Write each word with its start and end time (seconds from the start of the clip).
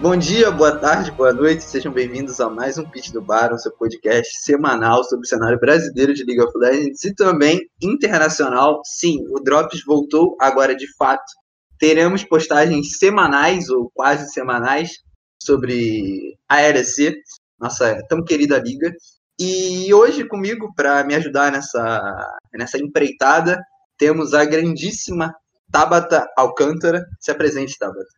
Bom 0.00 0.16
dia, 0.16 0.50
boa 0.50 0.78
tarde, 0.78 1.10
boa 1.10 1.30
noite, 1.30 1.62
sejam 1.62 1.92
bem-vindos 1.92 2.40
a 2.40 2.48
mais 2.48 2.78
um 2.78 2.88
Pitch 2.88 3.10
do 3.10 3.20
Bar, 3.20 3.52
o 3.52 3.58
seu 3.58 3.70
podcast 3.70 4.32
semanal 4.40 5.04
sobre 5.04 5.26
o 5.26 5.28
cenário 5.28 5.60
brasileiro 5.60 6.14
de 6.14 6.24
League 6.24 6.40
of 6.40 6.56
Legends 6.56 7.04
e 7.04 7.14
também 7.14 7.68
internacional. 7.82 8.80
Sim, 8.82 9.22
o 9.28 9.40
Drops 9.40 9.84
voltou 9.84 10.38
agora 10.40 10.74
de 10.74 10.86
fato. 10.96 11.30
Teremos 11.78 12.24
postagens 12.24 12.96
semanais 12.96 13.68
ou 13.68 13.90
quase 13.92 14.32
semanais 14.32 14.90
sobre 15.38 16.34
a 16.48 16.62
LEC, 16.62 17.20
nossa 17.58 18.02
tão 18.08 18.24
querida 18.24 18.56
liga. 18.58 18.90
E 19.38 19.92
hoje 19.92 20.24
comigo, 20.26 20.72
para 20.74 21.04
me 21.04 21.14
ajudar 21.14 21.52
nessa, 21.52 22.38
nessa 22.54 22.78
empreitada, 22.78 23.62
temos 23.98 24.32
a 24.32 24.46
grandíssima 24.46 25.34
Tabata 25.70 26.26
Alcântara. 26.38 27.04
Se 27.20 27.30
apresente, 27.30 27.76
Tabata. 27.78 28.08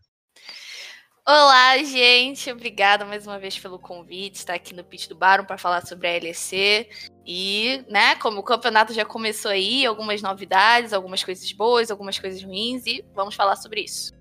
Olá, 1.25 1.79
gente. 1.79 2.51
Obrigada 2.51 3.05
mais 3.05 3.29
uma 3.29 3.39
vez 3.39 3.57
pelo 3.57 3.79
convite. 3.79 4.37
Estar 4.37 4.55
aqui 4.55 4.75
no 4.75 4.83
Pitch 4.83 5.07
do 5.07 5.15
Baron 5.15 5.45
para 5.45 5.57
falar 5.57 5.87
sobre 5.87 6.09
a 6.09 6.19
LEC. 6.19 6.89
E, 7.25 7.85
né, 7.89 8.17
como 8.17 8.41
o 8.41 8.43
campeonato 8.43 8.93
já 8.93 9.05
começou 9.05 9.53
aí, 9.53 9.87
algumas 9.87 10.21
novidades, 10.21 10.93
algumas 10.93 11.23
coisas 11.23 11.53
boas, 11.53 11.93
algumas 11.93 12.19
coisas 12.19 12.43
ruins, 12.43 12.85
e 12.87 13.05
vamos 13.15 13.37
falar 13.37 13.55
sobre 13.55 13.83
isso. 13.83 14.13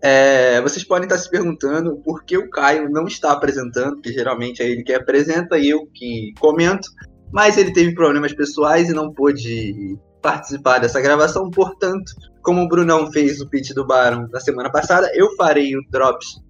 É, 0.00 0.62
vocês 0.62 0.82
podem 0.82 1.04
estar 1.04 1.18
se 1.18 1.28
perguntando 1.28 1.96
por 1.98 2.24
que 2.24 2.38
o 2.38 2.48
Caio 2.48 2.88
não 2.88 3.06
está 3.06 3.32
apresentando, 3.32 4.00
que 4.00 4.10
geralmente 4.10 4.62
é 4.62 4.66
ele 4.66 4.82
que 4.82 4.94
apresenta 4.94 5.58
e 5.58 5.68
eu 5.68 5.86
que 5.92 6.32
comento, 6.40 6.88
mas 7.30 7.58
ele 7.58 7.72
teve 7.74 7.94
problemas 7.94 8.32
pessoais 8.32 8.88
e 8.88 8.94
não 8.94 9.12
pôde 9.12 9.98
participar 10.26 10.80
dessa 10.80 11.00
gravação, 11.00 11.48
portanto, 11.52 12.12
como 12.42 12.62
o 12.62 12.68
Brunão 12.68 13.12
fez 13.12 13.40
o 13.40 13.48
pitch 13.48 13.70
do 13.70 13.86
Baron 13.86 14.26
na 14.32 14.40
semana 14.40 14.68
passada, 14.72 15.08
eu 15.14 15.32
farei 15.36 15.76
o 15.76 15.80
Drops 15.88 16.42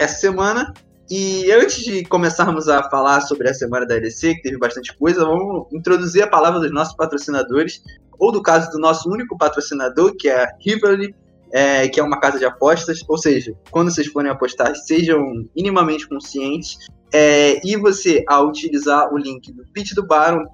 essa 0.00 0.20
semana. 0.20 0.72
E 1.10 1.52
antes 1.52 1.84
de 1.84 2.02
começarmos 2.06 2.66
a 2.66 2.88
falar 2.88 3.20
sobre 3.20 3.50
a 3.50 3.52
semana 3.52 3.84
da 3.84 3.96
LEC, 3.96 4.36
que 4.36 4.42
teve 4.42 4.56
bastante 4.56 4.96
coisa, 4.96 5.22
vamos 5.22 5.66
introduzir 5.70 6.22
a 6.22 6.26
palavra 6.26 6.60
dos 6.60 6.72
nossos 6.72 6.96
patrocinadores, 6.96 7.82
ou 8.18 8.32
do 8.32 8.40
caso 8.40 8.70
do 8.70 8.78
nosso 8.78 9.10
único 9.10 9.36
patrocinador, 9.36 10.16
que 10.16 10.30
é 10.30 10.44
a 10.44 10.48
Riverly, 10.58 11.14
é, 11.52 11.86
que 11.88 12.00
é 12.00 12.02
uma 12.02 12.18
casa 12.18 12.38
de 12.38 12.46
apostas. 12.46 13.04
Ou 13.06 13.18
seja, 13.18 13.52
quando 13.70 13.92
vocês 13.92 14.06
forem 14.06 14.30
apostar, 14.30 14.74
sejam 14.76 15.44
minimamente 15.54 16.08
conscientes. 16.08 16.78
É, 17.12 17.60
e 17.62 17.76
você, 17.76 18.24
ao 18.26 18.48
utilizar 18.48 19.12
o 19.12 19.18
link 19.18 19.52
do 19.52 19.62
pitch 19.74 19.92
do 19.92 20.06
Baron, 20.06 20.46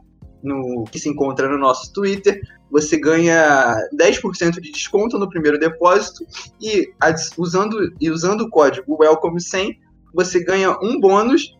no, 0.42 0.84
que 0.84 0.98
se 0.98 1.08
encontra 1.08 1.48
no 1.48 1.58
nosso 1.58 1.92
Twitter, 1.92 2.40
você 2.70 2.98
ganha 2.98 3.76
10% 3.94 4.60
de 4.60 4.70
desconto 4.70 5.18
no 5.18 5.28
primeiro 5.28 5.58
depósito 5.58 6.24
e 6.60 6.92
usando, 7.36 7.92
e 8.00 8.10
usando 8.10 8.42
o 8.42 8.50
código 8.50 8.96
WELCOME100 8.96 9.76
você 10.14 10.42
ganha 10.42 10.76
um 10.82 11.00
bônus 11.00 11.56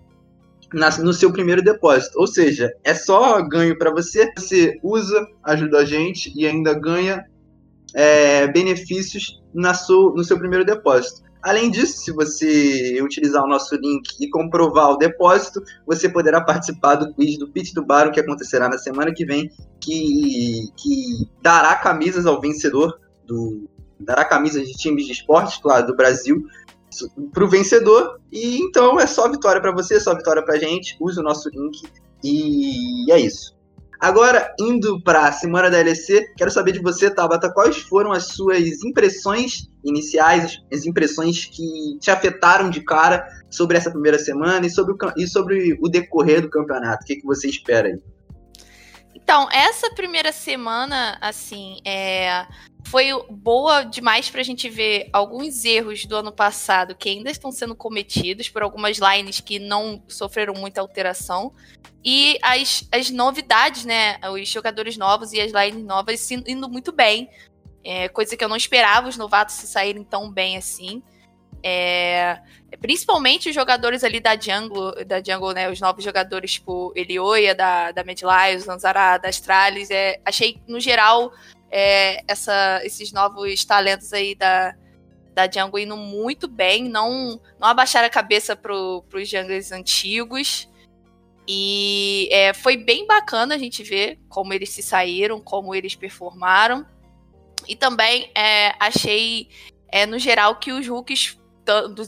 na, 0.73 0.91
no 0.99 1.13
seu 1.13 1.33
primeiro 1.33 1.63
depósito. 1.63 2.19
Ou 2.19 2.27
seja, 2.27 2.73
é 2.85 2.95
só 2.95 3.43
ganho 3.43 3.77
para 3.79 3.91
você, 3.91 4.31
você 4.37 4.79
usa, 4.83 5.27
ajuda 5.45 5.79
a 5.79 5.85
gente 5.85 6.33
e 6.37 6.47
ainda 6.47 6.75
ganha 6.75 7.25
é, 7.95 8.47
benefícios 8.49 9.41
na 9.53 9.75
sua, 9.75 10.13
no 10.15 10.25
seu 10.25 10.39
primeiro 10.39 10.65
depósito. 10.65 11.23
Além 11.43 11.71
disso, 11.71 11.99
se 11.99 12.13
você 12.13 13.01
utilizar 13.03 13.43
o 13.43 13.49
nosso 13.49 13.75
link 13.77 14.09
e 14.21 14.29
comprovar 14.29 14.91
o 14.91 14.97
depósito, 14.97 15.63
você 15.87 16.09
poderá 16.09 16.41
participar 16.41 16.97
do 16.97 17.15
quiz 17.15 17.39
do 17.39 17.49
Pit 17.49 17.75
do 17.75 17.85
Baro, 17.85 18.13
que 18.13 18.21
acontecerá 18.21 18.69
na 18.69 18.77
semana 18.77 19.13
que 19.13 19.25
vem, 19.25 19.51
que, 19.81 20.69
que 20.77 21.31
dará 21.41 21.75
camisas 21.77 22.27
ao 22.27 22.41
vencedor, 22.41 23.01
do, 23.27 23.69
dará 23.99 24.25
camisas 24.25 24.67
de 24.67 24.75
times 24.75 25.07
de 25.07 25.13
esportes, 25.13 25.57
claro, 25.57 25.87
do 25.87 25.97
Brasil, 25.97 26.45
para 27.33 27.45
o 27.45 27.49
vencedor. 27.49 28.21
E 28.31 28.59
então 28.59 29.01
é 29.01 29.07
só 29.07 29.31
vitória 29.31 29.61
para 29.61 29.73
você, 29.73 29.99
só 29.99 30.15
vitória 30.15 30.45
para 30.45 30.59
gente. 30.59 30.97
Use 31.01 31.19
o 31.19 31.23
nosso 31.23 31.49
link 31.49 31.83
e 32.23 33.11
é 33.11 33.19
isso. 33.19 33.59
Agora, 34.01 34.55
indo 34.59 34.99
para 35.03 35.29
a 35.29 35.33
semana 35.33 35.71
da 35.71 35.77
LEC, 35.77 36.33
quero 36.35 36.51
saber 36.51 36.73
de 36.73 36.79
você, 36.81 37.11
Tabata, 37.11 37.53
quais 37.53 37.77
foram 37.83 38.13
as 38.13 38.29
suas 38.29 38.83
impressões 38.83 39.69
iniciais, 39.85 40.59
as 40.73 40.87
impressões 40.87 41.45
que 41.45 41.99
te 42.01 42.11
afetaram 42.11 42.71
de 42.71 42.81
cara 42.81 43.29
sobre 43.51 43.77
essa 43.77 43.91
primeira 43.91 44.19
semana 44.19 44.67
e 44.67 44.71
sobre 44.71 44.95
o, 44.95 44.97
e 45.19 45.27
sobre 45.27 45.79
o 45.83 45.89
decorrer 45.89 46.41
do 46.41 46.49
campeonato? 46.49 47.03
O 47.03 47.07
que, 47.07 47.17
que 47.17 47.27
você 47.27 47.49
espera 47.49 47.89
aí? 47.89 47.99
Então, 49.23 49.49
essa 49.51 49.91
primeira 49.91 50.33
semana, 50.33 51.17
assim, 51.21 51.79
é, 51.85 52.47
foi 52.87 53.11
boa 53.31 53.85
demais 53.85 54.29
para 54.29 54.41
a 54.41 54.45
gente 54.45 54.69
ver 54.69 55.09
alguns 55.13 55.65
erros 55.65 56.05
do 56.05 56.17
ano 56.17 56.33
passado 56.33 56.95
que 56.95 57.09
ainda 57.09 57.31
estão 57.31 57.53
sendo 57.53 57.75
cometidos 57.75 58.49
por 58.49 58.63
algumas 58.63 58.99
lines 58.99 59.41
que 59.41 59.59
não 59.59 60.03
sofreram 60.09 60.55
muita 60.55 60.81
alteração. 60.81 61.53
E 62.05 62.39
as, 62.43 62.89
as 62.91 63.11
novidades, 63.11 63.85
né? 63.85 64.19
Os 64.33 64.49
jogadores 64.49 64.97
novos 64.97 65.33
e 65.33 65.41
as 65.41 65.53
lines 65.53 65.85
novas 65.85 66.29
indo 66.31 66.69
muito 66.69 66.91
bem. 66.91 67.31
É, 67.85 68.09
coisa 68.09 68.37
que 68.37 68.45
eu 68.45 68.49
não 68.49 68.57
esperava 68.57 69.09
os 69.09 69.17
novatos 69.17 69.55
se 69.55 69.67
saírem 69.67 70.03
tão 70.03 70.31
bem 70.31 70.57
assim. 70.57 71.03
É, 71.63 72.41
principalmente 72.81 73.49
os 73.49 73.55
jogadores 73.55 74.05
ali 74.05 74.21
da 74.21 74.39
Jungle, 74.39 75.05
da 75.05 75.23
Jungle, 75.23 75.53
né? 75.53 75.71
Os 75.71 75.81
novos 75.81 76.03
jogadores, 76.05 76.55
tipo 76.55 76.93
Elioia, 76.97 77.55
da, 77.55 77.93
da 77.93 78.05
Mad 78.05 78.21
Lions, 78.21 78.65
Lanzara, 78.65 79.19
da 79.19 79.29
Astralis. 79.29 79.91
É, 79.91 80.21
achei, 80.25 80.61
no 80.67 80.81
geral, 80.81 81.33
é, 81.71 82.23
essa, 82.27 82.81
esses 82.85 83.13
novos 83.13 83.65
talentos 83.65 84.13
aí 84.13 84.35
da, 84.35 84.75
da 85.35 85.47
Django 85.47 85.79
indo 85.79 85.97
muito 85.97 86.49
bem, 86.49 86.89
não, 86.89 87.41
não 87.59 87.69
abaixar 87.69 88.05
a 88.05 88.11
cabeça 88.11 88.57
para 88.57 88.75
os 88.75 89.29
junglers 89.29 89.73
antigos. 89.73 90.69
E 91.47 92.29
é, 92.31 92.53
foi 92.53 92.77
bem 92.77 93.07
bacana 93.07 93.55
a 93.55 93.59
gente 93.59 93.83
ver 93.83 94.19
como 94.29 94.53
eles 94.53 94.71
se 94.71 94.83
saíram, 94.83 95.41
como 95.41 95.75
eles 95.75 95.95
performaram. 95.95 96.87
E 97.67 97.75
também 97.75 98.31
é, 98.35 98.75
achei, 98.79 99.49
é, 99.89 100.07
no 100.07 100.19
geral, 100.19 100.57
que 100.57 100.73
os 100.73 100.87
rookies 100.87 101.40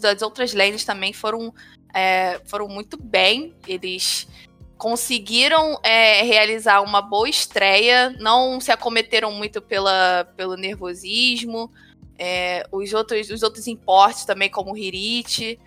das 0.01 0.23
outras 0.23 0.53
lanes 0.53 0.85
também 0.85 1.13
foram, 1.13 1.53
é, 1.95 2.41
foram 2.47 2.69
muito 2.69 2.97
bem. 2.97 3.55
Eles 3.67 4.29
conseguiram 4.77 5.79
é, 5.83 6.23
realizar 6.23 6.81
uma 6.81 7.01
boa 7.01 7.29
estreia, 7.29 8.11
não 8.19 8.61
se 8.61 8.73
acometeram 8.73 9.31
muito 9.33 9.63
pela, 9.63 10.25
pelo 10.37 10.57
nervosismo. 10.57 11.71
É, 12.19 12.67
os, 12.71 12.93
outros, 12.93 13.31
os 13.31 13.43
outros 13.43 13.67
importes 13.67 14.25
também, 14.25 14.51
como 14.51 14.73
o 14.73 14.77
Hirit, 14.77 15.59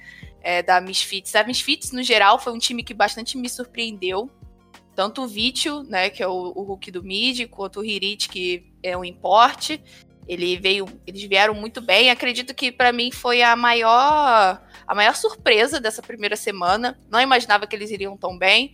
é, 0.41 0.61
da 0.61 0.79
Misfits. 0.79 1.35
A 1.35 1.43
Misfits, 1.43 1.91
no 1.91 2.03
geral, 2.03 2.39
foi 2.39 2.53
um 2.53 2.59
time 2.59 2.83
que 2.83 2.93
bastante 2.93 3.37
me 3.37 3.49
surpreendeu. 3.49 4.29
Tanto 4.95 5.23
o 5.23 5.27
Vitio, 5.27 5.83
né, 5.83 6.09
que 6.09 6.23
é 6.23 6.27
o, 6.27 6.53
o 6.55 6.61
Hulk 6.63 6.91
do 6.91 7.03
mid, 7.03 7.47
quanto 7.49 7.81
o 7.81 7.85
Hirit, 7.85 8.29
que 8.29 8.71
é 8.81 8.95
um 8.95 9.03
importe. 9.03 9.81
Ele 10.27 10.57
veio, 10.57 10.87
eles 11.05 11.23
vieram 11.23 11.53
muito 11.53 11.81
bem. 11.81 12.09
Acredito 12.09 12.53
que 12.53 12.71
para 12.71 12.91
mim 12.91 13.11
foi 13.11 13.41
a 13.41 13.55
maior 13.55 14.61
a 14.87 14.95
maior 14.95 15.15
surpresa 15.15 15.79
dessa 15.79 16.01
primeira 16.01 16.35
semana. 16.35 16.99
Não 17.09 17.21
imaginava 17.21 17.67
que 17.67 17.75
eles 17.75 17.91
iriam 17.91 18.17
tão 18.17 18.37
bem 18.37 18.73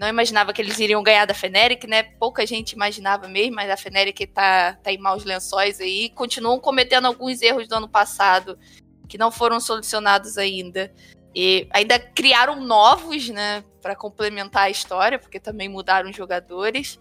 não 0.00 0.08
imaginava 0.08 0.50
que 0.54 0.62
eles 0.62 0.78
iriam 0.78 1.02
ganhar 1.02 1.26
da 1.26 1.34
Feneric, 1.34 1.86
né? 1.86 2.02
Pouca 2.02 2.46
gente 2.46 2.72
imaginava 2.72 3.28
mesmo, 3.28 3.56
mas 3.56 3.68
a 3.68 3.76
Feneric 3.76 4.26
tá, 4.28 4.72
tá 4.82 4.90
em 4.90 4.96
maus 4.96 5.24
lençóis 5.26 5.78
aí. 5.78 6.08
Continuam 6.08 6.58
cometendo 6.58 7.04
alguns 7.04 7.42
erros 7.42 7.68
do 7.68 7.74
ano 7.74 7.86
passado 7.86 8.58
que 9.06 9.18
não 9.18 9.30
foram 9.30 9.60
solucionados 9.60 10.38
ainda. 10.38 10.90
E 11.34 11.68
ainda 11.70 11.98
criaram 11.98 12.64
novos, 12.64 13.28
né, 13.28 13.62
para 13.82 13.94
complementar 13.94 14.62
a 14.62 14.70
história, 14.70 15.18
porque 15.18 15.38
também 15.38 15.68
mudaram 15.68 16.10
jogadores. 16.10 16.98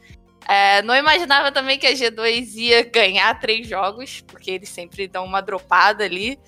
É, 0.48 0.82
não 0.82 0.96
imaginava 0.96 1.52
também 1.52 1.78
que 1.78 1.88
a 1.88 1.94
G2 1.94 2.56
ia 2.56 2.84
ganhar 2.84 3.40
três 3.40 3.68
jogos, 3.68 4.22
porque 4.22 4.52
eles 4.52 4.70
sempre 4.70 5.08
dão 5.08 5.26
uma 5.26 5.42
dropada 5.42 6.04
ali. 6.04 6.40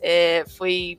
É, 0.00 0.44
foi, 0.56 0.98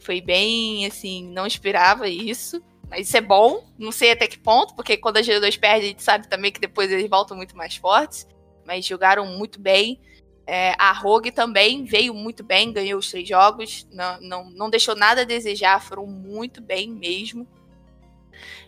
foi 0.00 0.20
bem, 0.20 0.86
assim, 0.86 1.28
não 1.30 1.46
esperava 1.46 2.08
isso. 2.08 2.62
Isso 2.96 3.16
é 3.16 3.20
bom, 3.20 3.66
não 3.78 3.90
sei 3.90 4.12
até 4.12 4.26
que 4.26 4.38
ponto, 4.38 4.74
porque 4.74 4.96
quando 4.96 5.16
a 5.16 5.20
G2 5.20 5.58
perde, 5.58 5.86
a 5.86 5.88
gente 5.88 6.02
sabe 6.02 6.28
também 6.28 6.52
que 6.52 6.60
depois 6.60 6.90
eles 6.92 7.08
voltam 7.08 7.36
muito 7.36 7.56
mais 7.56 7.76
fortes. 7.76 8.26
Mas 8.66 8.84
jogaram 8.86 9.26
muito 9.26 9.60
bem. 9.60 10.00
É, 10.46 10.74
a 10.78 10.92
Rogue 10.92 11.30
também 11.30 11.84
veio 11.84 12.12
muito 12.12 12.44
bem, 12.44 12.72
ganhou 12.72 12.98
os 12.98 13.10
três 13.10 13.26
jogos, 13.26 13.88
não, 13.90 14.20
não, 14.20 14.50
não 14.50 14.70
deixou 14.70 14.94
nada 14.94 15.22
a 15.22 15.24
desejar, 15.24 15.82
foram 15.82 16.06
muito 16.06 16.60
bem 16.60 16.90
mesmo. 16.90 17.48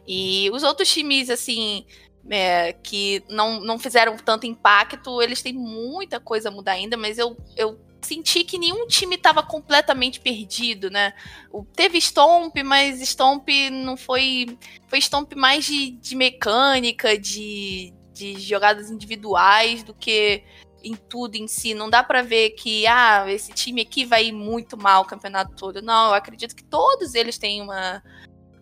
E 0.06 0.49
os 0.52 0.62
outros 0.62 0.90
times, 0.90 1.29
assim, 1.29 1.85
é, 2.31 2.73
que 2.73 3.23
não, 3.28 3.61
não 3.61 3.78
fizeram 3.78 4.17
tanto 4.17 4.46
impacto, 4.46 5.23
eles 5.23 5.43
têm 5.43 5.52
muita 5.52 6.19
coisa 6.20 6.49
a 6.49 6.52
mudar 6.52 6.73
ainda, 6.73 6.96
mas 6.96 7.19
eu, 7.19 7.37
eu 7.56 7.78
senti 8.02 8.44
que 8.44 8.58
nenhum 8.58 8.87
time 8.87 9.17
estava 9.17 9.43
completamente 9.43 10.20
perdido, 10.20 10.90
né? 10.90 11.12
Teve 11.75 12.00
Stomp, 12.00 12.56
mas 12.64 13.00
Stomp 13.00 13.49
não 13.70 13.96
foi. 13.96 14.58
Foi 14.88 15.00
Stomp 15.00 15.34
mais 15.34 15.64
de, 15.64 15.93
de 15.93 16.14
mecânica, 16.14 17.19
de, 17.19 17.93
de 18.12 18.38
jogadas 18.40 18.90
individuais 18.90 19.82
do 19.82 19.93
que 19.93 20.44
em 20.82 20.94
tudo 20.94 21.34
em 21.34 21.49
si. 21.49 21.75
Não 21.75 21.90
dá 21.90 22.02
para 22.02 22.23
ver 22.23 22.50
que 22.50 22.87
ah, 22.87 23.25
esse 23.28 23.52
time 23.52 23.82
aqui 23.82 24.05
vai 24.05 24.26
ir 24.26 24.32
muito 24.32 24.76
mal 24.76 25.02
o 25.02 25.06
campeonato 25.06 25.55
todo. 25.56 25.82
Não, 25.82 26.08
eu 26.08 26.14
acredito 26.14 26.55
que 26.55 26.64
todos 26.64 27.14
eles 27.14 27.38
têm 27.38 27.61
uma, 27.61 28.02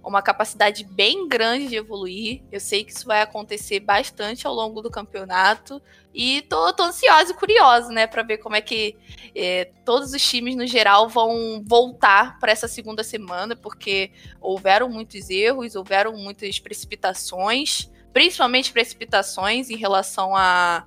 uma 0.04 0.22
capacidade 0.22 0.84
bem 0.84 1.26
grande 1.26 1.68
de 1.68 1.76
evoluir. 1.76 2.42
Eu 2.52 2.60
sei 2.60 2.84
que 2.84 2.92
isso 2.92 3.06
vai 3.06 3.22
acontecer 3.22 3.80
bastante 3.80 4.46
ao 4.46 4.54
longo 4.54 4.82
do 4.82 4.90
campeonato. 4.90 5.80
E 6.14 6.42
tô, 6.42 6.72
tô 6.72 6.84
ansiosa 6.84 7.32
e 7.32 7.34
curiosa, 7.34 7.88
né, 7.90 8.06
para 8.06 8.22
ver 8.22 8.38
como 8.38 8.54
é 8.54 8.60
que 8.60 8.96
é, 9.34 9.70
todos 9.84 10.12
os 10.12 10.22
times 10.22 10.54
no 10.54 10.66
geral 10.66 11.08
vão 11.08 11.62
voltar 11.66 12.38
para 12.38 12.52
essa 12.52 12.68
segunda 12.68 13.02
semana, 13.02 13.56
porque 13.56 14.12
houveram 14.40 14.88
muitos 14.88 15.28
erros, 15.30 15.74
houveram 15.74 16.16
muitas 16.16 16.60
precipitações, 16.60 17.90
principalmente 18.12 18.72
precipitações 18.72 19.70
em 19.70 19.76
relação 19.76 20.36
a 20.36 20.86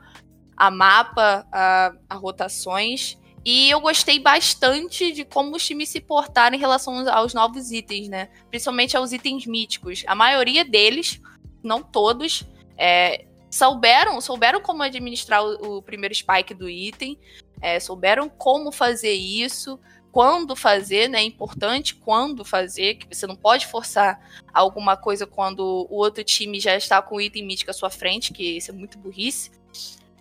a 0.57 0.71
mapa, 0.71 1.47
a, 1.51 1.93
a 2.09 2.15
rotações. 2.15 3.15
E 3.49 3.69
eu 3.69 3.79
gostei 3.79 4.19
bastante 4.19 5.13
de 5.13 5.23
como 5.23 5.55
os 5.55 5.65
times 5.65 5.87
se 5.87 6.01
portaram 6.01 6.57
em 6.57 6.59
relação 6.59 7.07
aos 7.09 7.33
novos 7.33 7.71
itens, 7.71 8.09
né? 8.09 8.27
Principalmente 8.49 8.97
aos 8.97 9.13
itens 9.13 9.45
míticos. 9.45 10.03
A 10.05 10.13
maioria 10.13 10.65
deles, 10.65 11.21
não 11.63 11.81
todos, 11.81 12.43
é, 12.77 13.23
souberam, 13.49 14.19
souberam 14.19 14.59
como 14.59 14.83
administrar 14.83 15.41
o, 15.41 15.77
o 15.77 15.81
primeiro 15.81 16.13
spike 16.13 16.53
do 16.53 16.69
item, 16.69 17.17
é, 17.61 17.79
souberam 17.79 18.27
como 18.27 18.69
fazer 18.69 19.13
isso, 19.13 19.79
quando 20.11 20.53
fazer, 20.53 21.07
né? 21.07 21.19
É 21.19 21.23
importante 21.23 21.95
quando 21.95 22.43
fazer, 22.43 22.95
que 22.95 23.15
você 23.15 23.25
não 23.25 23.37
pode 23.37 23.65
forçar 23.65 24.19
alguma 24.53 24.97
coisa 24.97 25.25
quando 25.25 25.87
o 25.89 25.95
outro 25.95 26.21
time 26.21 26.59
já 26.59 26.75
está 26.75 27.01
com 27.01 27.15
o 27.15 27.21
item 27.21 27.45
mítico 27.45 27.71
à 27.71 27.73
sua 27.73 27.89
frente, 27.89 28.33
que 28.33 28.57
isso 28.57 28.71
é 28.71 28.73
muito 28.73 28.97
burrice. 28.97 29.51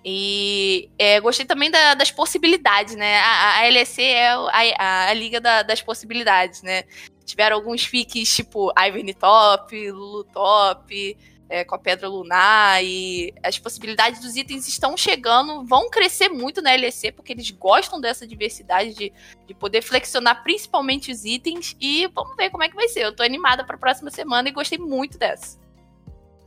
E 0.09 0.89
é, 0.97 1.19
gostei 1.19 1.45
também 1.45 1.69
da, 1.69 1.95
das 1.95 2.13
possibilidades, 2.13 2.95
né? 2.95 3.19
A, 3.19 3.59
a 3.59 3.69
LEC 3.69 3.99
é 3.99 4.29
a, 4.29 5.09
a, 5.09 5.13
liga 5.13 5.41
da, 5.41 5.65
das 5.65 5.83
possibilidades, 5.83 6.63
né? 6.63 6.85
Tiveram 7.25 7.57
alguns 7.57 7.85
fiques 7.85 8.37
tipo 8.37 8.73
Ivern 8.79 9.13
Top, 9.15 9.91
Lulu 9.91 10.23
Top, 10.33 11.19
é, 11.49 11.65
com 11.65 11.75
a 11.75 11.79
Pedra 11.79 12.09
Lunar, 12.09 12.85
e 12.85 13.35
as 13.43 13.59
possibilidades 13.59 14.21
dos 14.21 14.37
itens 14.37 14.69
estão 14.69 14.97
chegando, 14.97 15.65
vão 15.65 15.91
crescer 15.91 16.29
muito 16.29 16.63
na 16.63 16.77
LEC, 16.77 17.11
porque 17.11 17.33
eles 17.33 17.51
gostam 17.51 18.01
dessa 18.01 18.25
diversidade 18.25 18.95
de, 18.95 19.13
de 19.45 19.55
poder 19.55 19.83
flexionar 19.83 20.45
principalmente 20.45 21.11
os 21.11 21.25
itens, 21.25 21.77
e 21.81 22.07
vamos 22.15 22.37
ver 22.37 22.51
como 22.51 22.63
é 22.63 22.69
que 22.69 22.77
vai 22.77 22.87
ser. 22.87 23.01
Eu 23.01 23.17
tô 23.17 23.25
animada 23.25 23.65
para 23.65 23.75
a 23.75 23.81
próxima 23.81 24.13
semana 24.13 24.49
e 24.49 24.53
gostei 24.53 24.79
muito 24.79 25.19
dessa. 25.19 25.66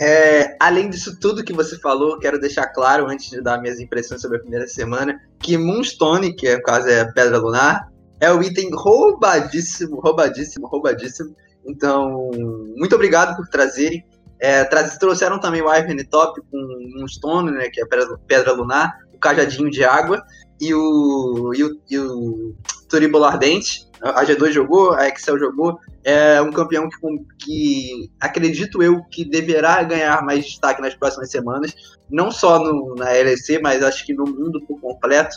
É, 0.02 0.56
além 0.60 0.90
disso 0.90 1.20
tudo 1.20 1.44
que 1.44 1.52
você 1.52 1.78
falou, 1.78 2.18
quero 2.18 2.40
deixar 2.40 2.68
claro, 2.68 3.08
antes 3.08 3.30
de 3.30 3.42
dar 3.42 3.62
minhas 3.62 3.80
impressões 3.80 4.22
sobre 4.22 4.38
a 4.38 4.40
primeira 4.40 4.68
semana, 4.68 5.20
que 5.40 5.58
Moonstone, 5.58 6.34
que 6.34 6.48
é 6.48 6.62
quase 6.62 6.94
a 6.94 7.12
Pedra 7.12 7.38
Lunar, 7.38 7.92
é 8.20 8.32
o 8.32 8.42
item 8.42 8.70
roubadíssimo, 8.74 10.00
roubadíssimo, 10.00 10.68
roubadíssimo. 10.68 11.36
Então, 11.66 12.32
muito 12.78 12.96
obrigado 12.96 13.36
por 13.36 13.48
trazerem. 13.48 14.06
É, 14.40 14.64
trouxeram 14.98 15.38
também 15.38 15.62
o 15.62 15.74
Ivan 15.74 15.98
Top 16.10 16.40
com 16.50 16.92
Moonstone, 16.96 17.52
né, 17.52 17.70
que 17.70 17.82
é 17.82 17.86
Pedra, 17.86 18.18
pedra 18.26 18.54
Lunar, 18.54 18.98
o 19.14 19.20
Cajadinho 19.20 19.70
de 19.70 19.84
Água 19.84 20.24
e 20.62 20.74
o, 20.74 21.52
e 21.54 21.64
o, 21.64 21.82
e 21.90 22.00
o 22.00 22.56
Turibolo 22.90 23.26
Ardente. 23.26 23.89
A 24.02 24.24
G2 24.24 24.52
jogou, 24.52 24.94
a 24.94 25.08
Excel 25.08 25.38
jogou, 25.38 25.78
é 26.04 26.42
um 26.42 26.52
campeão 26.52 26.88
que, 26.90 26.98
que 27.38 28.12
acredito 28.20 28.82
eu 28.82 29.04
que 29.06 29.26
deverá 29.26 29.84
ganhar 29.84 30.24
mais 30.24 30.46
destaque 30.46 30.82
nas 30.82 30.96
próximas 30.96 31.30
semanas, 31.30 31.74
não 32.10 32.32
só 32.32 32.60
no, 32.60 32.96
na 32.96 33.10
LEC, 33.10 33.60
mas 33.62 33.84
acho 33.84 34.06
que 34.06 34.14
no 34.14 34.26
mundo 34.26 34.62
por 34.66 34.80
completo. 34.80 35.36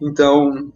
Então, 0.00 0.72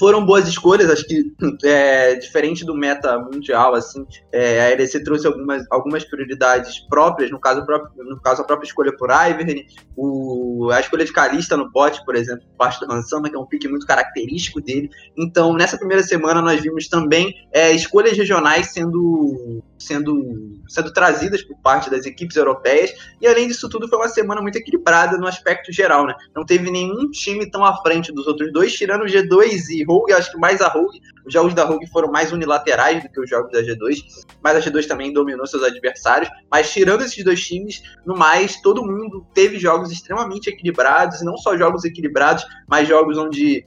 foram 0.00 0.24
boas 0.24 0.48
escolhas, 0.48 0.88
acho 0.88 1.06
que 1.06 1.30
é, 1.62 2.14
diferente 2.14 2.64
do 2.64 2.74
meta 2.74 3.18
mundial, 3.18 3.74
assim, 3.74 4.06
é, 4.32 4.72
a 4.72 4.74
LEC 4.74 5.04
trouxe 5.04 5.26
algumas, 5.26 5.66
algumas 5.70 6.04
prioridades 6.04 6.78
próprias, 6.88 7.30
no 7.30 7.38
caso, 7.38 7.62
no 7.96 8.18
caso 8.18 8.40
a 8.40 8.44
própria 8.46 8.66
escolha 8.66 8.96
por 8.96 9.10
Ivern, 9.10 9.66
o, 9.94 10.70
a 10.72 10.80
escolha 10.80 11.04
de 11.04 11.12
Kalista 11.12 11.54
no 11.54 11.70
bot, 11.70 12.02
por 12.06 12.16
exemplo, 12.16 12.46
parte 12.56 12.80
do 12.80 12.90
Hansama, 12.90 13.28
que 13.28 13.36
é 13.36 13.38
um 13.38 13.44
pique 13.44 13.68
muito 13.68 13.86
característico 13.86 14.62
dele. 14.62 14.88
Então, 15.18 15.52
nessa 15.52 15.76
primeira 15.76 16.02
semana 16.02 16.40
nós 16.40 16.62
vimos 16.62 16.88
também 16.88 17.34
é, 17.52 17.70
escolhas 17.72 18.16
regionais 18.16 18.72
sendo, 18.72 19.62
sendo, 19.80 20.60
sendo 20.68 20.92
trazidas 20.92 21.42
por 21.42 21.56
parte 21.58 21.90
das 21.90 22.06
equipes 22.06 22.36
europeias, 22.36 22.92
e 23.20 23.26
além 23.26 23.48
disso 23.48 23.68
tudo 23.68 23.88
foi 23.88 23.98
uma 23.98 24.08
semana 24.08 24.40
muito 24.40 24.56
equilibrada 24.56 25.16
no 25.18 25.26
aspecto 25.26 25.72
geral, 25.72 26.06
né? 26.06 26.14
Não 26.34 26.44
teve 26.44 26.70
nenhum 26.70 27.10
time 27.10 27.50
tão 27.50 27.64
à 27.64 27.76
frente 27.82 28.12
dos 28.12 28.26
outros 28.26 28.52
dois, 28.52 28.72
tirando 28.72 29.02
o 29.02 29.06
G2 29.06 29.70
e 29.70 29.84
Rogue, 29.84 30.12
acho 30.12 30.30
que 30.30 30.38
mais 30.38 30.60
a 30.60 30.68
Rogue. 30.68 31.00
Os 31.26 31.32
jogos 31.32 31.54
da 31.54 31.64
Rogue 31.64 31.86
foram 31.88 32.10
mais 32.10 32.32
unilaterais 32.32 33.02
do 33.02 33.08
que 33.08 33.20
os 33.20 33.28
jogos 33.28 33.52
da 33.52 33.62
G2, 33.62 34.02
mas 34.42 34.56
a 34.56 34.60
G2 34.60 34.86
também 34.86 35.12
dominou 35.12 35.46
seus 35.46 35.62
adversários. 35.62 36.30
Mas 36.50 36.72
tirando 36.72 37.02
esses 37.02 37.22
dois 37.24 37.44
times, 37.44 37.82
no 38.04 38.16
mais, 38.16 38.60
todo 38.60 38.84
mundo 38.84 39.26
teve 39.34 39.58
jogos 39.58 39.90
extremamente 39.90 40.48
equilibrados, 40.48 41.20
e 41.20 41.24
não 41.24 41.36
só 41.36 41.56
jogos 41.56 41.84
equilibrados, 41.84 42.44
mas 42.68 42.88
jogos 42.88 43.18
onde 43.18 43.64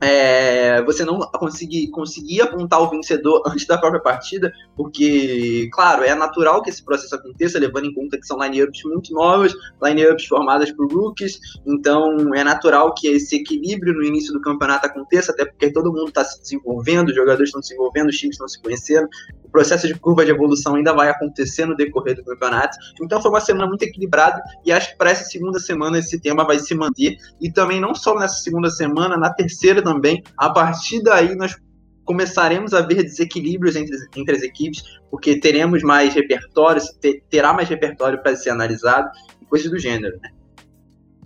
é, 0.00 0.82
você 0.82 1.04
não 1.04 1.18
conseguir, 1.20 1.88
conseguir 1.88 2.42
apontar 2.42 2.80
o 2.80 2.90
vencedor 2.90 3.42
antes 3.46 3.66
da 3.66 3.78
própria 3.78 4.00
partida, 4.00 4.52
porque, 4.76 5.68
claro, 5.72 6.02
é 6.02 6.14
natural 6.14 6.62
que 6.62 6.70
esse 6.70 6.84
processo 6.84 7.14
aconteça, 7.14 7.58
levando 7.58 7.86
em 7.86 7.94
conta 7.94 8.18
que 8.18 8.26
são 8.26 8.38
line-ups 8.42 8.82
muito 8.84 9.12
novas, 9.12 9.54
line-ups 9.82 10.26
formadas 10.26 10.70
por 10.72 10.92
rookies, 10.92 11.38
então 11.66 12.34
é 12.34 12.44
natural 12.44 12.94
que 12.94 13.08
esse 13.08 13.36
equilíbrio 13.36 13.94
no 13.94 14.04
início 14.04 14.32
do 14.32 14.40
campeonato 14.40 14.86
aconteça, 14.86 15.32
até 15.32 15.44
porque 15.44 15.72
todo 15.72 15.92
mundo 15.92 16.08
está 16.08 16.24
se 16.24 16.40
desenvolvendo, 16.40 17.08
os 17.08 17.14
jogadores 17.14 17.48
estão 17.48 17.62
se 17.62 17.70
desenvolvendo, 17.70 18.08
os 18.08 18.16
times 18.16 18.34
estão 18.34 18.48
se 18.48 18.60
conhecendo, 18.60 19.08
processo 19.54 19.86
de 19.86 19.94
curva 19.94 20.24
de 20.24 20.32
evolução 20.32 20.74
ainda 20.74 20.92
vai 20.92 21.08
acontecer 21.08 21.64
no 21.64 21.76
decorrer 21.76 22.16
do 22.16 22.24
campeonato, 22.24 22.76
então 23.00 23.22
foi 23.22 23.30
uma 23.30 23.40
semana 23.40 23.68
muito 23.68 23.84
equilibrada, 23.84 24.42
e 24.64 24.72
acho 24.72 24.90
que 24.90 24.98
para 24.98 25.10
essa 25.10 25.22
segunda 25.22 25.60
semana 25.60 25.96
esse 25.96 26.18
tema 26.18 26.44
vai 26.44 26.58
se 26.58 26.74
manter, 26.74 27.16
e 27.40 27.52
também 27.52 27.80
não 27.80 27.94
só 27.94 28.18
nessa 28.18 28.42
segunda 28.42 28.68
semana, 28.68 29.16
na 29.16 29.32
terceira 29.32 29.80
também. 29.80 30.24
A 30.36 30.50
partir 30.50 31.00
daí, 31.04 31.36
nós 31.36 31.56
começaremos 32.04 32.74
a 32.74 32.80
ver 32.80 33.04
desequilíbrios 33.04 33.76
entre, 33.76 33.96
entre 34.16 34.34
as 34.34 34.42
equipes, 34.42 34.82
porque 35.08 35.38
teremos 35.38 35.84
mais 35.84 36.12
repertório, 36.12 36.82
ter, 37.00 37.22
terá 37.30 37.52
mais 37.52 37.68
repertório 37.68 38.20
para 38.20 38.34
ser 38.34 38.50
analisado 38.50 39.08
coisas 39.48 39.70
do 39.70 39.78
gênero. 39.78 40.18
Né? 40.20 40.30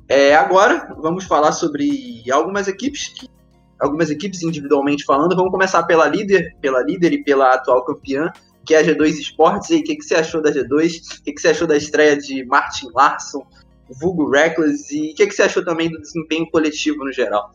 É, 0.07 0.35
agora, 0.35 0.95
vamos 1.01 1.25
falar 1.25 1.53
sobre 1.53 2.23
algumas 2.31 2.69
equipes 2.69 3.09
que 3.09 3.27
algumas 3.79 4.11
equipes 4.11 4.43
individualmente 4.43 5.05
falando. 5.05 5.37
Vamos 5.37 5.51
começar 5.51 5.83
pela 5.85 6.07
líder, 6.07 6.57
pela 6.61 6.83
líder 6.83 7.13
e 7.13 7.23
pela 7.23 7.55
atual 7.55 7.85
campeã, 7.85 8.33
que 8.65 8.75
é 8.75 8.79
a 8.79 8.85
G2 8.85 9.19
Esportes. 9.19 9.71
E 9.71 9.75
aí, 9.75 9.81
o 9.81 9.85
que, 9.85 9.97
que 9.97 10.05
você 10.05 10.15
achou 10.15 10.43
da 10.43 10.51
G2? 10.51 11.19
O 11.21 11.23
que, 11.25 11.33
que 11.33 11.41
você 11.41 11.49
achou 11.49 11.67
da 11.67 11.77
estreia 11.77 12.17
de 12.17 12.45
Martin 12.45 12.89
Larson, 12.95 13.47
vulgo 14.01 14.31
Reckless? 14.31 14.95
E 14.95 15.13
o 15.13 15.15
que, 15.15 15.27
que 15.27 15.35
você 15.35 15.43
achou 15.43 15.65
também 15.65 15.91
do 15.91 16.01
desempenho 16.01 16.49
coletivo 16.51 17.05
no 17.05 17.13
geral? 17.13 17.53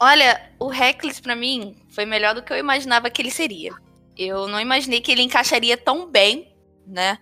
Olha, 0.00 0.52
o 0.60 0.68
Reckless 0.68 1.20
para 1.20 1.34
mim 1.34 1.76
foi 1.90 2.06
melhor 2.06 2.34
do 2.34 2.42
que 2.42 2.52
eu 2.52 2.56
imaginava 2.56 3.10
que 3.10 3.20
ele 3.20 3.30
seria. 3.30 3.72
Eu 4.16 4.48
não 4.48 4.60
imaginei 4.60 5.00
que 5.00 5.10
ele 5.10 5.22
encaixaria 5.22 5.76
tão 5.76 6.08
bem, 6.08 6.52
né? 6.86 7.18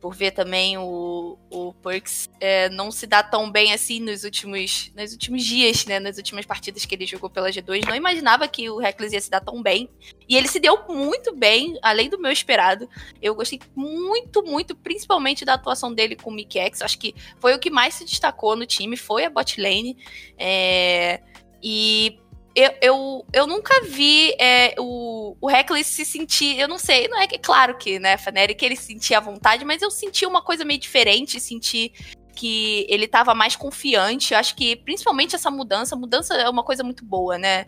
Por 0.00 0.14
ver 0.14 0.30
também 0.30 0.78
o, 0.78 1.36
o 1.50 1.72
Perks 1.74 2.28
é, 2.40 2.68
não 2.68 2.90
se 2.90 3.06
dar 3.06 3.24
tão 3.24 3.50
bem 3.50 3.72
assim 3.72 4.00
nos 4.00 4.22
últimos, 4.24 4.92
nos 4.96 5.12
últimos 5.12 5.44
dias, 5.44 5.84
né? 5.86 5.98
Nas 5.98 6.16
últimas 6.18 6.46
partidas 6.46 6.84
que 6.84 6.94
ele 6.94 7.06
jogou 7.06 7.28
pela 7.28 7.50
G2. 7.50 7.86
Não 7.86 7.96
imaginava 7.96 8.46
que 8.46 8.70
o 8.70 8.78
Reckless 8.78 9.14
ia 9.14 9.20
se 9.20 9.30
dar 9.30 9.40
tão 9.40 9.62
bem. 9.62 9.88
E 10.28 10.36
ele 10.36 10.46
se 10.46 10.60
deu 10.60 10.86
muito 10.88 11.34
bem, 11.34 11.78
além 11.82 12.08
do 12.08 12.20
meu 12.20 12.30
esperado. 12.30 12.88
Eu 13.20 13.34
gostei 13.34 13.60
muito, 13.74 14.42
muito, 14.42 14.76
principalmente 14.76 15.44
da 15.44 15.54
atuação 15.54 15.92
dele 15.92 16.14
com 16.14 16.30
o 16.30 16.32
Mickey 16.34 16.60
X. 16.60 16.82
Acho 16.82 16.98
que 16.98 17.14
foi 17.38 17.54
o 17.54 17.58
que 17.58 17.70
mais 17.70 17.94
se 17.94 18.04
destacou 18.04 18.54
no 18.54 18.66
time, 18.66 18.96
foi 18.96 19.24
a 19.24 19.30
bot 19.30 19.60
lane. 19.60 19.96
É 20.38 21.20
e 21.62 22.18
eu, 22.58 22.72
eu, 22.82 23.26
eu 23.32 23.46
nunca 23.46 23.84
vi 23.84 24.32
é, 24.32 24.74
o, 24.78 25.36
o 25.40 25.46
Reckless 25.46 25.92
se 25.92 26.04
sentir. 26.04 26.58
Eu 26.58 26.66
não 26.66 26.76
sei, 26.76 27.06
não 27.06 27.16
é 27.20 27.28
que 27.28 27.38
claro 27.38 27.78
que, 27.78 28.00
né, 28.00 28.16
Faneri, 28.16 28.52
que 28.52 28.64
ele 28.64 28.74
sentia 28.74 29.18
à 29.18 29.20
vontade, 29.20 29.64
mas 29.64 29.80
eu 29.80 29.90
senti 29.92 30.26
uma 30.26 30.42
coisa 30.42 30.64
meio 30.64 30.80
diferente, 30.80 31.38
senti 31.38 31.92
que 32.34 32.84
ele 32.88 33.04
estava 33.04 33.32
mais 33.32 33.54
confiante. 33.54 34.34
Eu 34.34 34.40
acho 34.40 34.56
que 34.56 34.74
principalmente 34.74 35.36
essa 35.36 35.52
mudança, 35.52 35.94
mudança 35.94 36.34
é 36.34 36.48
uma 36.50 36.64
coisa 36.64 36.82
muito 36.82 37.04
boa, 37.04 37.38
né? 37.38 37.66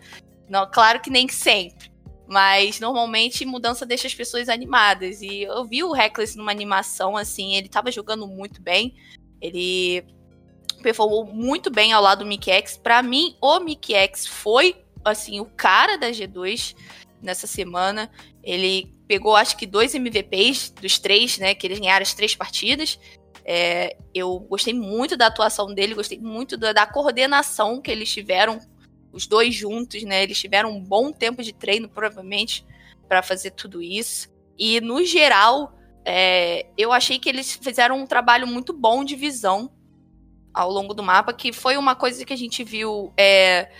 Não, 0.48 0.68
claro 0.68 1.00
que 1.00 1.08
nem 1.08 1.28
sempre. 1.28 1.88
Mas 2.28 2.80
normalmente 2.80 3.44
mudança 3.44 3.86
deixa 3.86 4.08
as 4.08 4.14
pessoas 4.14 4.48
animadas. 4.48 5.22
E 5.22 5.42
eu 5.42 5.64
vi 5.64 5.84
o 5.84 5.92
Reckless 5.92 6.36
numa 6.36 6.50
animação 6.50 7.16
assim, 7.16 7.54
ele 7.54 7.66
estava 7.66 7.92
jogando 7.92 8.26
muito 8.26 8.60
bem. 8.60 8.96
Ele 9.40 10.04
performou 10.80 11.24
muito 11.24 11.70
bem 11.70 11.92
ao 11.92 12.02
lado 12.02 12.20
do 12.20 12.26
Mickey 12.26 12.50
X. 12.50 12.76
Pra 12.76 13.02
mim, 13.02 13.36
o 13.40 13.60
Mickey 13.60 13.94
X 13.94 14.26
foi, 14.26 14.76
assim, 15.04 15.40
o 15.40 15.44
cara 15.44 15.96
da 15.96 16.10
G2 16.10 16.74
nessa 17.22 17.46
semana. 17.46 18.10
Ele 18.42 18.94
pegou, 19.06 19.36
acho 19.36 19.56
que, 19.56 19.66
dois 19.66 19.94
MVPs 19.94 20.70
dos 20.70 20.98
três, 20.98 21.38
né? 21.38 21.54
Que 21.54 21.66
eles 21.66 21.78
ganharam 21.78 22.02
as 22.02 22.14
três 22.14 22.34
partidas. 22.34 22.98
É, 23.44 23.96
eu 24.14 24.38
gostei 24.40 24.74
muito 24.74 25.16
da 25.16 25.26
atuação 25.26 25.74
dele, 25.74 25.94
gostei 25.94 26.18
muito 26.18 26.56
da, 26.56 26.72
da, 26.72 26.86
coordenação 26.86 27.80
que 27.80 27.90
eles 27.90 28.12
tiveram, 28.12 28.60
os 29.12 29.26
dois 29.26 29.54
juntos, 29.54 30.02
né? 30.04 30.22
Eles 30.22 30.38
tiveram 30.38 30.70
um 30.70 30.80
bom 30.80 31.10
tempo 31.10 31.42
de 31.42 31.52
treino, 31.52 31.88
provavelmente, 31.88 32.64
para 33.08 33.22
fazer 33.22 33.50
tudo 33.50 33.82
isso. 33.82 34.28
E, 34.56 34.80
no 34.80 35.04
geral, 35.04 35.74
é, 36.04 36.66
eu 36.78 36.92
achei 36.92 37.18
que 37.18 37.28
eles 37.28 37.52
fizeram 37.52 37.98
um 37.98 38.06
trabalho 38.06 38.46
muito 38.46 38.72
bom 38.72 39.04
de 39.04 39.16
visão 39.16 39.70
ao 40.52 40.70
longo 40.70 40.94
do 40.94 41.02
mapa, 41.02 41.32
que 41.32 41.52
foi 41.52 41.76
uma 41.76 41.94
coisa 41.94 42.24
que 42.24 42.32
a 42.32 42.36
gente 42.36 42.64
viu 42.64 43.12
é, 43.16 43.70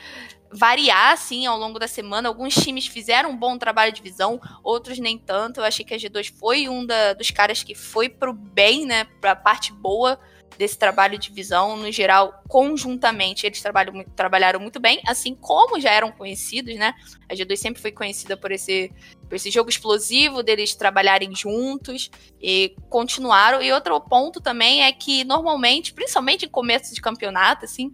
variar 0.52 1.12
assim 1.12 1.46
ao 1.46 1.58
longo 1.58 1.78
da 1.78 1.88
semana. 1.88 2.28
Alguns 2.28 2.54
times 2.54 2.86
fizeram 2.86 3.30
um 3.30 3.36
bom 3.36 3.56
trabalho 3.56 3.92
de 3.92 4.02
visão, 4.02 4.40
outros 4.62 4.98
nem 4.98 5.18
tanto. 5.18 5.60
Eu 5.60 5.64
achei 5.64 5.84
que 5.84 5.94
a 5.94 5.96
G2 5.96 6.32
foi 6.32 6.68
um 6.68 6.84
da, 6.84 7.12
dos 7.12 7.30
caras 7.30 7.62
que 7.62 7.74
foi 7.74 8.08
pro 8.08 8.32
bem, 8.32 8.86
né, 8.86 9.04
pra 9.20 9.36
parte 9.36 9.72
boa 9.72 10.18
desse 10.58 10.78
trabalho 10.78 11.18
de 11.18 11.30
visão. 11.32 11.76
No 11.76 11.90
geral, 11.90 12.42
conjuntamente, 12.48 13.46
eles 13.46 13.60
trabalham, 13.60 14.04
trabalharam 14.16 14.60
muito 14.60 14.80
bem, 14.80 15.00
assim 15.06 15.34
como 15.34 15.80
já 15.80 15.90
eram 15.90 16.12
conhecidos, 16.12 16.74
né? 16.76 16.94
A 17.28 17.34
G2 17.34 17.56
sempre 17.56 17.82
foi 17.82 17.92
conhecida 17.92 18.36
por 18.36 18.52
esse, 18.52 18.92
por 19.28 19.34
esse 19.34 19.50
jogo 19.50 19.70
explosivo, 19.70 20.42
deles 20.42 20.74
trabalharem 20.74 21.34
juntos 21.34 22.10
e 22.40 22.74
continuaram. 22.88 23.62
E 23.62 23.72
outro 23.72 24.00
ponto 24.00 24.40
também 24.40 24.84
é 24.84 24.92
que, 24.92 25.24
normalmente, 25.24 25.92
principalmente 25.92 26.46
em 26.46 26.48
começo 26.48 26.94
de 26.94 27.00
campeonato, 27.00 27.64
assim, 27.64 27.92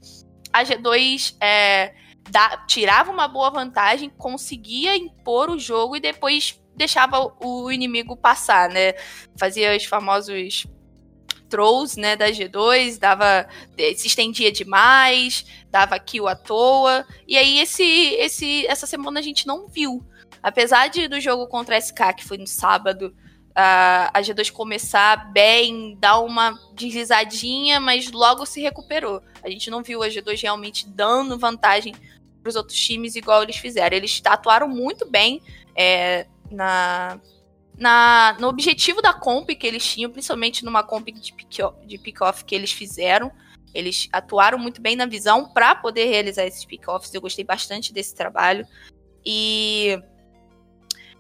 a 0.53 0.65
G2 0.65 1.37
é, 1.41 1.95
da, 2.31 2.65
tirava 2.67 3.11
uma 3.11 3.29
boa 3.29 3.51
vantagem, 3.51 4.11
conseguia 4.11 4.97
impor 4.97 5.51
o 5.51 5.59
jogo 5.59 5.97
e 5.97 6.01
depois 6.01 6.61
deixava 6.75 7.35
o 7.41 7.71
inimigo 7.71 8.17
passar, 8.17 8.69
né? 8.69 8.95
Fazia 9.39 9.75
os 9.77 9.85
famosos 9.85 10.67
trolls, 11.49 11.99
né, 11.99 12.17
da 12.17 12.31
G2, 12.31 12.99
dava 12.99 13.47
se 13.97 14.07
estendia 14.07 14.51
demais, 14.51 15.45
dava 15.71 15.99
kill 15.99 16.29
à 16.29 16.35
toa. 16.35 17.07
E 17.27 17.37
aí 17.37 17.61
esse 17.61 17.83
esse 17.83 18.67
essa 18.67 18.87
semana 18.87 19.21
a 19.21 19.23
gente 19.23 19.47
não 19.47 19.67
viu. 19.69 20.05
Apesar 20.43 20.89
de 20.89 21.09
do 21.09 21.21
jogo 21.21 21.47
contra 21.47 21.77
a 21.77 21.81
SK, 21.81 22.15
que 22.19 22.25
foi 22.25 22.39
no 22.39 22.47
sábado, 22.47 23.15
a, 23.55 24.11
a 24.13 24.21
G2 24.21 24.53
começar 24.53 25.33
bem, 25.33 25.97
dar 25.99 26.21
uma 26.21 26.59
deslizadinha, 26.75 27.81
mas 27.81 28.13
logo 28.13 28.45
se 28.45 28.61
recuperou. 28.61 29.23
A 29.43 29.49
gente 29.49 29.71
não 29.71 29.83
viu 29.83 30.03
a 30.03 30.09
G2 30.09 30.43
realmente 30.43 30.87
dando 30.87 31.39
vantagem 31.39 31.95
para 32.43 32.51
os 32.51 32.57
outros 32.57 32.79
times 32.79 33.17
igual 33.17 33.43
eles 33.43 33.57
fizeram. 33.57 33.97
Eles 33.97 34.21
atuaram 34.25 34.69
muito 34.69 35.11
bem 35.11 35.41
é, 35.75 36.27
na, 36.51 37.19
na, 37.79 38.37
no 38.41 38.49
objetivo 38.49 39.03
da 39.03 39.13
comp 39.13 39.51
que 39.51 39.67
eles 39.67 39.85
tinham, 39.85 40.11
principalmente 40.11 40.65
numa 40.65 40.83
comp 40.83 41.09
de 41.09 41.99
pick-off 41.99 42.45
que 42.45 42.55
eles 42.55 42.73
fizeram. 42.73 43.31
Eles 43.75 44.09
atuaram 44.11 44.59
muito 44.59 44.81
bem 44.81 44.97
na 44.97 45.05
visão 45.05 45.53
para 45.53 45.75
poder 45.75 46.07
realizar 46.07 46.47
esses 46.47 46.65
pick-offs. 46.65 47.13
Eu 47.13 47.21
gostei 47.21 47.45
bastante 47.45 47.93
desse 47.93 48.15
trabalho. 48.15 48.67
E 49.25 50.01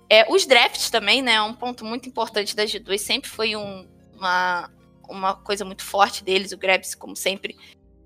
é, 0.09 0.33
os 0.33 0.47
drafts 0.47 0.89
também, 0.89 1.21
né? 1.21 1.35
É 1.35 1.43
um 1.43 1.53
ponto 1.53 1.85
muito 1.85 2.09
importante 2.09 2.57
da 2.57 2.65
G2. 2.65 2.99
Sempre 2.99 3.29
foi 3.29 3.55
um, 3.57 3.87
uma, 4.15 4.71
uma 5.07 5.35
coisa 5.35 5.65
muito 5.65 5.85
forte 5.85 6.25
deles. 6.25 6.53
O 6.53 6.57
Grabs, 6.57 6.95
como 6.95 7.15
sempre, 7.15 7.57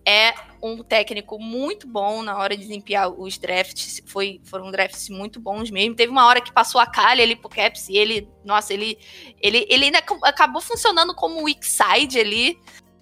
é 0.07 0.35
um 0.63 0.83
técnico 0.83 1.39
muito 1.39 1.87
bom 1.87 2.23
na 2.23 2.37
hora 2.37 2.57
de 2.57 2.63
desempenhar 2.63 3.09
os 3.11 3.39
drafts. 3.39 4.03
Foi, 4.07 4.41
foram 4.45 4.71
drafts 4.71 5.09
muito 5.09 5.41
bons 5.41 5.71
mesmo. 5.71 5.95
Teve 5.95 6.11
uma 6.11 6.27
hora 6.27 6.41
que 6.41 6.53
passou 6.53 6.81
a 6.81 6.87
calha 6.87 7.23
ali 7.23 7.37
pro 7.37 7.49
Caps 7.49 7.89
e 7.89 7.97
ele, 7.97 8.29
nossa, 8.45 8.73
ele, 8.73 8.99
ele, 9.41 9.67
ele 9.69 9.87
ainda 9.87 9.99
acabou 10.25 10.61
funcionando 10.61 11.15
como 11.15 11.43
weak 11.43 11.65
side 11.65 12.19
ali 12.19 12.59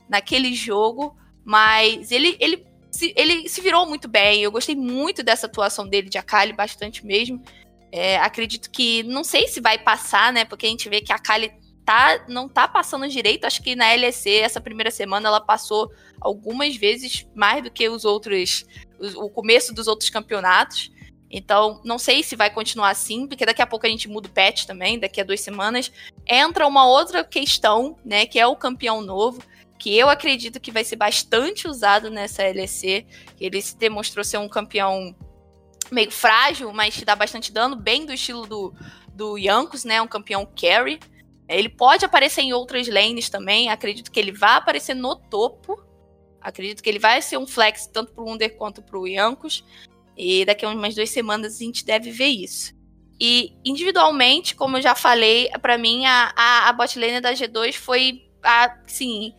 naquele 0.09 0.55
jogo, 0.55 1.17
mas 1.45 2.11
ele, 2.11 2.37
ele, 2.41 2.67
se, 2.91 3.13
ele 3.17 3.49
se 3.49 3.61
virou 3.61 3.87
muito 3.87 4.09
bem. 4.09 4.43
Eu 4.43 4.53
gostei 4.53 4.75
muito 4.75 5.23
dessa 5.23 5.47
atuação 5.47 5.89
dele 5.89 6.09
de 6.09 6.19
Akali, 6.19 6.53
bastante 6.53 7.05
mesmo. 7.05 7.43
É, 7.91 8.19
acredito 8.19 8.71
que, 8.71 9.03
não 9.05 9.25
sei 9.25 9.49
se 9.49 9.61
vai 9.61 9.79
passar, 9.79 10.33
né? 10.33 10.45
Porque 10.45 10.67
a 10.67 10.69
gente 10.69 10.89
vê 10.89 11.01
que 11.01 11.13
a 11.13 11.17
Akali 11.17 11.51
tá, 11.89 12.23
não 12.29 12.47
tá 12.47 12.69
passando 12.69 13.09
direito. 13.09 13.47
Acho 13.47 13.63
que 13.63 13.75
na 13.75 13.91
LEC, 13.95 14.41
essa 14.41 14.61
primeira 14.61 14.91
semana, 14.91 15.27
ela 15.27 15.41
passou 15.41 15.91
algumas 16.21 16.77
vezes 16.77 17.27
mais 17.35 17.65
do 17.65 17.71
que 17.71 17.89
os 17.89 18.05
outros. 18.05 18.67
o 19.17 19.31
começo 19.31 19.73
dos 19.73 19.87
outros 19.87 20.11
campeonatos. 20.11 20.93
Então, 21.31 21.81
não 21.85 21.99
sei 21.99 22.23
se 22.23 22.37
vai 22.37 22.51
continuar 22.51 22.91
assim, 22.91 23.27
porque 23.27 23.47
daqui 23.47 23.63
a 23.63 23.67
pouco 23.67 23.87
a 23.87 23.89
gente 23.89 24.07
muda 24.07 24.29
o 24.29 24.31
patch 24.31 24.67
também, 24.67 24.99
daqui 24.99 25.19
a 25.19 25.25
duas 25.25 25.41
semanas. 25.41 25.91
Entra 26.27 26.67
uma 26.67 26.87
outra 26.87 27.25
questão, 27.25 27.97
né, 28.05 28.27
que 28.27 28.39
é 28.39 28.47
o 28.47 28.57
campeão 28.57 29.01
novo, 29.01 29.43
que 29.79 29.97
eu 29.97 30.11
acredito 30.11 30.61
que 30.61 30.71
vai 30.71 30.85
ser 30.85 30.97
bastante 30.97 31.67
usado 31.67 32.11
nessa 32.11 32.43
LEC. 32.43 33.07
Ele 33.41 33.63
se 33.63 33.77
demonstrou 33.79 34.23
ser 34.23 34.37
um 34.37 34.49
campeão 34.49 35.17
meio 35.91 36.11
frágil, 36.11 36.71
mas 36.71 36.97
que 36.97 37.05
dá 37.05 37.17
bastante 37.17 37.51
dano, 37.51 37.77
bem 37.77 38.05
do 38.05 38.13
estilo 38.13 38.47
do, 38.47 38.75
do 39.15 39.39
Yankos, 39.39 39.85
né, 39.85 40.03
um 40.03 40.07
campeão 40.07 40.47
carry. 40.55 41.01
Ele 41.49 41.69
pode 41.69 42.05
aparecer 42.05 42.43
em 42.43 42.53
outras 42.53 42.87
lanes 42.89 43.31
também. 43.31 43.71
Acredito 43.71 44.11
que 44.11 44.21
ele 44.21 44.33
vai 44.33 44.57
aparecer 44.57 44.95
no 44.95 45.17
topo. 45.17 45.83
Acredito 46.41 46.83
que 46.83 46.89
ele 46.89 46.99
vai 46.99 47.23
ser 47.23 47.39
um 47.39 47.47
flex 47.47 47.87
tanto 47.87 48.13
pro 48.13 48.29
Under 48.29 48.55
quanto 48.57 48.83
pro 48.83 49.07
Yankos. 49.07 49.65
E 50.17 50.45
daqui 50.45 50.65
a 50.65 50.69
umas 50.69 50.95
duas 50.95 51.11
semanas 51.11 51.57
a 51.57 51.65
gente 51.65 51.85
deve 51.85 52.11
ver 52.11 52.27
isso. 52.27 52.77
E 53.21 53.57
individualmente, 53.65 54.55
como 54.55 54.77
eu 54.77 54.83
já 54.83 54.95
falei, 54.95 55.49
para 55.63 55.79
mim 55.79 56.07
a, 56.07 56.33
a, 56.37 56.69
a 56.69 56.73
bot 56.73 56.99
lane 56.99 57.21
da 57.21 57.33
G2 57.33 57.75
foi 57.75 58.23
a, 58.45 58.77
sim, 58.87 59.35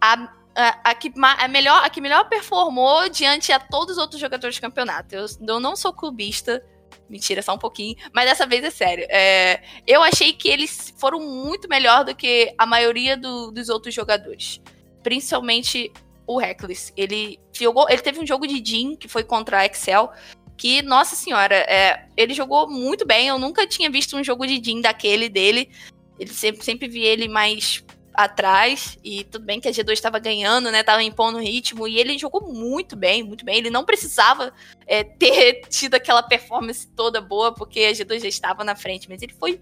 a, 0.00 0.32
a, 0.54 0.90
a, 0.90 0.94
que, 0.94 1.12
a, 1.16 1.48
melhor, 1.48 1.84
a 1.84 1.90
que 1.90 2.00
melhor 2.00 2.28
performou 2.28 3.08
diante 3.08 3.52
a 3.52 3.60
todos 3.60 3.96
os 3.96 4.02
outros 4.02 4.20
jogadores 4.20 4.56
do 4.56 4.60
campeonato. 4.60 5.14
Eu, 5.14 5.26
eu 5.46 5.60
não 5.60 5.76
sou 5.76 5.92
clubista, 5.92 6.64
Mentira, 7.08 7.40
só 7.42 7.54
um 7.54 7.58
pouquinho. 7.58 7.96
Mas 8.12 8.26
dessa 8.26 8.46
vez 8.46 8.62
é 8.62 8.70
sério. 8.70 9.06
É, 9.08 9.62
eu 9.86 10.02
achei 10.02 10.32
que 10.32 10.48
eles 10.48 10.92
foram 10.98 11.20
muito 11.20 11.68
melhor 11.68 12.04
do 12.04 12.14
que 12.14 12.54
a 12.58 12.66
maioria 12.66 13.16
do, 13.16 13.50
dos 13.50 13.68
outros 13.68 13.94
jogadores. 13.94 14.60
Principalmente 15.02 15.90
o 16.26 16.38
Reckless. 16.38 16.92
Ele 16.96 17.40
jogou. 17.52 17.88
Ele 17.88 18.02
teve 18.02 18.20
um 18.20 18.26
jogo 18.26 18.46
de 18.46 18.62
Jin, 18.64 18.94
que 18.96 19.08
foi 19.08 19.24
contra 19.24 19.60
a 19.60 19.66
Excel. 19.66 20.12
Que, 20.56 20.82
nossa 20.82 21.16
senhora, 21.16 21.54
é, 21.54 22.06
ele 22.16 22.34
jogou 22.34 22.68
muito 22.68 23.06
bem. 23.06 23.28
Eu 23.28 23.38
nunca 23.38 23.66
tinha 23.66 23.90
visto 23.90 24.16
um 24.16 24.22
jogo 24.22 24.46
de 24.46 24.62
Jin 24.62 24.82
daquele 24.82 25.28
dele. 25.28 25.70
Ele 26.18 26.32
sempre, 26.32 26.64
sempre 26.64 26.88
vi 26.88 27.00
ele 27.00 27.28
mais 27.28 27.82
atrás, 28.18 28.98
e 29.04 29.22
tudo 29.22 29.44
bem 29.44 29.60
que 29.60 29.68
a 29.68 29.70
G2 29.70 29.92
estava 29.92 30.18
ganhando, 30.18 30.72
né? 30.72 30.82
Tava 30.82 31.04
impondo 31.04 31.38
ritmo, 31.38 31.86
e 31.86 32.00
ele 32.00 32.18
jogou 32.18 32.52
muito 32.52 32.96
bem, 32.96 33.22
muito 33.22 33.44
bem. 33.44 33.58
Ele 33.58 33.70
não 33.70 33.84
precisava 33.84 34.52
é, 34.88 35.04
ter 35.18 35.60
tido 35.68 35.94
aquela 35.94 36.20
performance 36.20 36.88
toda 36.96 37.20
boa, 37.20 37.54
porque 37.54 37.78
a 37.78 37.92
G2 37.92 38.22
já 38.22 38.28
estava 38.28 38.64
na 38.64 38.74
frente, 38.74 39.08
mas 39.08 39.22
ele 39.22 39.32
foi 39.34 39.60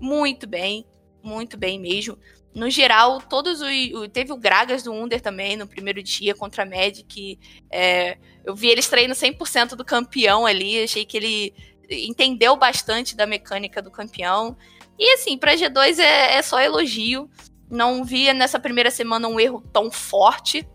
muito 0.00 0.46
bem, 0.46 0.86
muito 1.22 1.58
bem 1.58 1.78
mesmo. 1.78 2.16
No 2.54 2.70
geral, 2.70 3.20
todos 3.20 3.60
os. 3.60 4.08
Teve 4.14 4.32
o 4.32 4.38
Gragas 4.38 4.82
do 4.82 4.94
Under 4.94 5.20
também 5.20 5.54
no 5.54 5.66
primeiro 5.66 6.02
dia 6.02 6.34
contra 6.34 6.62
a 6.62 6.66
Magic. 6.66 7.38
É, 7.70 8.16
eu 8.42 8.56
vi 8.56 8.68
ele 8.68 8.80
extraindo 8.80 9.14
100% 9.14 9.76
do 9.76 9.84
campeão 9.84 10.46
ali. 10.46 10.82
Achei 10.82 11.04
que 11.04 11.18
ele 11.18 11.54
entendeu 11.90 12.56
bastante 12.56 13.14
da 13.14 13.26
mecânica 13.26 13.82
do 13.82 13.90
campeão. 13.90 14.56
E 14.98 15.14
assim, 15.14 15.36
pra 15.36 15.54
G2 15.54 15.98
é, 15.98 16.36
é 16.36 16.42
só 16.42 16.60
elogio. 16.60 17.30
Não 17.70 18.04
via 18.04 18.34
nessa 18.34 18.58
primeira 18.58 18.90
semana 18.90 19.28
um 19.28 19.38
erro 19.38 19.62
tão 19.72 19.90
forte. 19.90 20.68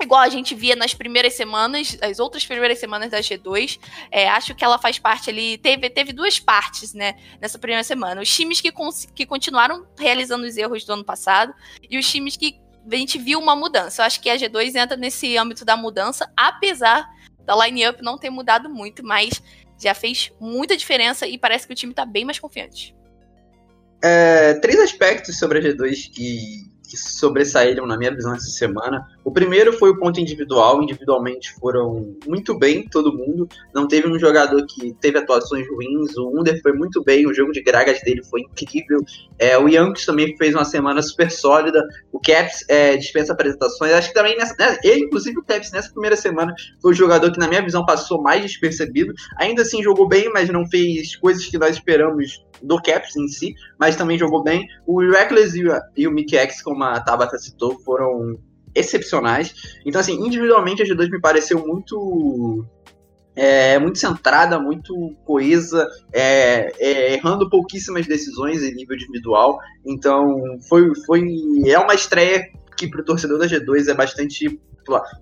Igual 0.00 0.22
a 0.22 0.28
gente 0.30 0.54
via 0.54 0.74
nas 0.74 0.94
primeiras 0.94 1.34
semanas, 1.34 1.98
as 2.00 2.18
outras 2.18 2.46
primeiras 2.46 2.78
semanas 2.78 3.10
da 3.10 3.20
G2. 3.20 3.78
É, 4.10 4.28
acho 4.30 4.54
que 4.54 4.64
ela 4.64 4.78
faz 4.78 4.98
parte 4.98 5.28
ali. 5.28 5.58
Teve, 5.58 5.90
teve 5.90 6.12
duas 6.12 6.38
partes, 6.38 6.94
né? 6.94 7.14
Nessa 7.40 7.58
primeira 7.58 7.84
semana. 7.84 8.22
Os 8.22 8.34
times 8.34 8.60
que, 8.60 8.72
que 9.14 9.26
continuaram 9.26 9.86
realizando 9.98 10.46
os 10.46 10.56
erros 10.56 10.84
do 10.84 10.94
ano 10.94 11.04
passado 11.04 11.54
e 11.90 11.98
os 11.98 12.10
times 12.10 12.36
que 12.36 12.58
a 12.90 12.96
gente 12.96 13.18
viu 13.18 13.38
uma 13.38 13.54
mudança. 13.54 14.00
Eu 14.00 14.06
acho 14.06 14.20
que 14.20 14.30
a 14.30 14.36
G2 14.36 14.74
entra 14.74 14.96
nesse 14.96 15.36
âmbito 15.36 15.64
da 15.64 15.76
mudança, 15.76 16.32
apesar 16.34 17.06
da 17.44 17.54
line-up 17.66 18.02
não 18.02 18.16
ter 18.16 18.30
mudado 18.30 18.70
muito, 18.70 19.04
mas 19.04 19.42
já 19.78 19.94
fez 19.94 20.32
muita 20.40 20.76
diferença 20.76 21.26
e 21.26 21.38
parece 21.38 21.66
que 21.66 21.72
o 21.72 21.76
time 21.76 21.92
tá 21.92 22.04
bem 22.04 22.24
mais 22.24 22.38
confiante. 22.38 22.94
É, 24.02 24.54
três 24.54 24.78
aspectos 24.80 25.38
sobre 25.38 25.58
a 25.58 25.62
G2 25.62 26.10
que 26.12 26.70
que 26.90 26.96
sobressaíram 26.96 27.86
na 27.86 27.96
minha 27.96 28.12
visão 28.12 28.34
essa 28.34 28.50
semana. 28.50 29.06
O 29.24 29.30
primeiro 29.30 29.72
foi 29.72 29.90
o 29.90 29.96
ponto 29.96 30.18
individual, 30.18 30.82
individualmente 30.82 31.54
foram 31.54 32.16
muito 32.26 32.58
bem 32.58 32.82
todo 32.88 33.16
mundo. 33.16 33.48
Não 33.72 33.86
teve 33.86 34.08
um 34.08 34.18
jogador 34.18 34.66
que 34.66 34.92
teve 35.00 35.18
atuações 35.18 35.68
ruins. 35.68 36.16
O 36.16 36.40
Under 36.40 36.60
foi 36.60 36.72
muito 36.72 37.02
bem, 37.04 37.28
o 37.28 37.32
jogo 37.32 37.52
de 37.52 37.62
Gragas 37.62 38.02
dele 38.02 38.24
foi 38.24 38.40
incrível. 38.40 38.98
É, 39.38 39.56
o 39.56 39.68
Yankees 39.68 40.04
também 40.04 40.36
fez 40.36 40.52
uma 40.52 40.64
semana 40.64 41.00
super 41.00 41.30
sólida. 41.30 41.80
O 42.10 42.18
Caps 42.18 42.64
é, 42.68 42.96
dispensa 42.96 43.32
apresentações. 43.32 43.92
Acho 43.92 44.08
que 44.08 44.14
também 44.14 44.36
nessa. 44.36 44.56
Né, 44.58 44.76
ele, 44.82 45.04
inclusive, 45.04 45.38
o 45.38 45.44
Caps 45.44 45.70
nessa 45.70 45.92
primeira 45.92 46.16
semana 46.16 46.52
foi 46.82 46.90
o 46.90 46.94
jogador 46.94 47.30
que, 47.30 47.38
na 47.38 47.46
minha 47.46 47.62
visão, 47.62 47.86
passou 47.86 48.20
mais 48.20 48.42
despercebido. 48.42 49.14
Ainda 49.38 49.62
assim, 49.62 49.80
jogou 49.80 50.08
bem, 50.08 50.28
mas 50.32 50.50
não 50.50 50.66
fez 50.66 51.14
coisas 51.14 51.46
que 51.46 51.56
nós 51.56 51.76
esperamos 51.76 52.44
do 52.62 52.80
Caps 52.80 53.16
em 53.16 53.28
si, 53.28 53.54
mas 53.78 53.96
também 53.96 54.18
jogou 54.18 54.42
bem. 54.42 54.66
O 54.86 55.00
Reckless 55.00 55.58
e 55.58 55.68
o, 55.68 55.80
e 55.96 56.06
o 56.06 56.10
Mickey 56.10 56.36
X, 56.36 56.62
como 56.62 56.82
a 56.84 57.00
Tabata 57.00 57.38
citou, 57.38 57.78
foram 57.80 58.38
excepcionais. 58.74 59.78
Então, 59.84 60.00
assim, 60.00 60.14
individualmente 60.14 60.82
a 60.82 60.86
G2 60.86 61.10
me 61.10 61.20
pareceu 61.20 61.66
muito 61.66 62.64
é, 63.34 63.78
muito 63.78 63.98
centrada, 63.98 64.58
muito 64.58 65.14
coesa, 65.24 65.88
é, 66.12 66.72
é, 66.78 67.14
errando 67.14 67.48
pouquíssimas 67.48 68.06
decisões 68.06 68.62
em 68.62 68.74
nível 68.74 68.96
individual. 68.96 69.58
Então, 69.84 70.58
foi, 70.68 70.94
foi 71.06 71.22
é 71.66 71.78
uma 71.78 71.94
estreia 71.94 72.50
que 72.76 72.88
para 72.88 73.00
o 73.00 73.04
torcedor 73.04 73.38
da 73.38 73.46
G2 73.46 73.88
é 73.88 73.94
bastante 73.94 74.60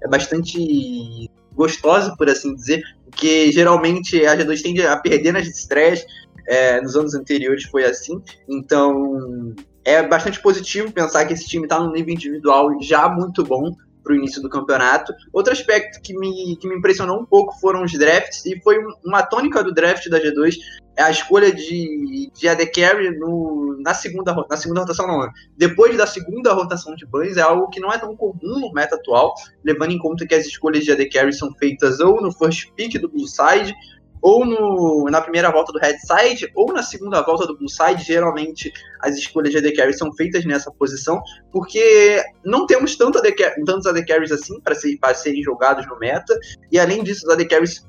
é 0.02 0.08
bastante 0.08 1.30
gostosa, 1.52 2.14
por 2.16 2.28
assim 2.30 2.54
dizer, 2.54 2.80
porque 3.04 3.50
geralmente 3.52 4.24
a 4.24 4.36
G2 4.36 4.62
tende 4.62 4.86
a 4.86 4.96
perder 4.96 5.32
nas 5.32 5.46
estreias. 5.46 6.06
É, 6.48 6.80
nos 6.80 6.96
anos 6.96 7.14
anteriores 7.14 7.64
foi 7.64 7.84
assim, 7.84 8.22
então 8.48 9.54
é 9.84 10.02
bastante 10.02 10.40
positivo 10.40 10.90
pensar 10.90 11.26
que 11.26 11.34
esse 11.34 11.46
time 11.46 11.64
está 11.64 11.78
num 11.78 11.92
nível 11.92 12.14
individual 12.14 12.70
já 12.80 13.06
muito 13.06 13.44
bom 13.44 13.74
para 14.02 14.14
o 14.14 14.16
início 14.16 14.40
do 14.40 14.48
campeonato. 14.48 15.12
Outro 15.32 15.52
aspecto 15.52 16.00
que 16.00 16.14
me, 16.18 16.56
que 16.56 16.66
me 16.66 16.76
impressionou 16.76 17.20
um 17.20 17.26
pouco 17.26 17.58
foram 17.60 17.84
os 17.84 17.92
drafts, 17.92 18.46
e 18.46 18.58
foi 18.62 18.78
uma 19.04 19.22
tônica 19.22 19.62
do 19.62 19.74
draft 19.74 20.08
da 20.08 20.18
G2, 20.18 20.54
é 20.96 21.02
a 21.02 21.10
escolha 21.10 21.52
de, 21.52 22.30
de 22.34 22.48
AD 22.48 22.66
Carry 22.72 23.16
no, 23.18 23.78
na, 23.80 23.94
segunda, 23.94 24.34
na 24.50 24.56
segunda 24.56 24.80
rotação, 24.80 25.06
não. 25.06 25.30
Depois 25.56 25.96
da 25.96 26.06
segunda 26.06 26.52
rotação 26.52 26.96
de 26.96 27.06
bans, 27.06 27.36
é 27.36 27.42
algo 27.42 27.68
que 27.68 27.78
não 27.78 27.92
é 27.92 27.98
tão 27.98 28.16
comum 28.16 28.58
no 28.58 28.72
meta 28.72 28.96
atual, 28.96 29.34
levando 29.62 29.92
em 29.92 29.98
conta 29.98 30.26
que 30.26 30.34
as 30.34 30.46
escolhas 30.46 30.84
de 30.84 30.90
AD 30.90 31.08
Carry 31.10 31.32
são 31.32 31.52
feitas 31.54 32.00
ou 32.00 32.20
no 32.20 32.32
first 32.32 32.72
pick 32.74 32.98
do 32.98 33.08
Blue 33.08 33.28
Side, 33.28 33.74
ou 34.28 34.44
no, 34.44 35.06
na 35.10 35.22
primeira 35.22 35.50
volta 35.50 35.72
do 35.72 35.78
Red 35.78 35.96
Side, 36.00 36.52
ou 36.54 36.70
na 36.70 36.82
segunda 36.82 37.22
volta 37.22 37.46
do 37.46 37.56
Blue 37.56 37.68
Side. 37.68 38.04
Geralmente 38.04 38.70
as 39.00 39.16
escolhas 39.16 39.52
de 39.52 39.56
AD 39.56 39.72
Carry 39.72 39.94
são 39.94 40.12
feitas 40.12 40.44
nessa 40.44 40.70
posição, 40.70 41.22
porque 41.50 42.22
não 42.44 42.66
temos 42.66 42.94
tanto 42.94 43.16
AD, 43.18 43.34
tantos 43.64 43.86
AD 43.86 44.04
Carries 44.04 44.30
assim 44.30 44.60
para 44.60 44.74
ser, 44.74 44.98
serem 45.14 45.42
jogados 45.42 45.86
no 45.86 45.98
meta, 45.98 46.38
e 46.70 46.78
além 46.78 47.02
disso, 47.02 47.26
os 47.26 47.32
AD 47.32 47.46
Carries 47.46 47.87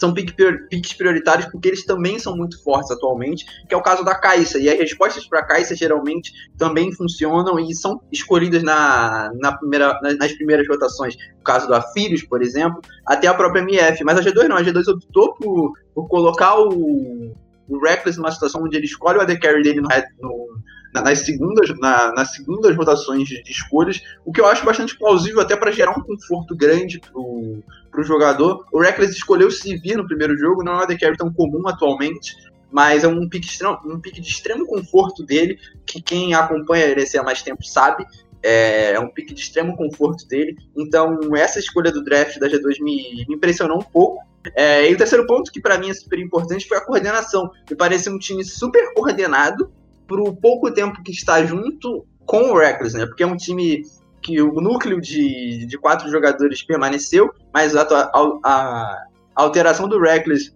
são 0.00 0.14
picks 0.14 0.94
prioritários 0.94 1.46
porque 1.50 1.68
eles 1.68 1.84
também 1.84 2.18
são 2.18 2.34
muito 2.34 2.62
fortes 2.64 2.90
atualmente, 2.90 3.44
que 3.68 3.74
é 3.74 3.76
o 3.76 3.82
caso 3.82 4.02
da 4.02 4.14
Caixa. 4.14 4.58
E 4.58 4.68
as 4.68 4.78
respostas 4.78 5.26
para 5.26 5.40
a 5.40 5.44
Caixa 5.44 5.76
geralmente 5.76 6.32
também 6.56 6.90
funcionam 6.92 7.58
e 7.60 7.74
são 7.74 8.00
escolhidas 8.10 8.62
na, 8.62 9.30
na 9.34 9.56
primeira, 9.56 9.98
nas 10.18 10.32
primeiras 10.32 10.66
rotações. 10.66 11.14
O 11.38 11.44
caso 11.44 11.66
do 11.66 11.74
Afírios, 11.74 12.22
por 12.22 12.42
exemplo, 12.42 12.80
até 13.06 13.28
a 13.28 13.34
própria 13.34 13.60
MF. 13.60 14.02
Mas 14.02 14.18
a 14.18 14.22
G2 14.22 14.48
não, 14.48 14.56
a 14.56 14.62
G2 14.62 14.88
optou 14.88 15.34
por, 15.34 15.72
por 15.94 16.08
colocar 16.08 16.58
o, 16.58 17.34
o 17.68 17.78
Reckless 17.78 18.18
numa 18.18 18.32
situação 18.32 18.62
onde 18.62 18.76
ele 18.76 18.86
escolhe 18.86 19.18
o 19.18 19.20
AD 19.20 19.38
Carry 19.38 19.62
dele 19.62 19.82
no, 19.82 19.88
no 20.22 20.60
nas 20.92 21.20
segundas, 21.20 21.70
na, 21.78 22.12
nas 22.12 22.32
segundas 22.32 22.76
rotações 22.76 23.28
de, 23.28 23.40
de, 23.42 23.52
escolhas, 23.52 24.00
o 24.24 24.32
que 24.32 24.40
eu 24.40 24.46
acho 24.46 24.64
bastante 24.64 24.98
plausível 24.98 25.40
até 25.40 25.56
para 25.56 25.70
gerar 25.70 25.92
um 25.92 26.02
conforto 26.02 26.56
grande 26.56 26.98
pro, 26.98 27.62
pro 27.90 28.02
jogador. 28.02 28.64
O 28.72 28.80
Reckless 28.80 29.14
escolheu 29.14 29.50
se 29.50 29.76
vir 29.76 29.96
no 29.96 30.06
primeiro 30.06 30.36
jogo, 30.36 30.62
não 30.62 30.72
é 30.72 30.76
uma 30.76 30.86
carry 30.86 31.16
tão 31.16 31.32
comum 31.32 31.66
atualmente, 31.66 32.36
mas 32.70 33.04
é 33.04 33.08
um 33.08 33.28
pique, 33.28 33.48
um 33.84 33.98
de 33.98 34.20
extremo 34.20 34.66
conforto 34.66 35.24
dele, 35.24 35.58
que 35.84 36.00
quem 36.00 36.34
acompanha 36.34 36.86
ele 36.86 37.04
há 37.18 37.22
mais 37.22 37.42
tempo 37.42 37.64
sabe, 37.64 38.06
é, 38.42 38.92
é 38.92 39.00
um 39.00 39.08
pique 39.08 39.34
de 39.34 39.40
extremo 39.40 39.76
conforto 39.76 40.26
dele. 40.26 40.56
Então, 40.76 41.18
essa 41.36 41.58
escolha 41.58 41.90
do 41.90 42.02
draft 42.02 42.38
da 42.38 42.48
G2 42.48 42.80
me, 42.80 43.24
me 43.28 43.34
impressionou 43.34 43.78
um 43.78 43.82
pouco. 43.82 44.22
É, 44.54 44.90
e 44.90 44.94
o 44.94 44.96
terceiro 44.96 45.26
ponto, 45.26 45.52
que 45.52 45.60
para 45.60 45.78
mim 45.78 45.90
é 45.90 45.94
super 45.94 46.18
importante, 46.18 46.66
foi 46.66 46.78
a 46.78 46.84
coordenação. 46.84 47.50
Me 47.68 47.76
pareceu 47.76 48.12
um 48.12 48.18
time 48.18 48.42
super 48.44 48.94
coordenado, 48.94 49.70
pro 50.10 50.34
pouco 50.34 50.72
tempo 50.72 51.00
que 51.04 51.12
está 51.12 51.44
junto 51.44 52.04
com 52.26 52.50
o 52.50 52.58
Reckless, 52.58 52.96
né? 52.96 53.06
Porque 53.06 53.22
é 53.22 53.26
um 53.26 53.36
time 53.36 53.84
que 54.22 54.40
o 54.40 54.60
núcleo 54.60 55.00
de, 55.00 55.66
de 55.66 55.78
quatro 55.78 56.10
jogadores 56.10 56.62
permaneceu, 56.62 57.30
mas 57.52 57.74
a, 57.74 57.82
a, 57.82 58.10
a 58.44 59.04
alteração 59.34 59.88
do 59.88 60.00
Reckless 60.00 60.52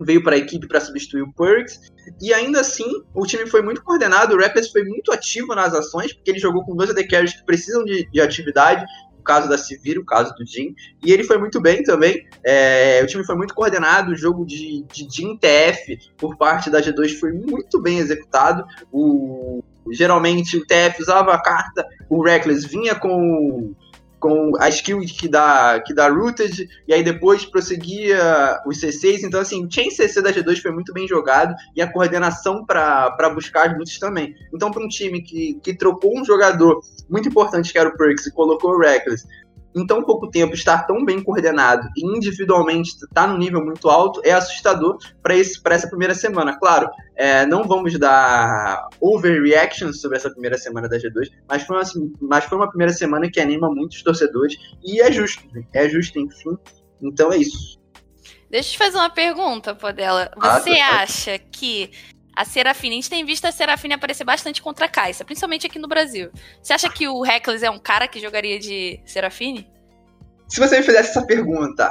veio 0.00 0.22
para 0.22 0.34
a 0.34 0.38
equipe 0.38 0.66
para 0.66 0.80
substituir 0.80 1.22
o 1.22 1.32
Perks. 1.32 1.92
E 2.20 2.32
ainda 2.34 2.60
assim, 2.60 2.90
o 3.14 3.26
time 3.26 3.46
foi 3.46 3.62
muito 3.62 3.82
coordenado, 3.82 4.34
o 4.34 4.38
Reckless 4.38 4.70
foi 4.70 4.84
muito 4.84 5.12
ativo 5.12 5.54
nas 5.54 5.74
ações, 5.74 6.12
porque 6.12 6.30
ele 6.30 6.38
jogou 6.38 6.64
com 6.64 6.76
dois 6.76 6.90
AD 6.90 7.06
Carries 7.06 7.34
que 7.34 7.44
precisam 7.44 7.84
de, 7.84 8.08
de 8.10 8.20
atividade, 8.20 8.84
caso 9.24 9.48
da 9.48 9.56
Sivir, 9.56 9.98
o 9.98 10.04
caso 10.04 10.34
do 10.34 10.46
Jin. 10.46 10.74
E 11.02 11.10
ele 11.10 11.24
foi 11.24 11.38
muito 11.38 11.60
bem 11.60 11.82
também. 11.82 12.24
É, 12.44 13.00
o 13.02 13.06
time 13.06 13.24
foi 13.24 13.34
muito 13.34 13.54
coordenado, 13.54 14.12
o 14.12 14.16
jogo 14.16 14.44
de, 14.44 14.84
de 14.92 15.08
Jin 15.10 15.36
TF 15.38 15.98
por 16.16 16.36
parte 16.36 16.70
da 16.70 16.80
G2 16.80 17.18
foi 17.18 17.32
muito 17.32 17.80
bem 17.80 17.98
executado. 17.98 18.64
O, 18.92 19.64
geralmente 19.90 20.56
o 20.56 20.66
TF 20.66 21.02
usava 21.02 21.32
a 21.34 21.42
carta, 21.42 21.86
o 22.08 22.22
Reckless 22.22 22.66
vinha 22.66 22.94
com 22.94 23.74
com 24.24 24.52
a 24.58 24.70
skill 24.70 25.00
que 25.00 25.28
dá, 25.28 25.78
que 25.84 25.92
dá 25.92 26.08
rooted, 26.08 26.66
e 26.88 26.94
aí 26.94 27.02
depois 27.02 27.44
prosseguia 27.44 28.58
os 28.64 28.80
C6. 28.80 29.22
Então, 29.22 29.38
assim, 29.38 29.62
o 29.62 29.70
chain 29.70 29.90
CC 29.90 30.22
da 30.22 30.32
G2 30.32 30.62
foi 30.62 30.70
muito 30.70 30.94
bem 30.94 31.06
jogado 31.06 31.54
e 31.76 31.82
a 31.82 31.92
coordenação 31.92 32.64
para 32.64 33.30
buscar 33.34 33.68
as 33.68 33.76
lutas 33.76 33.98
também. 33.98 34.34
Então, 34.50 34.70
para 34.70 34.82
um 34.82 34.88
time 34.88 35.20
que, 35.20 35.60
que 35.62 35.74
trocou 35.74 36.18
um 36.18 36.24
jogador 36.24 36.80
muito 37.06 37.28
importante, 37.28 37.70
que 37.70 37.78
era 37.78 37.90
o 37.90 37.96
Perks, 37.98 38.26
e 38.26 38.32
colocou 38.32 38.70
o 38.70 38.78
Reckless, 38.78 39.26
em 39.74 39.86
tão 39.86 40.02
pouco 40.02 40.30
tempo 40.30 40.54
estar 40.54 40.86
tão 40.86 41.04
bem 41.04 41.22
coordenado 41.22 41.88
e 41.96 42.06
individualmente 42.16 42.90
estar 42.90 43.08
tá 43.12 43.26
no 43.26 43.36
nível 43.36 43.64
muito 43.64 43.88
alto 43.88 44.20
é 44.24 44.32
assustador 44.32 44.98
para 45.22 45.36
essa 45.36 45.88
primeira 45.88 46.14
semana. 46.14 46.58
Claro, 46.58 46.88
é, 47.16 47.44
não 47.46 47.64
vamos 47.64 47.98
dar 47.98 48.88
overreaction 49.00 49.92
sobre 49.92 50.18
essa 50.18 50.30
primeira 50.30 50.56
semana 50.56 50.88
da 50.88 50.96
G2, 50.96 51.30
mas 51.48 51.62
foi, 51.64 51.76
uma, 51.76 51.84
mas 52.20 52.44
foi 52.44 52.58
uma 52.58 52.68
primeira 52.68 52.92
semana 52.92 53.30
que 53.30 53.40
anima 53.40 53.68
muitos 53.68 54.02
torcedores 54.02 54.56
e 54.84 55.00
é 55.00 55.10
justo, 55.10 55.44
é 55.72 55.88
justo, 55.88 56.18
enfim. 56.18 56.56
Então 57.02 57.32
é 57.32 57.38
isso. 57.38 57.82
Deixa 58.50 58.68
eu 58.68 58.72
te 58.72 58.78
fazer 58.78 58.98
uma 58.98 59.10
pergunta, 59.10 59.74
Podela. 59.74 60.30
Você 60.36 60.70
ah, 60.78 61.02
acha 61.02 61.38
que 61.38 61.90
a 62.34 62.44
Serafine, 62.44 62.94
a 62.94 62.96
gente 62.96 63.10
tem 63.10 63.24
visto 63.24 63.44
a 63.44 63.52
Serafine 63.52 63.94
aparecer 63.94 64.24
bastante 64.24 64.62
contra 64.62 64.86
a 64.86 64.88
Caixa, 64.88 65.24
principalmente 65.24 65.66
aqui 65.66 65.78
no 65.78 65.88
Brasil. 65.88 66.30
Você 66.62 66.72
acha 66.72 66.88
que 66.88 67.08
o 67.08 67.22
Reckless 67.22 67.64
é 67.64 67.70
um 67.70 67.78
cara 67.78 68.08
que 68.08 68.20
jogaria 68.20 68.58
de 68.58 69.00
Serafine? 69.04 69.68
Se 70.48 70.60
você 70.60 70.78
me 70.78 70.82
fizesse 70.82 71.10
essa 71.10 71.26
pergunta 71.26 71.90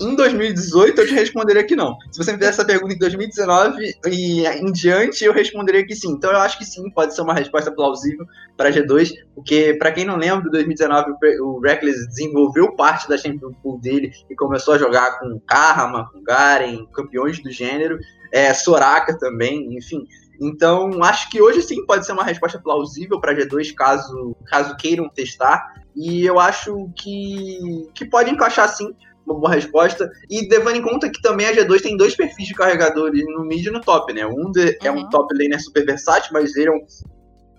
em 0.00 0.14
2018 0.14 1.00
eu 1.00 1.06
te 1.06 1.14
responderia 1.14 1.64
que 1.64 1.74
não. 1.74 1.96
Se 2.12 2.18
você 2.18 2.32
me 2.32 2.38
fizesse 2.38 2.60
essa 2.60 2.64
pergunta 2.64 2.94
em 2.94 2.98
2019 2.98 3.94
e 4.06 4.46
em 4.46 4.72
diante, 4.72 5.24
eu 5.24 5.32
responderia 5.32 5.84
que 5.84 5.94
sim. 5.94 6.12
Então 6.12 6.30
eu 6.30 6.38
acho 6.38 6.56
que 6.56 6.64
sim, 6.64 6.88
pode 6.90 7.14
ser 7.14 7.22
uma 7.22 7.34
resposta 7.34 7.72
plausível 7.72 8.24
para 8.56 8.70
G2, 8.70 9.12
porque 9.34 9.74
para 9.78 9.90
quem 9.90 10.04
não 10.04 10.16
lembra, 10.16 10.46
em 10.46 10.50
2019 10.50 11.12
o 11.40 11.60
Reckless 11.60 12.06
desenvolveu 12.08 12.74
parte 12.76 13.08
da 13.08 13.18
Champions 13.18 13.56
Pool 13.62 13.80
dele 13.80 14.12
e 14.30 14.36
começou 14.36 14.74
a 14.74 14.78
jogar 14.78 15.18
com 15.18 15.40
Karma, 15.46 16.08
com 16.12 16.22
Garen, 16.22 16.86
campeões 16.92 17.42
do 17.42 17.50
gênero, 17.50 17.98
é, 18.32 18.52
Soraka 18.54 19.18
também, 19.18 19.76
enfim. 19.76 20.06
Então, 20.40 21.02
acho 21.02 21.28
que 21.30 21.42
hoje 21.42 21.62
sim 21.62 21.84
pode 21.84 22.06
ser 22.06 22.12
uma 22.12 22.24
resposta 22.24 22.60
plausível 22.60 23.20
para 23.20 23.34
G2 23.34 23.74
caso, 23.74 24.36
caso 24.46 24.76
queiram 24.76 25.08
testar. 25.08 25.74
E 25.96 26.24
eu 26.24 26.38
acho 26.38 26.88
que, 26.96 27.88
que 27.94 28.04
pode 28.04 28.30
encaixar 28.30 28.68
sim 28.68 28.94
uma 29.26 29.38
boa 29.38 29.52
resposta. 29.52 30.10
E 30.30 30.48
levando 30.48 30.76
em 30.76 30.82
conta 30.82 31.10
que 31.10 31.20
também 31.20 31.46
a 31.46 31.52
G2 31.52 31.82
tem 31.82 31.96
dois 31.96 32.14
perfis 32.16 32.46
de 32.46 32.54
carregadores 32.54 33.24
no 33.26 33.44
mid 33.44 33.66
e 33.66 33.70
no 33.70 33.80
top, 33.80 34.12
né? 34.12 34.24
Um 34.26 34.50
de, 34.52 34.64
uhum. 34.64 34.76
é 34.82 34.90
um 34.90 34.98
uhum. 34.98 35.08
top 35.08 35.34
laner 35.34 35.62
super 35.62 35.84
versátil, 35.84 36.30
mas 36.32 36.54
ele 36.56 36.68
é 36.68 36.72
um 36.72 36.86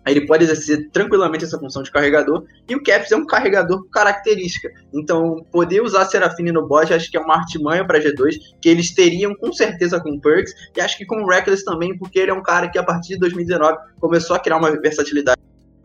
ele 0.05 0.25
pode 0.25 0.43
exercer 0.43 0.89
tranquilamente 0.91 1.43
essa 1.43 1.59
função 1.59 1.83
de 1.83 1.91
carregador, 1.91 2.45
e 2.67 2.75
o 2.75 2.83
Caps 2.83 3.11
é 3.11 3.15
um 3.15 3.25
carregador 3.25 3.83
com 3.83 3.89
característica. 3.89 4.69
Então, 4.93 5.45
poder 5.51 5.81
usar 5.81 6.05
Serafine 6.05 6.51
no 6.51 6.67
bot 6.67 6.93
acho 6.93 7.09
que 7.09 7.17
é 7.17 7.19
uma 7.19 7.35
artimanha 7.35 7.85
para 7.85 7.99
G2, 7.99 8.35
que 8.61 8.69
eles 8.69 8.93
teriam 8.93 9.35
com 9.35 9.51
certeza 9.51 9.99
com 9.99 10.19
Perks, 10.19 10.53
e 10.75 10.81
acho 10.81 10.97
que 10.97 11.05
com 11.05 11.23
o 11.23 11.27
Reckless 11.27 11.63
também, 11.63 11.97
porque 11.97 12.19
ele 12.19 12.31
é 12.31 12.33
um 12.33 12.43
cara 12.43 12.69
que 12.69 12.77
a 12.77 12.83
partir 12.83 13.13
de 13.13 13.19
2019 13.19 13.77
começou 13.99 14.35
a 14.35 14.39
criar 14.39 14.57
uma 14.57 14.71
versatilidade 14.79 15.39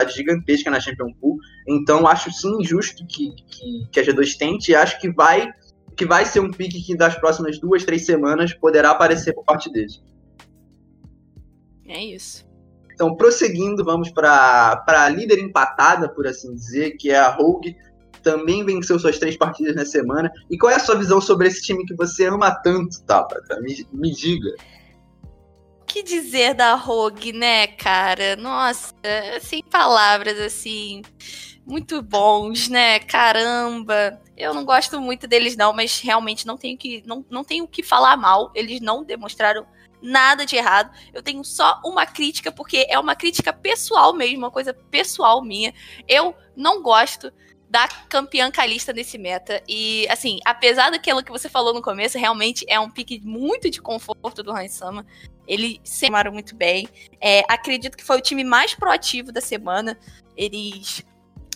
gigantesca 0.09 0.69
na 0.69 0.79
Champion 0.79 1.11
Pool. 1.19 1.37
Então, 1.67 2.07
acho 2.07 2.31
sim 2.31 2.63
justo 2.63 3.05
que, 3.07 3.31
que, 3.47 3.87
que 3.91 3.99
a 3.99 4.03
G2 4.03 4.37
tente, 4.37 4.71
e 4.71 4.75
acho 4.75 4.99
que 4.99 5.09
vai 5.09 5.51
que 5.95 6.05
vai 6.05 6.25
ser 6.25 6.41
um 6.41 6.51
pique 6.51 6.83
que 6.83 6.93
das 6.93 7.15
próximas 7.15 7.57
duas, 7.57 7.85
três 7.85 8.05
semanas 8.05 8.53
poderá 8.53 8.91
aparecer 8.91 9.33
por 9.33 9.45
parte 9.45 9.71
deles. 9.71 10.03
É 11.87 12.03
isso. 12.03 12.45
Então, 12.95 13.13
prosseguindo, 13.13 13.83
vamos 13.83 14.09
para 14.09 14.81
a 14.87 15.09
líder 15.09 15.39
empatada, 15.39 16.07
por 16.07 16.25
assim 16.25 16.55
dizer, 16.55 16.91
que 16.91 17.11
é 17.11 17.17
a 17.17 17.29
Rogue. 17.29 17.75
Também 18.23 18.65
venceu 18.65 18.97
suas 18.97 19.19
três 19.19 19.37
partidas 19.37 19.75
na 19.75 19.85
semana. 19.85 20.31
E 20.49 20.57
qual 20.57 20.71
é 20.71 20.75
a 20.75 20.79
sua 20.79 20.95
visão 20.95 21.19
sobre 21.19 21.47
esse 21.47 21.61
time 21.61 21.85
que 21.85 21.93
você 21.93 22.25
ama 22.25 22.49
tanto, 22.63 23.03
Tabata? 23.03 23.59
Me, 23.59 23.85
me 23.91 24.11
diga. 24.11 24.55
O 25.81 25.85
que 25.85 26.01
dizer 26.01 26.53
da 26.53 26.73
Rogue, 26.75 27.33
né, 27.33 27.67
cara? 27.67 28.37
Nossa, 28.37 28.93
sem 29.41 29.61
palavras, 29.61 30.39
assim 30.39 31.01
muito 31.65 32.01
bons, 32.01 32.69
né? 32.69 32.99
Caramba. 32.99 34.21
Eu 34.37 34.53
não 34.53 34.63
gosto 34.63 35.01
muito 35.01 35.27
deles, 35.27 35.57
não, 35.57 35.73
mas 35.73 35.99
realmente 35.99 36.45
não 36.45 36.57
tenho 36.57 36.77
que. 36.77 37.03
Não, 37.05 37.25
não 37.29 37.43
tenho 37.43 37.67
que 37.67 37.81
falar 37.81 38.15
mal. 38.15 38.51
Eles 38.53 38.79
não 38.79 39.03
demonstraram 39.03 39.65
nada 40.05 40.45
de 40.45 40.55
errado. 40.55 40.91
Eu 41.13 41.21
tenho 41.21 41.43
só 41.43 41.81
uma 41.83 42.05
crítica, 42.05 42.51
porque 42.51 42.85
é 42.89 42.97
uma 42.99 43.15
crítica 43.15 43.51
pessoal 43.51 44.13
mesmo, 44.13 44.37
uma 44.37 44.51
coisa 44.51 44.73
pessoal 44.73 45.43
minha. 45.43 45.73
Eu 46.07 46.35
não 46.55 46.81
gosto 46.81 47.31
da 47.69 47.87
campeã 48.07 48.49
calista 48.51 48.93
nesse 48.93 49.17
meta. 49.17 49.61
E, 49.67 50.07
assim, 50.09 50.39
apesar 50.45 50.91
daquilo 50.91 51.23
que 51.23 51.31
você 51.31 51.49
falou 51.49 51.73
no 51.73 51.81
começo, 51.81 52.17
realmente 52.17 52.63
é 52.67 52.79
um 52.79 52.89
pique 52.89 53.19
muito 53.23 53.69
de 53.69 53.81
conforto 53.81 54.43
do 54.43 54.51
Hansama. 54.51 55.05
Ele 55.47 55.81
se 55.83 56.05
amaram 56.05 56.31
muito 56.31 56.55
bem. 56.55 56.87
É, 57.19 57.43
acredito 57.49 57.97
que 57.97 58.03
foi 58.03 58.17
o 58.17 58.21
time 58.21 58.43
mais 58.43 58.73
proativo 58.73 59.31
da 59.31 59.41
semana. 59.41 59.97
Eles 60.37 61.03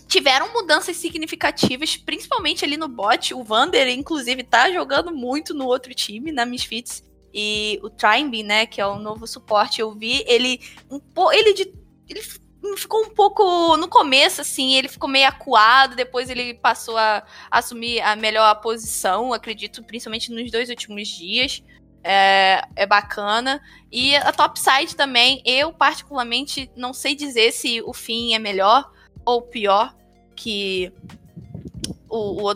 tiveram 0.08 0.52
mudanças 0.52 0.98
significativas, 0.98 1.96
principalmente 1.96 2.66
ali 2.66 2.76
no 2.76 2.88
bot. 2.88 3.34
O 3.34 3.44
Vander, 3.44 3.88
inclusive, 3.90 4.44
tá 4.44 4.72
jogando 4.72 5.16
muito 5.16 5.54
no 5.54 5.66
outro 5.66 5.94
time, 5.94 6.32
na 6.32 6.46
Misfits. 6.46 7.04
E 7.34 7.80
o 7.84 7.90
Trimby, 7.90 8.44
né, 8.44 8.66
que 8.66 8.82
é 8.82 8.86
o 8.86 8.98
novo 8.98 9.28
suporte, 9.28 9.82
eu 9.82 9.92
vi 9.92 10.24
ele 10.28 10.60
um. 10.90 11.00
Ele, 11.32 11.54
de, 11.54 11.74
ele 12.08 12.22
ficou 12.76 13.04
um 13.04 13.10
pouco. 13.10 13.78
No 13.78 13.88
começo, 13.88 14.42
assim, 14.42 14.76
ele 14.76 14.88
ficou 14.88 15.10
meio 15.10 15.28
acuado, 15.28 15.96
depois 15.96 16.30
ele 16.30 16.54
passou 16.56 16.98
a, 16.98 17.24
a 17.50 17.60
assumir 17.60 18.02
a 18.02 18.16
melhor 18.16 18.54
posição, 18.62 19.34
acredito, 19.34 19.84
principalmente 19.84 20.32
nos 20.32 20.52
dois 20.52 20.70
últimos 20.70 21.08
dias. 21.08 21.64
É, 22.02 22.64
é, 22.78 22.86
bacana. 22.86 23.62
E 23.92 24.16
a 24.16 24.32
topside 24.32 24.96
também, 24.96 25.42
eu 25.44 25.74
particularmente 25.74 26.72
não 26.74 26.94
sei 26.94 27.14
dizer 27.14 27.52
se 27.52 27.82
o 27.82 27.94
fim 27.94 28.34
é 28.34 28.40
melhor 28.40 28.90
ou 29.26 29.42
pior, 29.42 29.94
que 30.34 30.94
o, 32.10 32.42
o. 32.42 32.56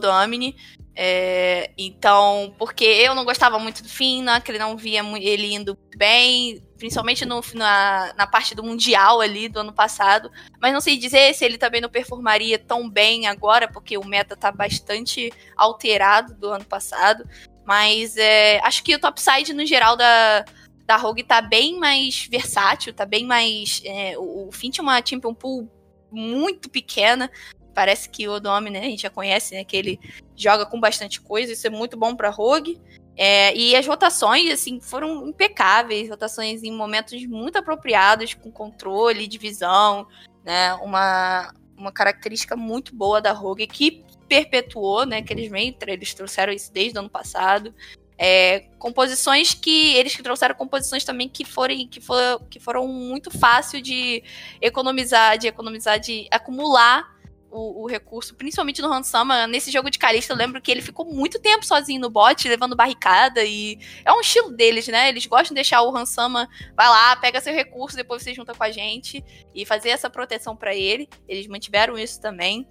É, 0.96 1.72
então, 1.78 2.54
porque 2.58 2.84
eu 2.84 3.16
não 3.16 3.26
gostava 3.26 3.58
muito 3.58 3.82
do 3.82 3.90
Fina, 3.90 4.40
que 4.40 4.52
ele 4.52 4.60
não 4.60 4.78
via 4.78 5.02
ele 5.20 5.54
indo 5.54 5.78
bem, 5.98 6.62
principalmente 6.78 7.26
no, 7.26 7.42
na, 7.56 8.14
na 8.16 8.28
parte 8.28 8.54
do 8.54 8.64
Mundial 8.64 9.20
ali 9.20 9.50
do 9.50 9.60
ano 9.60 9.74
passado. 9.74 10.32
Mas 10.62 10.72
não 10.72 10.82
sei 10.82 10.98
dizer 10.98 11.34
se 11.34 11.44
ele 11.44 11.58
também 11.58 11.82
não 11.82 11.90
performaria 11.90 12.60
tão 12.60 12.90
bem 12.90 13.26
agora, 13.28 13.68
porque 13.68 13.98
o 13.98 14.06
meta 14.06 14.36
tá 14.36 14.52
bastante 14.52 15.32
alterado 15.58 16.36
do 16.36 16.50
ano 16.50 16.66
passado. 16.66 17.28
Mas 17.66 18.16
é, 18.18 18.60
acho 18.64 18.84
que 18.84 18.94
o 18.94 19.00
topside, 19.00 19.54
no 19.54 19.66
geral, 19.66 19.96
da, 19.96 20.46
da 20.86 20.96
Rogue 20.96 21.24
tá 21.24 21.42
bem 21.42 21.80
mais 21.80 22.28
versátil, 22.30 22.94
tá 22.94 23.06
bem 23.06 23.26
mais. 23.26 23.82
É, 23.84 24.16
o, 24.18 24.50
o 24.50 24.52
Finn 24.52 24.70
tinha 24.70 24.84
uma 24.84 25.04
champion 25.04 25.34
pool 25.34 25.70
muito 26.12 26.70
pequena, 26.70 27.32
parece 27.74 28.10
que 28.10 28.28
o 28.28 28.40
nome, 28.40 28.70
né, 28.70 28.80
a 28.80 28.84
gente 28.84 29.02
já 29.02 29.10
conhece, 29.10 29.56
né, 29.56 29.64
que 29.64 29.76
ele 29.76 30.00
joga 30.36 30.66
com 30.66 30.80
bastante 30.80 31.20
coisa, 31.20 31.54
isso 31.54 31.68
é 31.68 31.70
muito 31.70 31.98
bom 31.98 32.16
para 32.16 32.30
Rogue. 32.30 32.80
É, 33.16 33.56
e 33.56 33.76
as 33.76 33.86
votações, 33.86 34.50
assim, 34.52 34.80
foram 34.82 35.28
impecáveis, 35.28 36.10
votações 36.10 36.64
em 36.64 36.72
momentos 36.72 37.24
muito 37.26 37.58
apropriados, 37.58 38.34
com 38.34 38.52
controle, 38.52 39.28
divisão, 39.28 40.08
né, 40.44 40.74
uma, 40.76 41.54
uma 41.78 41.92
característica 41.92 42.56
muito 42.56 42.96
boa 42.96 43.22
da 43.22 43.32
Rogue, 43.32 43.68
que 43.68 44.04
perpetuou, 44.28 45.06
né, 45.06 45.22
que 45.22 45.32
eles 45.34 45.52
eles 45.88 46.14
trouxeram 46.14 46.54
isso 46.54 46.72
desde 46.72 46.98
o 46.98 47.02
ano 47.02 47.10
passado. 47.10 47.74
É, 48.18 48.62
composições 48.78 49.54
que 49.54 49.96
eles 49.96 50.16
que 50.16 50.22
trouxeram 50.22 50.54
composições 50.54 51.04
também 51.04 51.28
que 51.28 51.44
foram 51.44 51.76
que, 51.88 52.00
for, 52.00 52.42
que 52.50 52.60
foram 52.60 52.88
muito 52.88 53.32
fácil 53.32 53.82
de 53.82 54.24
economizar, 54.62 55.38
de 55.38 55.48
economizar, 55.48 56.00
de 56.00 56.28
acumular 56.32 57.12
o, 57.54 57.84
o, 57.84 57.88
recurso, 57.88 58.34
principalmente 58.36 58.82
no 58.82 58.92
Hansama. 58.92 59.46
Nesse 59.46 59.72
jogo 59.72 59.90
de 59.90 60.00
Calista, 60.00 60.34
eu 60.34 60.38
lembro 60.38 60.60
que 60.60 60.72
ele 60.72 60.82
ficou 60.82 61.06
muito 61.06 61.40
tempo 61.40 61.64
sozinho 61.64 62.02
no 62.02 62.10
bot, 62.10 62.48
levando 62.50 62.76
barricada, 62.76 63.44
e 63.44 63.78
é 64.04 64.12
um 64.12 64.20
estilo 64.20 64.50
deles, 64.50 64.88
né? 64.88 65.10
Eles 65.10 65.28
gostam 65.28 65.50
de 65.50 65.56
deixar 65.56 65.84
o 65.84 65.96
Hansama, 65.96 66.50
vai 66.76 66.88
lá, 66.88 67.16
pega 67.16 67.40
seu 67.40 67.54
recurso, 67.54 67.96
depois 67.96 68.24
você 68.24 68.34
junta 68.34 68.56
com 68.56 68.64
a 68.64 68.72
gente, 68.72 69.24
e 69.54 69.66
fazer 69.66 69.90
essa 69.90 70.10
proteção 70.10 70.56
para 70.56 70.74
ele. 70.74 71.08
Eles 71.28 71.48
mantiveram 71.48 71.98
isso 71.98 72.20
também. 72.20 72.68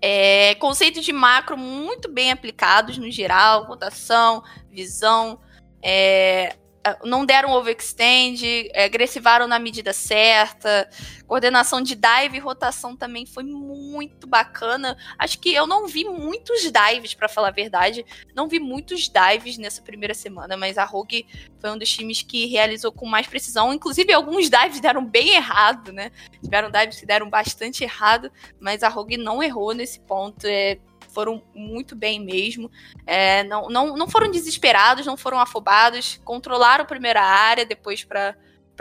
É, 0.00 0.54
conceitos 0.56 1.04
de 1.04 1.12
macro 1.12 1.56
muito 1.56 2.08
bem 2.08 2.30
aplicados 2.30 2.98
no 2.98 3.10
geral, 3.10 3.64
rotação, 3.64 4.44
visão, 4.70 5.40
é, 5.82 6.56
não 7.04 7.24
deram 7.24 7.52
overextend, 7.52 8.70
é, 8.72 8.84
agressivaram 8.84 9.46
na 9.46 9.58
medida 9.58 9.92
certa, 9.92 10.88
coordenação 11.26 11.82
de 11.82 11.94
dive 11.94 12.36
e 12.36 12.40
rotação 12.40 12.96
também 12.96 13.26
foi 13.26 13.44
muito 13.44 14.26
bacana. 14.26 14.96
Acho 15.18 15.38
que 15.38 15.52
eu 15.52 15.66
não 15.66 15.86
vi 15.86 16.04
muitos 16.04 16.62
dives, 16.62 17.14
para 17.14 17.28
falar 17.28 17.48
a 17.48 17.52
verdade, 17.52 18.04
não 18.34 18.48
vi 18.48 18.58
muitos 18.58 19.10
dives 19.10 19.58
nessa 19.58 19.82
primeira 19.82 20.14
semana, 20.14 20.56
mas 20.56 20.78
a 20.78 20.84
Rogue 20.84 21.26
foi 21.60 21.70
um 21.70 21.78
dos 21.78 21.90
times 21.90 22.22
que 22.22 22.46
realizou 22.46 22.92
com 22.92 23.06
mais 23.06 23.26
precisão. 23.26 23.72
Inclusive, 23.72 24.12
alguns 24.12 24.48
dives 24.48 24.80
deram 24.80 25.04
bem 25.04 25.34
errado, 25.34 25.92
né? 25.92 26.10
Tiveram 26.42 26.70
dives 26.70 27.00
que 27.00 27.06
deram 27.06 27.28
bastante 27.28 27.84
errado, 27.84 28.30
mas 28.58 28.82
a 28.82 28.88
Rogue 28.88 29.16
não 29.16 29.42
errou 29.42 29.74
nesse 29.74 30.00
ponto. 30.00 30.46
É, 30.46 30.78
foram 31.08 31.42
muito 31.54 31.96
bem 31.96 32.20
mesmo. 32.20 32.70
É, 33.06 33.44
não, 33.44 33.68
não, 33.68 33.96
não 33.96 34.08
foram 34.08 34.30
desesperados, 34.30 35.06
não 35.06 35.16
foram 35.16 35.38
afobados, 35.38 36.20
controlaram 36.24 36.84
a 36.84 36.86
primeira 36.86 37.22
área 37.22 37.64
depois 37.64 38.04
para 38.04 38.36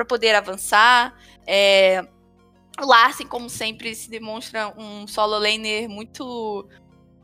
poder 0.07 0.35
avançar. 0.35 1.17
É, 1.45 2.07
o 2.81 2.85
Larsen, 2.85 3.27
como 3.27 3.49
sempre, 3.49 3.93
se 3.95 4.09
demonstra 4.09 4.73
um 4.77 5.07
solo 5.07 5.37
laner 5.39 5.89
muito. 5.89 6.67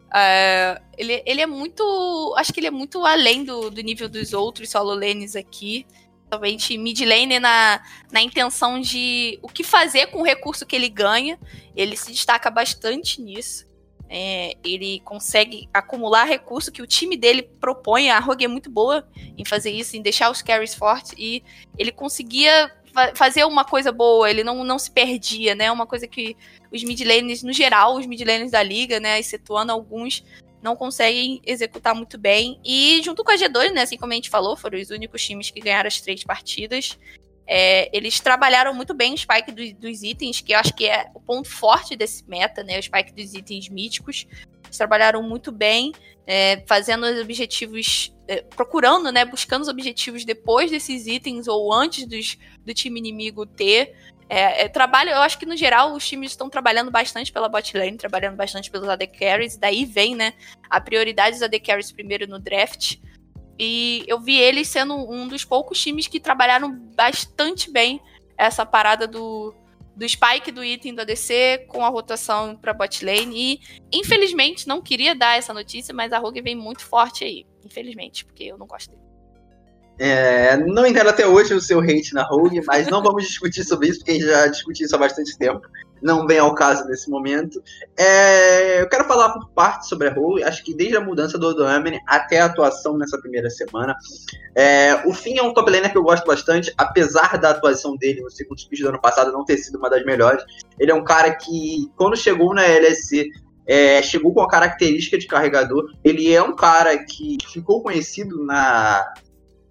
Uh, 0.07 0.81
ele, 0.97 1.23
ele 1.25 1.41
é 1.41 1.45
muito. 1.45 2.33
Acho 2.37 2.51
que 2.51 2.59
ele 2.59 2.67
é 2.67 2.71
muito 2.71 3.05
além 3.05 3.43
do, 3.43 3.69
do 3.69 3.81
nível 3.81 4.09
dos 4.09 4.33
outros 4.33 4.69
solo 4.69 4.93
lanes 4.93 5.35
aqui. 5.35 5.85
Somente 6.31 6.75
mid 6.77 6.99
laner 7.01 7.39
na, 7.39 7.83
na 8.11 8.21
intenção 8.21 8.79
de 8.79 9.37
o 9.43 9.47
que 9.47 9.63
fazer 9.63 10.07
com 10.07 10.21
o 10.21 10.23
recurso 10.23 10.65
que 10.65 10.75
ele 10.75 10.89
ganha. 10.89 11.39
Ele 11.75 11.95
se 11.95 12.11
destaca 12.11 12.49
bastante 12.49 13.21
nisso. 13.21 13.67
É, 14.15 14.55
ele 14.63 14.99
consegue 14.99 15.67
acumular 15.73 16.25
recurso 16.25 16.71
que 16.71 16.83
o 16.83 16.87
time 16.87 17.17
dele 17.17 17.41
propõe. 17.41 18.11
A 18.11 18.19
Rogue 18.19 18.45
é 18.45 18.47
muito 18.47 18.69
boa 18.69 19.07
em 19.35 19.43
fazer 19.43 19.71
isso, 19.71 19.97
em 19.97 20.03
deixar 20.03 20.29
os 20.29 20.39
carries 20.39 20.75
fortes. 20.75 21.15
E 21.17 21.43
ele 21.79 21.91
conseguia 21.91 22.71
fa 22.93 23.11
fazer 23.15 23.43
uma 23.43 23.65
coisa 23.65 23.91
boa, 23.91 24.29
ele 24.29 24.43
não, 24.43 24.63
não 24.63 24.77
se 24.77 24.91
perdia, 24.91 25.55
né? 25.55 25.71
Uma 25.71 25.87
coisa 25.87 26.07
que 26.07 26.37
os 26.71 26.83
mid 26.83 27.01
lanes, 27.01 27.41
no 27.41 27.51
geral, 27.51 27.95
os 27.95 28.05
mid 28.05 28.21
lanes 28.21 28.51
da 28.51 28.61
liga, 28.61 28.99
né? 28.99 29.19
Excetuando 29.19 29.71
alguns, 29.71 30.23
não 30.61 30.75
conseguem 30.75 31.41
executar 31.43 31.95
muito 31.95 32.15
bem. 32.15 32.59
E 32.63 33.01
junto 33.03 33.23
com 33.23 33.31
a 33.31 33.35
G2, 33.35 33.71
né? 33.71 33.81
Assim 33.81 33.97
como 33.97 34.11
a 34.11 34.15
gente 34.15 34.29
falou, 34.29 34.55
foram 34.55 34.79
os 34.79 34.91
únicos 34.91 35.25
times 35.25 35.49
que 35.49 35.59
ganharam 35.59 35.87
as 35.87 35.99
três 35.99 36.23
partidas. 36.23 36.99
É, 37.45 37.89
eles 37.95 38.19
trabalharam 38.19 38.73
muito 38.73 38.93
bem 38.93 39.13
o 39.13 39.17
spike 39.17 39.51
do, 39.51 39.73
dos 39.79 40.03
itens, 40.03 40.41
que 40.41 40.53
eu 40.53 40.59
acho 40.59 40.73
que 40.73 40.87
é 40.87 41.09
o 41.13 41.19
ponto 41.19 41.49
forte 41.49 41.95
desse 41.95 42.27
meta, 42.27 42.63
né? 42.63 42.79
O 42.79 42.83
spike 42.83 43.13
dos 43.13 43.33
itens 43.33 43.69
míticos. 43.69 44.25
Eles 44.65 44.77
trabalharam 44.77 45.21
muito 45.21 45.51
bem, 45.51 45.91
é, 46.25 46.63
fazendo 46.65 47.05
os 47.05 47.19
objetivos, 47.19 48.13
é, 48.27 48.41
procurando, 48.41 49.11
né? 49.11 49.25
Buscando 49.25 49.63
os 49.63 49.67
objetivos 49.67 50.23
depois 50.23 50.71
desses 50.71 51.05
itens 51.05 51.47
ou 51.47 51.73
antes 51.73 52.05
dos, 52.05 52.37
do 52.65 52.73
time 52.73 52.99
inimigo 52.99 53.45
ter. 53.45 53.93
É, 54.29 54.63
é, 54.63 54.69
trabalho, 54.69 55.09
eu 55.09 55.21
acho 55.21 55.37
que 55.37 55.45
no 55.45 55.55
geral 55.55 55.93
os 55.93 56.07
times 56.07 56.31
estão 56.31 56.49
trabalhando 56.49 56.89
bastante 56.89 57.31
pela 57.31 57.49
bot 57.49 57.77
lane, 57.77 57.97
trabalhando 57.97 58.35
bastante 58.35 58.71
pelos 58.71 58.87
AD 58.87 59.05
Carries, 59.07 59.57
daí 59.57 59.85
vem, 59.85 60.15
né, 60.15 60.33
a 60.69 60.79
prioridade 60.79 61.35
dos 61.35 61.43
AD 61.43 61.59
Carries 61.59 61.91
primeiro 61.91 62.25
no 62.25 62.39
draft. 62.39 62.97
E 63.57 64.03
eu 64.07 64.19
vi 64.19 64.37
eles 64.39 64.67
sendo 64.67 64.95
um 64.95 65.27
dos 65.27 65.45
poucos 65.45 65.79
times 65.79 66.07
que 66.07 66.19
trabalharam 66.19 66.73
bastante 66.95 67.71
bem 67.71 68.01
essa 68.37 68.65
parada 68.65 69.07
do, 69.07 69.53
do 69.95 70.07
spike 70.07 70.51
do 70.51 70.63
item 70.63 70.95
da 70.95 71.03
DC 71.03 71.65
com 71.67 71.85
a 71.85 71.89
rotação 71.89 72.55
para 72.55 72.73
bot 72.73 73.05
lane. 73.05 73.35
E, 73.35 73.59
infelizmente, 73.91 74.67
não 74.67 74.81
queria 74.81 75.15
dar 75.15 75.37
essa 75.37 75.53
notícia, 75.53 75.93
mas 75.93 76.11
a 76.11 76.19
Rogue 76.19 76.41
vem 76.41 76.55
muito 76.55 76.83
forte 76.83 77.23
aí. 77.23 77.45
Infelizmente, 77.63 78.25
porque 78.25 78.43
eu 78.45 78.57
não 78.57 78.67
gosto 78.67 78.89
dele. 78.89 79.03
É, 79.99 80.57
não 80.57 80.87
entendo 80.87 81.09
até 81.09 81.27
hoje 81.27 81.53
o 81.53 81.61
seu 81.61 81.79
hate 81.79 82.13
na 82.13 82.23
Rogue, 82.23 82.61
mas 82.65 82.87
não 82.87 83.03
vamos 83.03 83.23
discutir 83.29 83.63
sobre 83.63 83.89
isso, 83.89 83.99
porque 83.99 84.19
já 84.19 84.47
discutiu 84.47 84.85
isso 84.85 84.95
há 84.95 84.99
bastante 84.99 85.37
tempo 85.37 85.61
não 86.03 86.27
vem 86.27 86.37
ao 86.37 86.53
caso 86.53 86.85
nesse 86.85 87.09
momento. 87.09 87.63
É, 87.97 88.81
eu 88.81 88.89
quero 88.89 89.05
falar 89.05 89.29
por 89.29 89.49
parte 89.51 89.87
sobre 89.87 90.09
a 90.09 90.13
Rogue, 90.13 90.43
acho 90.43 90.63
que 90.63 90.73
desde 90.73 90.97
a 90.97 91.01
mudança 91.01 91.37
do 91.37 91.47
Odoamene 91.47 91.99
até 92.05 92.39
a 92.39 92.45
atuação 92.45 92.97
nessa 92.97 93.17
primeira 93.19 93.49
semana. 93.49 93.95
É, 94.53 95.01
o 95.07 95.13
Finn 95.13 95.37
é 95.37 95.41
um 95.41 95.53
top 95.53 95.71
laner 95.71 95.91
que 95.91 95.97
eu 95.97 96.03
gosto 96.03 96.25
bastante, 96.25 96.73
apesar 96.77 97.39
da 97.39 97.51
atuação 97.51 97.95
dele 97.95 98.21
no 98.21 98.29
segundo 98.29 98.59
speed 98.59 98.81
do 98.81 98.89
ano 98.89 99.01
passado 99.01 99.31
não 99.31 99.45
ter 99.45 99.57
sido 99.57 99.77
uma 99.77 99.89
das 99.89 100.03
melhores. 100.03 100.43
Ele 100.77 100.91
é 100.91 100.95
um 100.95 101.03
cara 101.03 101.33
que, 101.33 101.89
quando 101.95 102.17
chegou 102.17 102.53
na 102.53 102.63
LSC, 102.63 103.29
é, 103.65 104.01
chegou 104.01 104.33
com 104.33 104.41
a 104.41 104.49
característica 104.49 105.17
de 105.17 105.25
carregador. 105.25 105.85
Ele 106.03 106.31
é 106.33 106.43
um 106.43 106.55
cara 106.55 106.97
que 106.97 107.37
ficou 107.51 107.81
conhecido 107.81 108.45
na, 108.45 109.05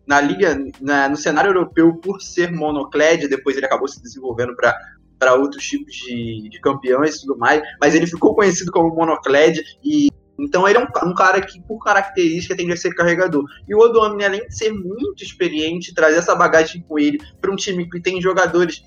na 0.06 0.20
liga, 0.20 0.58
na, 0.80 1.10
no 1.10 1.16
cenário 1.16 1.50
europeu 1.50 1.94
por 1.96 2.22
ser 2.22 2.50
monoclad, 2.50 3.28
depois 3.28 3.56
ele 3.56 3.66
acabou 3.66 3.86
se 3.86 4.02
desenvolvendo 4.02 4.56
para 4.56 4.74
para 5.22 5.34
outros 5.34 5.64
tipos 5.64 5.94
de, 5.94 6.48
de 6.48 6.60
campeões 6.60 7.14
e 7.14 7.20
tudo 7.20 7.38
mais, 7.38 7.62
mas 7.80 7.94
ele 7.94 8.08
ficou 8.08 8.34
conhecido 8.34 8.72
como 8.72 8.92
Monoclad 8.92 9.56
e 9.84 10.08
Então 10.36 10.68
ele 10.68 10.78
é 10.78 10.80
um, 10.80 11.10
um, 11.10 11.14
cara 11.14 11.40
que, 11.40 11.60
por 11.62 11.78
característica, 11.78 12.56
tende 12.56 12.72
a 12.72 12.76
ser 12.76 12.92
carregador. 12.92 13.44
E 13.68 13.72
o 13.72 13.78
Odomini, 13.78 14.24
além 14.24 14.44
de 14.48 14.58
ser 14.58 14.72
muito 14.72 15.22
experiente, 15.22 15.94
trazer 15.94 16.16
essa 16.16 16.34
bagagem 16.34 16.82
com 16.88 16.98
ele 16.98 17.20
para 17.40 17.52
um 17.52 17.54
time 17.54 17.88
que 17.88 18.00
tem 18.00 18.20
jogadores, 18.20 18.82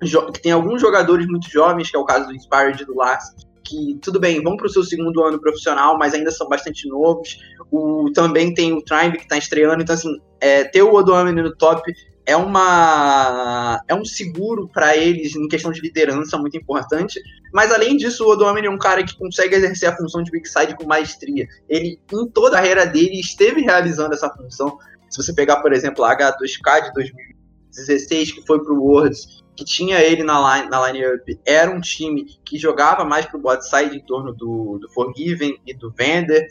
que 0.00 0.40
tem 0.40 0.52
alguns 0.52 0.80
jogadores 0.80 1.26
muito 1.26 1.50
jovens, 1.50 1.90
que 1.90 1.96
é 1.96 2.00
o 2.00 2.06
caso 2.06 2.26
do 2.26 2.34
Inspired 2.34 2.82
do 2.86 2.96
Lars, 2.96 3.24
que 3.62 3.98
tudo 4.00 4.18
bem, 4.18 4.42
vão 4.42 4.56
para 4.56 4.66
o 4.66 4.70
seu 4.70 4.82
segundo 4.82 5.22
ano 5.22 5.38
profissional, 5.38 5.98
mas 5.98 6.14
ainda 6.14 6.30
são 6.30 6.48
bastante 6.48 6.88
novos. 6.88 7.38
O, 7.70 8.10
também 8.14 8.54
tem 8.54 8.72
o 8.72 8.80
Tribe 8.80 9.18
que 9.18 9.24
está 9.24 9.36
estreando, 9.36 9.82
então 9.82 9.94
assim, 9.94 10.16
é, 10.40 10.64
ter 10.64 10.82
o 10.82 10.94
Odomini 10.94 11.42
no 11.42 11.54
top 11.54 11.82
é 12.26 12.36
uma 12.36 13.82
é 13.88 13.94
um 13.94 14.04
seguro 14.04 14.68
para 14.68 14.96
eles 14.96 15.34
em 15.34 15.48
questão 15.48 15.72
de 15.72 15.80
liderança 15.80 16.38
muito 16.38 16.56
importante. 16.56 17.20
Mas 17.52 17.72
além 17.72 17.96
disso, 17.96 18.24
o 18.24 18.30
Odomini 18.30 18.66
é 18.66 18.70
um 18.70 18.78
cara 18.78 19.02
que 19.02 19.16
consegue 19.16 19.54
exercer 19.54 19.88
a 19.88 19.96
função 19.96 20.22
de 20.22 20.30
big 20.30 20.48
side 20.48 20.76
com 20.76 20.86
maestria. 20.86 21.46
Ele 21.68 21.98
em 22.12 22.28
toda 22.28 22.56
a 22.56 22.60
carreira 22.60 22.86
dele 22.86 23.18
esteve 23.18 23.62
realizando 23.62 24.14
essa 24.14 24.30
função. 24.30 24.78
Se 25.08 25.22
você 25.22 25.32
pegar, 25.32 25.56
por 25.56 25.72
exemplo, 25.72 26.04
a 26.04 26.16
H2K 26.16 26.84
de 26.84 26.92
2016 26.92 28.32
que 28.32 28.46
foi 28.46 28.62
para 28.62 28.72
o 28.72 28.82
Worlds, 28.82 29.42
que 29.56 29.64
tinha 29.64 30.00
ele 30.00 30.22
na 30.22 30.58
line, 30.58 30.70
na 30.70 30.86
line 30.86 31.06
up, 31.06 31.40
era 31.44 31.70
um 31.70 31.80
time 31.80 32.24
que 32.44 32.56
jogava 32.56 33.04
mais 33.04 33.26
para 33.26 33.38
o 33.38 33.40
bot 33.40 33.62
side 33.68 33.96
em 33.96 34.04
torno 34.04 34.32
do, 34.32 34.78
do 34.78 34.88
Forgiven 34.92 35.58
e 35.66 35.74
do 35.74 35.90
Vender 35.90 36.48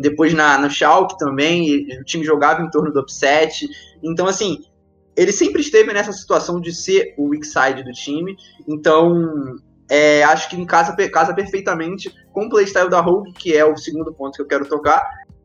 depois 0.00 0.32
na, 0.34 0.58
no 0.58 0.70
Schalke 0.70 1.18
também, 1.18 1.86
o 2.00 2.04
time 2.04 2.24
jogava 2.24 2.62
em 2.62 2.70
torno 2.70 2.92
do 2.92 3.00
upset. 3.00 3.68
Então, 4.02 4.26
assim, 4.26 4.64
ele 5.18 5.32
sempre 5.32 5.60
esteve 5.60 5.92
nessa 5.92 6.12
situação 6.12 6.60
de 6.60 6.72
ser 6.72 7.14
o 7.18 7.30
weak 7.30 7.44
side 7.44 7.82
do 7.82 7.92
time, 7.92 8.36
então 8.68 9.56
é, 9.90 10.22
acho 10.22 10.48
que 10.48 10.56
em 10.56 10.64
casa, 10.64 10.94
casa 11.08 11.34
perfeitamente 11.34 12.14
com 12.32 12.46
o 12.46 12.48
playstyle 12.48 12.88
da 12.88 13.00
Rogue, 13.00 13.32
que 13.32 13.56
é 13.56 13.64
o 13.64 13.76
segundo 13.76 14.14
ponto 14.14 14.36
que 14.36 14.42
eu 14.42 14.46
quero 14.46 14.64
tocar, 14.66 15.02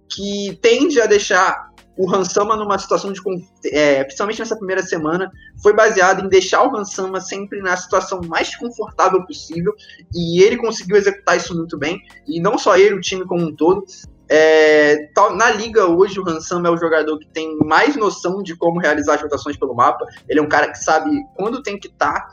que 0.08 0.60
tende 0.62 1.02
a 1.02 1.08
deixar 1.08 1.74
o 1.98 2.14
Hansama 2.14 2.56
numa 2.56 2.78
situação 2.78 3.12
de. 3.12 3.22
É, 3.66 4.04
principalmente 4.04 4.40
nessa 4.40 4.56
primeira 4.56 4.84
semana, 4.84 5.32
foi 5.62 5.74
baseado 5.74 6.24
em 6.24 6.30
deixar 6.30 6.68
o 6.68 6.76
Hansama 6.76 7.20
sempre 7.20 7.60
na 7.62 7.76
situação 7.76 8.22
mais 8.28 8.56
confortável 8.56 9.26
possível, 9.26 9.74
e 10.14 10.42
ele 10.44 10.58
conseguiu 10.58 10.98
executar 10.98 11.38
isso 11.38 11.56
muito 11.56 11.78
bem, 11.78 12.00
e 12.28 12.40
não 12.40 12.58
só 12.58 12.78
ele, 12.78 12.96
o 12.96 13.02
time 13.02 13.26
como 13.26 13.44
um 13.44 13.56
todo. 13.56 13.86
É, 14.30 15.10
na 15.36 15.52
liga 15.52 15.86
hoje, 15.86 16.20
o 16.20 16.28
Hansama 16.28 16.68
é 16.68 16.72
o 16.72 16.78
jogador 16.78 17.20
que 17.20 17.28
tem 17.28 17.58
mais 17.60 17.96
noção 17.96 18.42
de 18.42 18.56
como 18.56 18.80
realizar 18.80 19.16
as 19.16 19.22
rotações 19.22 19.58
pelo 19.58 19.76
mapa. 19.76 20.06
Ele 20.28 20.40
é 20.40 20.42
um 20.42 20.50
cara 20.50 20.72
que 20.72 20.78
sabe 20.78 21.10
quando 21.36 21.62
tem 21.62 21.80
que 21.80 21.88
estar, 21.88 22.14
tá, 22.14 22.32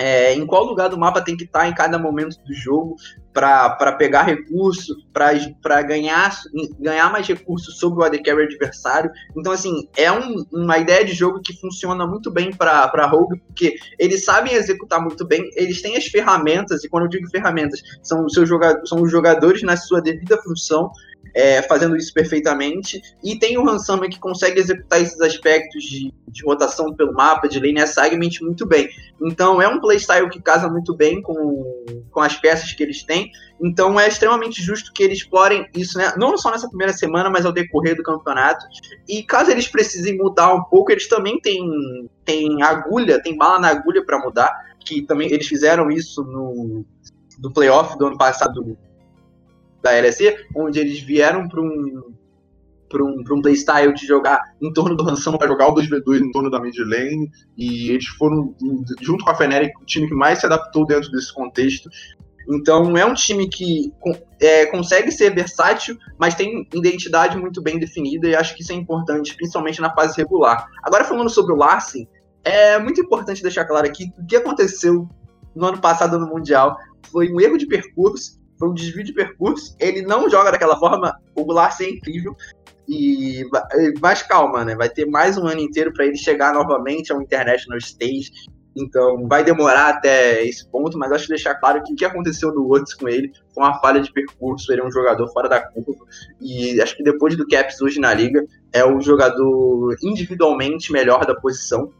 é, 0.00 0.34
em 0.34 0.46
qual 0.46 0.64
lugar 0.64 0.88
do 0.88 0.98
mapa 0.98 1.20
tem 1.20 1.36
que 1.36 1.44
estar 1.44 1.60
tá 1.60 1.68
em 1.68 1.74
cada 1.74 1.98
momento 1.98 2.42
do 2.42 2.54
jogo 2.54 2.96
para 3.34 3.92
pegar 3.92 4.22
recurso, 4.22 4.94
para 5.12 5.82
ganhar, 5.82 6.34
ganhar 6.80 7.12
mais 7.12 7.28
recursos 7.28 7.78
sobre 7.78 8.00
o 8.00 8.02
AD 8.02 8.22
Carry 8.22 8.44
adversário. 8.44 9.10
Então, 9.36 9.52
assim, 9.52 9.88
é 9.96 10.10
um, 10.10 10.44
uma 10.50 10.78
ideia 10.78 11.04
de 11.04 11.12
jogo 11.12 11.40
que 11.40 11.52
funciona 11.60 12.06
muito 12.06 12.30
bem 12.30 12.50
para 12.50 13.06
Rogue, 13.06 13.38
porque 13.46 13.76
eles 13.98 14.24
sabem 14.24 14.54
executar 14.54 15.00
muito 15.00 15.24
bem, 15.26 15.48
eles 15.54 15.80
têm 15.80 15.96
as 15.96 16.06
ferramentas, 16.06 16.82
e 16.82 16.88
quando 16.88 17.04
eu 17.04 17.10
digo 17.10 17.30
ferramentas, 17.30 17.80
são 18.02 18.24
os, 18.24 18.32
seus 18.32 18.48
jogadores, 18.48 18.88
são 18.88 19.02
os 19.02 19.10
jogadores 19.10 19.62
na 19.62 19.76
sua 19.76 20.00
devida 20.00 20.40
função, 20.42 20.90
é, 21.34 21.62
fazendo 21.62 21.96
isso 21.96 22.12
perfeitamente. 22.12 23.00
E 23.22 23.38
tem 23.38 23.58
o 23.58 23.68
Hansama 23.68 24.08
que 24.08 24.18
consegue 24.18 24.60
executar 24.60 25.00
esses 25.00 25.20
aspectos 25.20 25.82
de, 25.84 26.12
de 26.28 26.44
rotação 26.44 26.94
pelo 26.94 27.12
mapa, 27.12 27.48
de 27.48 27.58
lane 27.60 27.86
segment 27.86 28.40
muito 28.40 28.66
bem. 28.66 28.88
Então 29.20 29.60
é 29.60 29.68
um 29.68 29.80
playstyle 29.80 30.28
que 30.28 30.40
casa 30.40 30.68
muito 30.68 30.94
bem 30.94 31.22
com, 31.22 31.84
com 32.10 32.20
as 32.20 32.36
peças 32.36 32.72
que 32.72 32.82
eles 32.82 33.02
têm. 33.02 33.30
Então 33.62 33.98
é 33.98 34.08
extremamente 34.08 34.62
justo 34.62 34.92
que 34.92 35.02
eles 35.02 35.18
explorem 35.18 35.66
isso, 35.74 35.98
né? 35.98 36.12
não 36.16 36.36
só 36.36 36.50
nessa 36.50 36.68
primeira 36.68 36.92
semana, 36.92 37.30
mas 37.30 37.44
ao 37.44 37.52
decorrer 37.52 37.96
do 37.96 38.02
campeonato. 38.02 38.64
E 39.08 39.22
caso 39.22 39.50
eles 39.50 39.68
precisem 39.68 40.16
mudar 40.16 40.54
um 40.54 40.64
pouco, 40.64 40.90
eles 40.90 41.08
também 41.08 41.40
têm, 41.40 41.62
têm 42.24 42.62
agulha, 42.62 43.22
tem 43.22 43.36
bala 43.36 43.60
na 43.60 43.68
agulha 43.68 44.04
para 44.04 44.18
mudar. 44.18 44.70
Que 44.82 45.02
também 45.02 45.30
eles 45.30 45.46
fizeram 45.46 45.90
isso 45.90 46.24
no 46.24 46.84
do 47.38 47.50
playoff 47.50 47.96
do 47.96 48.06
ano 48.06 48.18
passado 48.18 48.76
da 49.82 49.90
LEC, 49.90 50.46
onde 50.54 50.78
eles 50.78 51.00
vieram 51.00 51.48
para 51.48 51.60
um 51.60 52.14
para 52.90 53.04
um, 53.04 53.22
um 53.30 53.40
playstyle 53.40 53.94
de 53.94 54.04
jogar 54.04 54.42
em 54.60 54.72
torno 54.72 54.96
do 54.96 55.08
Hansama 55.08 55.38
para 55.38 55.46
jogar 55.46 55.68
o 55.68 55.74
2v2 55.76 56.20
em 56.20 56.32
torno 56.32 56.50
da 56.50 56.60
mid 56.60 56.76
lane, 56.78 57.30
e 57.56 57.90
eles 57.90 58.06
foram, 58.06 58.52
junto 59.00 59.24
com 59.24 59.30
a 59.30 59.34
Fnatic, 59.34 59.80
o 59.80 59.84
time 59.84 60.08
que 60.08 60.14
mais 60.14 60.40
se 60.40 60.46
adaptou 60.46 60.84
dentro 60.84 61.10
desse 61.12 61.32
contexto. 61.32 61.88
Então 62.48 62.96
é 62.96 63.06
um 63.06 63.14
time 63.14 63.48
que 63.48 63.92
é, 64.40 64.66
consegue 64.66 65.12
ser 65.12 65.32
versátil, 65.32 65.96
mas 66.18 66.34
tem 66.34 66.66
identidade 66.74 67.38
muito 67.38 67.62
bem 67.62 67.78
definida, 67.78 68.28
e 68.28 68.34
acho 68.34 68.56
que 68.56 68.62
isso 68.62 68.72
é 68.72 68.74
importante, 68.74 69.36
principalmente 69.36 69.80
na 69.80 69.94
fase 69.94 70.16
regular. 70.16 70.66
Agora 70.82 71.04
falando 71.04 71.30
sobre 71.30 71.52
o 71.52 71.56
Larsen, 71.56 72.08
é 72.42 72.78
muito 72.78 73.00
importante 73.00 73.42
deixar 73.42 73.66
claro 73.66 73.86
aqui 73.86 74.10
que 74.10 74.20
o 74.20 74.26
que 74.26 74.36
aconteceu 74.36 75.08
no 75.54 75.66
ano 75.66 75.78
passado 75.78 76.18
no 76.18 76.26
Mundial 76.26 76.76
foi 77.12 77.30
um 77.30 77.40
erro 77.40 77.56
de 77.56 77.66
percurso 77.66 78.39
foi 78.60 78.68
um 78.68 78.74
desvio 78.74 79.02
de 79.02 79.14
percurso. 79.14 79.74
Ele 79.80 80.02
não 80.02 80.28
joga 80.28 80.52
daquela 80.52 80.78
forma. 80.78 81.18
O 81.34 81.50
Larsen 81.50 81.86
é 81.86 81.90
incrível. 81.92 82.36
E 82.86 83.42
mais 84.00 84.22
calma, 84.22 84.64
né? 84.64 84.76
Vai 84.76 84.90
ter 84.90 85.06
mais 85.06 85.38
um 85.38 85.46
ano 85.46 85.60
inteiro 85.60 85.92
para 85.92 86.04
ele 86.04 86.16
chegar 86.16 86.52
novamente 86.52 87.10
ao 87.10 87.22
International 87.22 87.78
Stage. 87.78 88.30
Então 88.76 89.26
vai 89.26 89.42
demorar 89.42 89.88
até 89.88 90.44
esse 90.44 90.68
ponto, 90.68 90.98
mas 90.98 91.10
acho 91.10 91.24
que 91.24 91.30
deixar 91.30 91.54
claro 91.54 91.82
que 91.82 91.92
o 91.92 91.96
que 91.96 92.04
aconteceu 92.04 92.52
no 92.52 92.64
Worlds 92.64 92.94
com 92.94 93.08
ele 93.08 93.32
foi 93.54 93.64
uma 93.64 93.80
falha 93.80 94.00
de 94.00 94.12
percurso. 94.12 94.70
Ele 94.70 94.82
é 94.82 94.84
um 94.84 94.92
jogador 94.92 95.26
fora 95.32 95.48
da 95.48 95.60
curva. 95.60 96.04
E 96.40 96.80
acho 96.80 96.96
que 96.96 97.02
depois 97.02 97.36
do 97.36 97.46
Caps 97.48 97.80
hoje 97.80 97.98
na 97.98 98.12
liga, 98.12 98.44
é 98.72 98.84
o 98.84 99.00
jogador 99.00 99.96
individualmente 100.02 100.92
melhor 100.92 101.24
da 101.24 101.34
posição. 101.34 101.90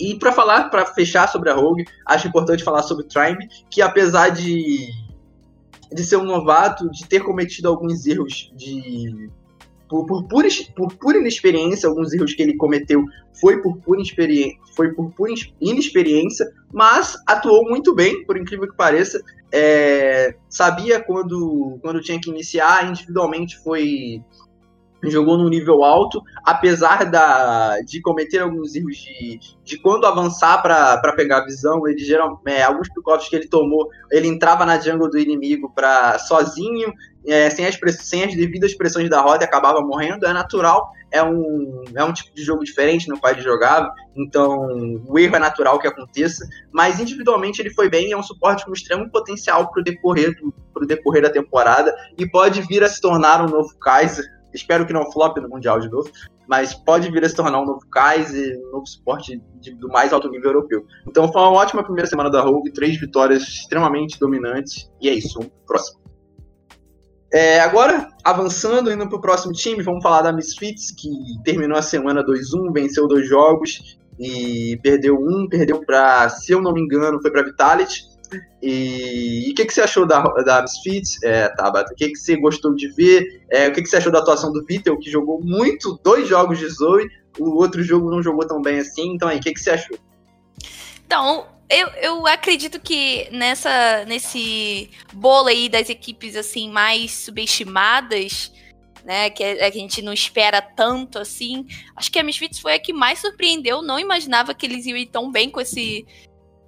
E 0.00 0.14
para 0.18 0.32
falar, 0.32 0.68
para 0.68 0.84
fechar 0.86 1.28
sobre 1.28 1.48
a 1.48 1.54
Rogue, 1.54 1.84
acho 2.04 2.28
importante 2.28 2.64
falar 2.64 2.82
sobre 2.82 3.04
o 3.04 3.08
Tribe, 3.08 3.48
que 3.70 3.80
apesar 3.80 4.30
de 4.30 4.90
de 5.92 6.04
ser 6.04 6.16
um 6.16 6.24
novato, 6.24 6.90
de 6.90 7.06
ter 7.06 7.22
cometido 7.22 7.68
alguns 7.68 8.06
erros 8.06 8.52
de. 8.54 9.30
Por, 9.88 10.04
por, 10.04 10.26
pura, 10.26 10.48
por 10.74 10.92
pura 10.94 11.18
inexperiência, 11.18 11.88
alguns 11.88 12.12
erros 12.12 12.34
que 12.34 12.42
ele 12.42 12.56
cometeu 12.56 13.04
foi 13.40 13.62
por 13.62 13.76
pura, 13.78 14.02
foi 14.74 14.92
por 14.92 15.12
pura 15.12 15.32
inexperiência, 15.60 16.50
mas 16.72 17.16
atuou 17.26 17.68
muito 17.68 17.94
bem, 17.94 18.24
por 18.24 18.36
incrível 18.36 18.68
que 18.68 18.76
pareça. 18.76 19.22
É, 19.52 20.34
sabia 20.48 21.00
quando, 21.00 21.78
quando 21.80 22.00
tinha 22.00 22.20
que 22.20 22.30
iniciar, 22.30 22.88
individualmente 22.88 23.56
foi 23.58 24.20
jogou 25.04 25.36
num 25.36 25.48
nível 25.48 25.84
alto, 25.84 26.22
apesar 26.44 27.04
da, 27.04 27.80
de 27.80 28.00
cometer 28.00 28.38
alguns 28.38 28.74
erros 28.74 28.96
de, 28.96 29.40
de 29.64 29.78
quando 29.78 30.06
avançar 30.06 30.62
para 30.62 31.12
pegar 31.14 31.38
a 31.38 31.44
visão, 31.44 31.86
ele 31.86 31.98
geral, 31.98 32.40
é, 32.46 32.62
alguns 32.62 32.88
picotes 32.92 33.28
que 33.28 33.36
ele 33.36 33.48
tomou, 33.48 33.88
ele 34.10 34.26
entrava 34.26 34.64
na 34.64 34.78
jungle 34.78 35.10
do 35.10 35.18
inimigo 35.18 35.70
para 35.74 36.18
sozinho, 36.18 36.92
é, 37.26 37.50
sem, 37.50 37.66
as, 37.66 37.78
sem 37.98 38.24
as 38.24 38.34
devidas 38.34 38.74
pressões 38.74 39.10
da 39.10 39.20
roda, 39.20 39.44
acabava 39.44 39.80
morrendo, 39.80 40.26
é 40.26 40.32
natural, 40.32 40.90
é 41.10 41.22
um, 41.22 41.82
é 41.94 42.04
um 42.04 42.12
tipo 42.12 42.34
de 42.34 42.42
jogo 42.42 42.64
diferente 42.64 43.08
no 43.08 43.18
qual 43.18 43.32
ele 43.32 43.42
jogava, 43.42 43.92
então 44.14 45.02
o 45.06 45.18
erro 45.18 45.36
é 45.36 45.38
natural 45.38 45.78
que 45.78 45.86
aconteça, 45.86 46.46
mas 46.72 47.00
individualmente 47.00 47.60
ele 47.60 47.70
foi 47.70 47.88
bem, 47.88 48.12
é 48.12 48.16
um 48.16 48.22
suporte 48.22 48.64
com 48.64 48.72
extremo 48.72 49.10
potencial 49.10 49.70
para 49.70 49.80
o 49.80 49.84
decorrer, 49.84 50.34
decorrer 50.86 51.22
da 51.22 51.30
temporada, 51.30 51.94
e 52.16 52.28
pode 52.28 52.60
vir 52.62 52.82
a 52.82 52.88
se 52.88 53.00
tornar 53.00 53.44
um 53.44 53.48
novo 53.48 53.76
Kaiser, 53.78 54.24
Espero 54.56 54.86
que 54.86 54.92
não 54.92 55.10
flop 55.12 55.36
no 55.38 55.48
Mundial 55.48 55.78
de 55.78 55.88
novo, 55.88 56.10
mas 56.48 56.74
pode 56.74 57.10
vir 57.10 57.24
a 57.24 57.28
se 57.28 57.36
tornar 57.36 57.60
um 57.60 57.66
novo 57.66 57.80
Kaiser, 57.90 58.58
um 58.68 58.72
novo 58.72 58.86
suporte 58.86 59.40
de, 59.60 59.74
do 59.74 59.88
mais 59.88 60.12
alto 60.12 60.28
nível 60.30 60.50
europeu. 60.50 60.84
Então 61.06 61.30
foi 61.30 61.40
uma 61.42 61.52
ótima 61.52 61.84
primeira 61.84 62.08
semana 62.08 62.30
da 62.30 62.40
Rogue, 62.40 62.72
três 62.72 62.98
vitórias 62.98 63.42
extremamente 63.42 64.18
dominantes, 64.18 64.90
e 65.00 65.08
é 65.08 65.14
isso, 65.14 65.38
próximo. 65.66 66.00
É, 67.32 67.60
agora, 67.60 68.08
avançando, 68.24 68.90
indo 68.90 69.08
para 69.08 69.18
o 69.18 69.20
próximo 69.20 69.52
time, 69.52 69.82
vamos 69.82 70.02
falar 70.02 70.22
da 70.22 70.32
Misfits, 70.32 70.92
que 70.92 71.08
terminou 71.44 71.76
a 71.76 71.82
semana 71.82 72.24
2-1, 72.24 72.72
venceu 72.72 73.06
dois 73.06 73.28
jogos 73.28 73.98
e 74.18 74.78
perdeu 74.82 75.16
um, 75.16 75.46
perdeu 75.48 75.84
para, 75.84 76.28
se 76.30 76.52
eu 76.52 76.62
não 76.62 76.72
me 76.72 76.80
engano, 76.80 77.20
foi 77.20 77.30
para 77.30 77.42
Vitality. 77.42 78.15
E 78.62 79.50
o 79.50 79.54
que, 79.54 79.64
que 79.64 79.72
você 79.72 79.82
achou 79.82 80.06
da, 80.06 80.20
da 80.20 80.62
Misfits, 80.62 81.22
é, 81.22 81.48
Tabata? 81.50 81.92
O 81.92 81.96
que, 81.96 82.08
que 82.08 82.16
você 82.16 82.36
gostou 82.36 82.74
de 82.74 82.88
ver? 82.88 83.44
É, 83.50 83.68
o 83.68 83.72
que, 83.72 83.82
que 83.82 83.88
você 83.88 83.96
achou 83.96 84.10
da 84.12 84.18
atuação 84.18 84.52
do 84.52 84.64
Vitor, 84.64 84.98
que 84.98 85.10
jogou 85.10 85.40
muito, 85.42 86.00
dois 86.02 86.28
jogos 86.28 86.58
de 86.58 86.68
Zoe, 86.68 87.08
o 87.38 87.56
outro 87.56 87.82
jogo 87.82 88.10
não 88.10 88.22
jogou 88.22 88.46
tão 88.46 88.60
bem 88.60 88.78
assim. 88.78 89.14
Então 89.14 89.28
aí, 89.28 89.38
o 89.38 89.40
que, 89.40 89.52
que 89.52 89.60
você 89.60 89.70
achou? 89.70 89.98
Então, 91.06 91.46
eu, 91.68 91.88
eu 92.00 92.26
acredito 92.26 92.80
que 92.80 93.28
nessa 93.30 94.04
nesse 94.06 94.90
bolo 95.12 95.48
aí 95.48 95.68
das 95.68 95.88
equipes 95.88 96.36
assim 96.36 96.70
mais 96.70 97.12
subestimadas, 97.12 98.52
né, 99.04 99.30
que 99.30 99.42
a, 99.42 99.66
a 99.66 99.70
gente 99.70 100.02
não 100.02 100.12
espera 100.12 100.60
tanto 100.60 101.18
assim, 101.18 101.66
acho 101.94 102.10
que 102.10 102.18
a 102.18 102.22
Misfits 102.22 102.58
foi 102.58 102.74
a 102.74 102.78
que 102.78 102.92
mais 102.92 103.20
surpreendeu. 103.20 103.82
Não 103.82 103.98
imaginava 103.98 104.54
que 104.54 104.66
eles 104.66 104.86
iam 104.86 104.96
ir 104.96 105.06
tão 105.06 105.30
bem 105.30 105.50
com 105.50 105.60
esse 105.60 106.06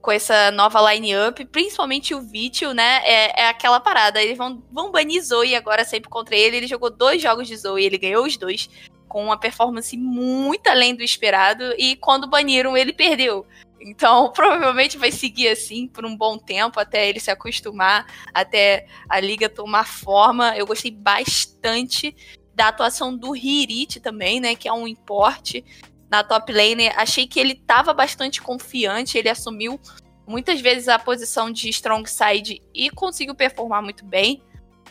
com 0.00 0.12
essa 0.12 0.50
nova 0.50 0.80
line-up, 0.92 1.44
principalmente 1.46 2.14
o 2.14 2.20
Vitio, 2.20 2.72
né? 2.72 3.00
É, 3.04 3.42
é, 3.42 3.48
aquela 3.48 3.80
parada. 3.80 4.22
Eles 4.22 4.38
vão, 4.38 4.62
vão 4.70 4.90
banir 4.90 5.22
Zoe 5.22 5.54
agora 5.54 5.84
sempre 5.84 6.08
contra 6.08 6.36
ele. 6.36 6.56
Ele 6.56 6.66
jogou 6.66 6.90
dois 6.90 7.20
jogos 7.20 7.48
de 7.48 7.56
Zoe, 7.56 7.84
ele 7.84 7.98
ganhou 7.98 8.24
os 8.24 8.36
dois, 8.36 8.68
com 9.08 9.24
uma 9.24 9.38
performance 9.38 9.96
muito 9.96 10.68
além 10.68 10.94
do 10.94 11.02
esperado. 11.02 11.74
E 11.76 11.96
quando 11.96 12.28
baniram, 12.28 12.76
ele 12.76 12.92
perdeu. 12.92 13.46
Então, 13.80 14.30
provavelmente 14.34 14.96
vai 14.96 15.10
seguir 15.10 15.48
assim 15.48 15.88
por 15.88 16.04
um 16.04 16.16
bom 16.16 16.38
tempo, 16.38 16.78
até 16.78 17.08
ele 17.08 17.20
se 17.20 17.30
acostumar, 17.30 18.06
até 18.32 18.86
a 19.08 19.18
liga 19.18 19.48
tomar 19.48 19.86
forma. 19.86 20.56
Eu 20.56 20.66
gostei 20.66 20.90
bastante 20.90 22.14
da 22.54 22.68
atuação 22.68 23.16
do 23.16 23.36
Hirit 23.36 24.00
também, 24.00 24.40
né? 24.40 24.54
Que 24.54 24.68
é 24.68 24.72
um 24.72 24.86
importe 24.86 25.64
na 26.10 26.22
top 26.24 26.52
lane. 26.52 26.88
Achei 26.96 27.26
que 27.26 27.38
ele 27.38 27.52
estava 27.52 27.92
bastante 27.92 28.40
confiante, 28.40 29.18
ele 29.18 29.28
assumiu 29.28 29.80
muitas 30.26 30.60
vezes 30.60 30.88
a 30.88 30.98
posição 30.98 31.50
de 31.50 31.68
strong 31.70 32.08
side 32.08 32.62
e 32.74 32.90
conseguiu 32.90 33.34
performar 33.34 33.82
muito 33.82 34.04
bem. 34.04 34.42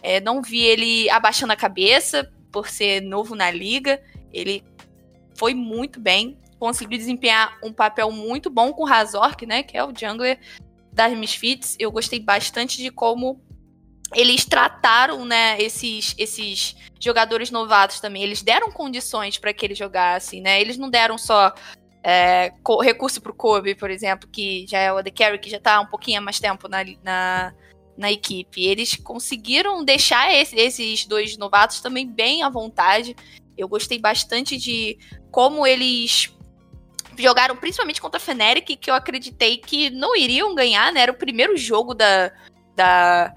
É, 0.01 0.19
não 0.19 0.41
vi 0.41 0.63
ele 0.63 1.09
abaixando 1.09 1.53
a 1.53 1.55
cabeça 1.55 2.31
por 2.51 2.67
ser 2.67 3.01
novo 3.01 3.35
na 3.35 3.51
liga. 3.51 4.01
Ele 4.31 4.63
foi 5.35 5.53
muito 5.53 5.99
bem, 5.99 6.37
conseguiu 6.59 6.97
desempenhar 6.97 7.57
um 7.63 7.71
papel 7.71 8.11
muito 8.11 8.49
bom 8.49 8.73
com 8.73 8.83
o 8.83 8.85
Razork, 8.85 9.45
né, 9.45 9.61
que 9.61 9.77
é 9.77 9.83
o 9.83 9.93
jungler 9.95 10.39
das 10.91 11.15
Misfits. 11.15 11.75
Eu 11.79 11.91
gostei 11.91 12.19
bastante 12.19 12.77
de 12.77 12.89
como 12.89 13.39
eles 14.13 14.45
trataram, 14.45 15.25
né, 15.25 15.61
esses, 15.61 16.15
esses 16.17 16.75
jogadores 16.99 17.51
novatos 17.51 17.99
também. 17.99 18.23
Eles 18.23 18.41
deram 18.41 18.71
condições 18.71 19.37
para 19.37 19.53
que 19.53 19.65
eles 19.65 19.77
jogassem, 19.77 20.41
né? 20.41 20.59
Eles 20.61 20.77
não 20.77 20.89
deram 20.89 21.17
só 21.17 21.53
é, 22.03 22.51
recurso 22.81 23.21
pro 23.21 23.33
Kobe, 23.33 23.75
por 23.75 23.89
exemplo, 23.89 24.29
que 24.29 24.65
já 24.67 24.79
é 24.79 24.91
o 24.91 25.03
The 25.03 25.11
Carry, 25.11 25.39
que 25.39 25.49
já 25.49 25.59
tá 25.59 25.79
um 25.79 25.85
pouquinho 25.85 26.19
há 26.19 26.21
mais 26.21 26.39
tempo 26.39 26.67
na, 26.67 26.79
na, 27.03 27.53
na 27.97 28.11
equipe. 28.11 28.63
Eles 28.63 28.95
conseguiram 28.95 29.83
deixar 29.83 30.33
esse, 30.33 30.55
esses 30.55 31.05
dois 31.05 31.37
novatos 31.37 31.81
também 31.81 32.07
bem 32.07 32.43
à 32.43 32.49
vontade. 32.49 33.15
Eu 33.57 33.67
gostei 33.67 33.99
bastante 33.99 34.57
de 34.57 34.97
como 35.31 35.67
eles 35.67 36.33
jogaram, 37.17 37.55
principalmente 37.55 38.01
contra 38.01 38.17
a 38.17 38.21
Fnatic, 38.21 38.77
que 38.79 38.89
eu 38.89 38.95
acreditei 38.95 39.57
que 39.57 39.89
não 39.89 40.15
iriam 40.15 40.55
ganhar, 40.55 40.93
né? 40.93 41.01
Era 41.01 41.11
o 41.11 41.17
primeiro 41.17 41.57
jogo 41.57 41.93
da, 41.93 42.31
da 42.75 43.33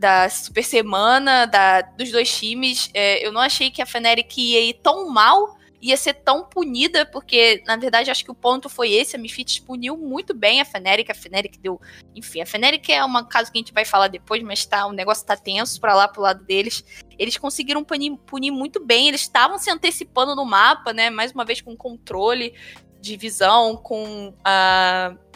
da 0.00 0.30
super 0.30 0.64
semana 0.64 1.44
da, 1.44 1.82
dos 1.82 2.10
dois 2.10 2.34
times. 2.34 2.88
É, 2.94 3.24
eu 3.24 3.30
não 3.30 3.40
achei 3.40 3.70
que 3.70 3.82
a 3.82 3.86
Fnatic 3.86 4.38
ia 4.38 4.62
ir 4.62 4.74
tão 4.82 5.10
mal, 5.10 5.58
ia 5.80 5.94
ser 5.94 6.14
tão 6.14 6.42
punida, 6.44 7.04
porque 7.04 7.62
na 7.66 7.76
verdade 7.76 8.10
acho 8.10 8.24
que 8.24 8.30
o 8.30 8.34
ponto 8.34 8.70
foi 8.70 8.92
esse. 8.92 9.14
A 9.14 9.18
Mifits 9.18 9.58
puniu 9.58 9.98
muito 9.98 10.32
bem 10.32 10.58
a 10.58 10.64
Fnatic. 10.64 11.10
A 11.10 11.14
Fnatic 11.14 11.58
deu. 11.60 11.78
Enfim, 12.16 12.40
a 12.40 12.46
Fnatic 12.46 12.88
é 12.88 13.04
uma 13.04 13.26
caso 13.26 13.52
que 13.52 13.58
a 13.58 13.60
gente 13.60 13.74
vai 13.74 13.84
falar 13.84 14.08
depois, 14.08 14.42
mas 14.42 14.64
tá, 14.64 14.86
o 14.86 14.92
negócio 14.92 15.26
tá 15.26 15.36
tenso 15.36 15.78
para 15.78 15.94
lá 15.94 16.08
pro 16.08 16.22
lado 16.22 16.42
deles. 16.44 16.82
Eles 17.18 17.36
conseguiram 17.36 17.84
punir, 17.84 18.16
punir 18.26 18.50
muito 18.50 18.82
bem, 18.82 19.08
eles 19.08 19.20
estavam 19.20 19.58
se 19.58 19.70
antecipando 19.70 20.34
no 20.34 20.46
mapa, 20.46 20.94
né? 20.94 21.10
Mais 21.10 21.32
uma 21.32 21.44
vez 21.44 21.60
com 21.60 21.76
controle 21.76 22.54
de 23.02 23.18
visão, 23.18 23.76
com 23.76 24.34
a. 24.42 25.14
Uh, 25.14 25.29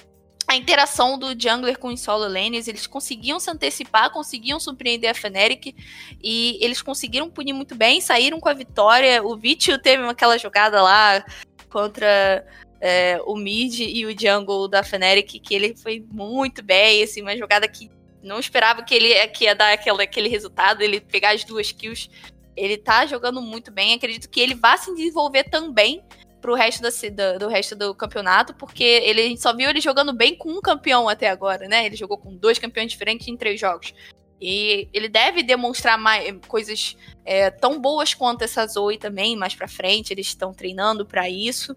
a 0.54 0.56
interação 0.56 1.18
do 1.18 1.28
jungler 1.38 1.78
com 1.78 1.88
os 1.88 2.00
solo 2.00 2.26
lanes, 2.26 2.68
eles 2.68 2.86
conseguiam 2.86 3.40
se 3.40 3.50
antecipar, 3.50 4.10
conseguiam 4.10 4.60
surpreender 4.60 5.10
a 5.10 5.14
Fnatic 5.14 5.74
e 6.22 6.58
eles 6.60 6.80
conseguiram 6.80 7.28
punir 7.28 7.52
muito 7.52 7.74
bem, 7.74 8.00
saíram 8.00 8.40
com 8.40 8.48
a 8.48 8.54
vitória. 8.54 9.22
O 9.22 9.36
Vitio 9.36 9.78
teve 9.78 10.04
aquela 10.04 10.38
jogada 10.38 10.80
lá 10.80 11.24
contra 11.68 12.46
é, 12.80 13.20
o 13.26 13.36
mid 13.36 13.80
e 13.80 14.06
o 14.06 14.18
jungle 14.18 14.68
da 14.68 14.82
Fnatic 14.82 15.40
que 15.40 15.54
ele 15.54 15.76
foi 15.76 16.04
muito 16.10 16.62
bem, 16.62 17.02
assim, 17.02 17.20
uma 17.20 17.36
jogada 17.36 17.66
que 17.66 17.90
não 18.22 18.38
esperava 18.38 18.82
que 18.82 18.94
ele 18.94 19.26
que 19.28 19.44
ia 19.44 19.54
dar 19.54 19.72
aquele, 19.72 20.02
aquele 20.02 20.28
resultado, 20.28 20.82
ele 20.82 21.00
pegar 21.00 21.34
as 21.34 21.44
duas 21.44 21.72
kills. 21.72 22.08
Ele 22.56 22.76
tá 22.76 23.04
jogando 23.04 23.42
muito 23.42 23.72
bem, 23.72 23.94
acredito 23.94 24.30
que 24.30 24.40
ele 24.40 24.54
vá 24.54 24.76
se 24.76 24.94
desenvolver 24.94 25.44
também 25.44 26.00
pro 26.44 26.54
resto 26.54 26.82
da, 27.10 27.38
do 27.38 27.48
resto 27.48 27.74
do 27.74 27.94
campeonato, 27.94 28.52
porque 28.52 28.84
ele 28.84 29.34
só 29.38 29.56
viu 29.56 29.70
ele 29.70 29.80
jogando 29.80 30.12
bem 30.12 30.36
com 30.36 30.50
um 30.50 30.60
campeão 30.60 31.08
até 31.08 31.30
agora, 31.30 31.66
né? 31.66 31.86
Ele 31.86 31.96
jogou 31.96 32.18
com 32.18 32.36
dois 32.36 32.58
campeões 32.58 32.92
diferentes 32.92 33.26
em 33.28 33.34
três 33.34 33.58
jogos. 33.58 33.94
E 34.38 34.86
ele 34.92 35.08
deve 35.08 35.42
demonstrar 35.42 35.96
mais, 35.96 36.30
coisas 36.46 36.98
é, 37.24 37.50
tão 37.50 37.80
boas 37.80 38.12
quanto 38.12 38.42
essa 38.42 38.66
Zoe 38.66 38.98
também, 38.98 39.34
mais 39.34 39.54
pra 39.54 39.66
frente. 39.66 40.12
Eles 40.12 40.26
estão 40.26 40.52
treinando 40.52 41.06
para 41.06 41.30
isso. 41.30 41.74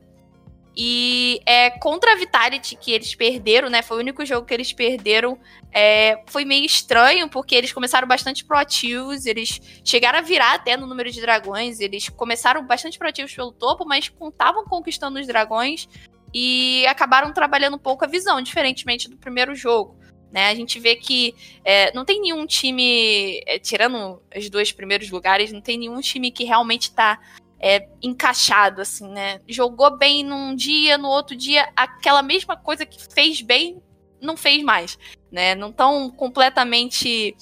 E 0.79 1.41
é, 1.43 1.71
contra 1.71 2.11
a 2.11 2.15
Vitality, 2.15 2.75
que 2.75 2.91
eles 2.91 3.15
perderam, 3.15 3.67
né? 3.67 3.81
Foi 3.81 3.97
o 3.97 3.99
único 3.99 4.23
jogo 4.23 4.45
que 4.45 4.53
eles 4.53 4.71
perderam. 4.71 5.39
É, 5.73 6.21
foi 6.27 6.45
meio 6.45 6.63
estranho, 6.63 7.27
porque 7.27 7.55
eles 7.55 7.73
começaram 7.73 8.07
bastante 8.07 8.45
proativos. 8.45 9.25
Eles 9.25 9.59
chegaram 9.83 10.19
a 10.19 10.21
virar 10.21 10.53
até 10.53 10.77
no 10.77 10.85
número 10.85 11.09
de 11.09 11.19
dragões. 11.19 11.79
Eles 11.79 12.09
começaram 12.09 12.63
bastante 12.63 12.99
proativos 12.99 13.33
pelo 13.33 13.51
topo, 13.51 13.87
mas 13.87 14.11
estavam 14.21 14.65
conquistando 14.65 15.19
os 15.19 15.25
dragões. 15.25 15.89
E 16.31 16.85
acabaram 16.85 17.33
trabalhando 17.33 17.77
um 17.77 17.79
pouco 17.79 18.05
a 18.05 18.07
visão, 18.07 18.39
diferentemente 18.39 19.09
do 19.09 19.17
primeiro 19.17 19.55
jogo. 19.55 19.97
Né? 20.31 20.49
A 20.49 20.53
gente 20.53 20.79
vê 20.79 20.95
que 20.95 21.33
é, 21.65 21.91
não 21.95 22.05
tem 22.05 22.21
nenhum 22.21 22.45
time, 22.45 23.41
é, 23.47 23.57
tirando 23.57 24.21
os 24.35 24.47
dois 24.47 24.71
primeiros 24.71 25.09
lugares, 25.09 25.51
não 25.51 25.61
tem 25.61 25.79
nenhum 25.79 25.99
time 26.01 26.29
que 26.29 26.43
realmente 26.43 26.83
está 26.83 27.19
é, 27.59 27.87
encaixado, 28.01 28.81
assim, 28.81 29.07
né? 29.09 29.41
Jogou 29.47 29.97
bem 29.97 30.23
num 30.23 30.55
dia, 30.55 30.97
no 30.97 31.07
outro 31.07 31.35
dia, 31.35 31.67
aquela 31.75 32.21
mesma 32.21 32.55
coisa 32.55 32.85
que 32.85 32.99
fez 33.13 33.41
bem, 33.41 33.81
não 34.21 34.37
fez 34.37 34.63
mais, 34.63 34.97
né? 35.31 35.55
Não 35.55 35.69
estão 35.69 36.09
completamente 36.11 37.35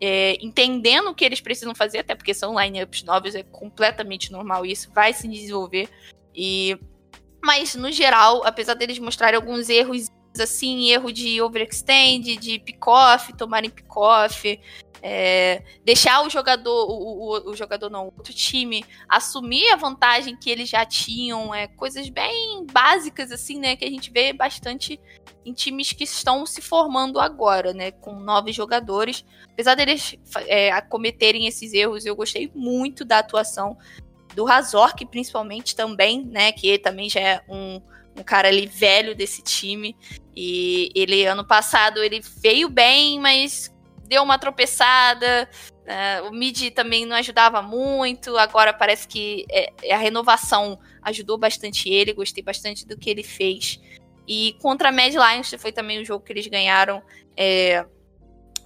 é, 0.00 0.36
entendendo 0.44 1.10
o 1.10 1.14
que 1.14 1.24
eles 1.24 1.40
precisam 1.40 1.74
fazer, 1.74 2.00
até 2.00 2.14
porque 2.14 2.34
são 2.34 2.60
lineups 2.60 3.02
novos, 3.04 3.34
é 3.34 3.42
completamente 3.42 4.30
normal 4.32 4.66
isso, 4.66 4.90
vai 4.92 5.12
se 5.12 5.28
desenvolver. 5.28 5.88
E 6.34 6.78
mas 7.44 7.74
no 7.74 7.90
geral, 7.90 8.42
apesar 8.44 8.74
deles 8.74 8.98
mostrarem 9.00 9.36
alguns 9.36 9.68
erros 9.68 10.06
assim, 10.40 10.90
erro 10.90 11.12
de 11.12 11.42
overextend, 11.42 12.36
de 12.36 12.58
pick-off, 12.58 13.32
tomarem 13.36 13.68
pick-off, 13.68 14.58
é, 15.02 15.62
deixar 15.84 16.24
o 16.24 16.30
jogador, 16.30 16.86
o, 16.88 16.92
o, 16.92 17.50
o, 17.50 17.56
jogador 17.56 17.90
não, 17.90 18.04
outro 18.04 18.32
time 18.32 18.84
assumir 19.08 19.68
a 19.72 19.76
vantagem 19.76 20.36
que 20.36 20.48
eles 20.48 20.68
já 20.68 20.86
tinham, 20.86 21.52
é, 21.52 21.66
coisas 21.66 22.08
bem 22.08 22.64
básicas 22.70 23.32
assim, 23.32 23.58
né, 23.58 23.74
que 23.74 23.84
a 23.84 23.90
gente 23.90 24.12
vê 24.12 24.32
bastante 24.32 25.00
em 25.44 25.52
times 25.52 25.92
que 25.92 26.04
estão 26.04 26.46
se 26.46 26.62
formando 26.62 27.18
agora, 27.18 27.72
né, 27.72 27.90
com 27.90 28.14
novos 28.14 28.54
jogadores. 28.54 29.24
Apesar 29.52 29.74
deles 29.74 30.14
é, 30.46 30.80
cometerem 30.82 31.48
esses 31.48 31.72
erros, 31.72 32.06
eu 32.06 32.14
gostei 32.14 32.50
muito 32.54 33.04
da 33.04 33.18
atuação 33.18 33.76
do 34.36 34.44
Razork, 34.44 35.04
principalmente 35.06 35.74
também, 35.74 36.24
né, 36.24 36.52
que 36.52 36.78
também 36.78 37.10
já 37.10 37.20
é 37.20 37.42
um, 37.48 37.82
um 38.16 38.22
cara 38.22 38.46
ali 38.48 38.66
velho 38.66 39.16
desse 39.16 39.42
time. 39.42 39.96
E 40.34 40.90
ele, 40.94 41.26
ano 41.26 41.44
passado, 41.44 42.02
ele 42.02 42.20
veio 42.40 42.68
bem, 42.68 43.18
mas 43.18 43.72
deu 44.06 44.22
uma 44.22 44.38
tropeçada. 44.38 45.48
Uh, 45.82 46.28
o 46.28 46.30
mid 46.32 46.70
também 46.70 47.04
não 47.04 47.16
ajudava 47.16 47.62
muito. 47.62 48.36
Agora 48.36 48.72
parece 48.72 49.06
que 49.08 49.44
é, 49.50 49.92
a 49.92 49.96
renovação 49.96 50.78
ajudou 51.02 51.38
bastante 51.38 51.88
ele. 51.88 52.12
Gostei 52.12 52.42
bastante 52.42 52.86
do 52.86 52.96
que 52.96 53.10
ele 53.10 53.22
fez. 53.22 53.80
E 54.26 54.56
contra 54.60 54.90
a 54.90 54.92
Mad 54.92 55.12
Lions 55.12 55.54
foi 55.58 55.72
também 55.72 56.00
o 56.00 56.04
jogo 56.04 56.24
que 56.24 56.32
eles 56.32 56.46
ganharam. 56.46 57.02
É, 57.36 57.84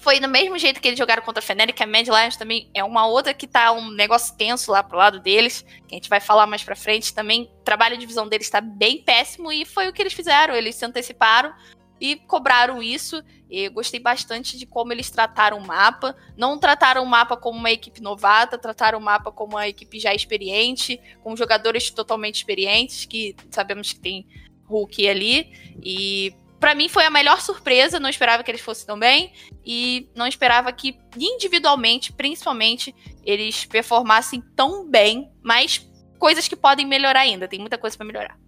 foi 0.07 0.20
do 0.20 0.29
mesmo 0.29 0.57
jeito 0.57 0.81
que 0.81 0.87
eles 0.87 0.99
jogaram 0.99 1.22
contra 1.22 1.42
a 1.42 1.42
Fnatic, 1.42 1.81
a 1.81 1.87
Mad 1.87 2.07
Lions 2.07 2.37
também 2.37 2.70
é 2.72 2.85
uma 2.85 3.07
outra 3.07 3.35
que 3.35 3.46
tá 3.46 3.72
um 3.72 3.90
negócio 3.90 4.37
tenso 4.37 4.70
lá 4.70 4.81
pro 4.81 4.96
lado 4.96 5.18
deles, 5.18 5.62
que 5.88 5.94
a 5.94 5.96
gente 5.96 6.09
vai 6.09 6.20
falar 6.20 6.46
mais 6.46 6.62
pra 6.62 6.77
frente 6.77 7.12
também. 7.12 7.51
O 7.61 7.64
trabalho 7.64 7.96
de 7.96 8.07
visão 8.07 8.29
deles 8.29 8.49
tá 8.49 8.61
bem 8.61 9.03
péssimo 9.03 9.51
e 9.51 9.64
foi 9.64 9.88
o 9.88 9.92
que 9.92 10.01
eles 10.01 10.12
fizeram, 10.12 10.55
eles 10.55 10.77
se 10.77 10.85
anteciparam 10.85 11.53
e 12.01 12.17
cobraram 12.17 12.83
isso. 12.83 13.23
E 13.49 13.69
gostei 13.69 14.01
bastante 14.01 14.59
de 14.59 14.67
como 14.67 14.93
eles 14.93 15.11
trataram 15.11 15.59
o 15.59 15.67
mapa. 15.67 16.17
Não 16.37 16.59
trataram 16.59 17.03
o 17.03 17.07
mapa 17.07 17.37
como 17.37 17.59
uma 17.59 17.71
equipe 17.71 18.01
novata, 18.03 18.59
trataram 18.59 18.99
o 18.99 19.03
mapa 19.03 19.31
como 19.31 19.53
uma 19.53 19.69
equipe 19.69 19.99
já 19.99 20.15
experiente, 20.15 21.01
com 21.23 21.37
jogadores 21.37 21.91
totalmente 21.91 22.37
experientes, 22.37 23.05
que 23.05 23.37
sabemos 23.51 23.93
que 23.93 24.01
tem 24.01 24.27
Hulk 24.65 25.09
ali. 25.09 25.53
E 25.83 26.35
para 26.59 26.75
mim 26.75 26.88
foi 26.88 27.05
a 27.05 27.11
melhor 27.11 27.40
surpresa. 27.40 28.01
Não 28.01 28.11
esperava 28.11 28.42
que 28.42 28.51
eles 28.51 28.61
fossem 28.61 28.87
tão 28.87 28.99
bem. 28.99 29.33
E 29.65 30.09
não 30.15 30.27
esperava 30.27 30.73
que 30.73 30.99
individualmente, 31.17 32.13
principalmente, 32.13 32.94
eles 33.25 33.65
performassem 33.65 34.42
tão 34.57 34.88
bem. 34.88 35.31
Mas 35.42 35.87
coisas 36.19 36.49
que 36.49 36.57
podem 36.57 36.85
melhorar 36.85 37.21
ainda. 37.21 37.47
Tem 37.47 37.61
muita 37.61 37.79
coisa 37.79 37.97
para 37.97 38.07
melhorar. 38.07 38.38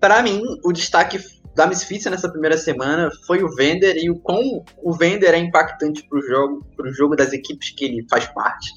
Para 0.00 0.22
mim, 0.22 0.42
o 0.64 0.72
destaque 0.72 1.18
da 1.58 1.66
Misfits 1.66 2.04
nessa 2.04 2.30
primeira 2.30 2.56
semana 2.56 3.10
foi 3.26 3.42
o 3.42 3.52
Vender 3.52 3.96
e 3.96 4.08
o 4.08 4.14
quão 4.14 4.64
o 4.80 4.92
Vender 4.92 5.34
é 5.34 5.38
impactante 5.38 6.06
para 6.08 6.16
o 6.16 6.22
jogo, 6.22 6.64
pro 6.76 6.92
jogo 6.92 7.16
das 7.16 7.32
equipes 7.32 7.70
que 7.70 7.84
ele 7.84 8.06
faz 8.08 8.26
parte. 8.26 8.70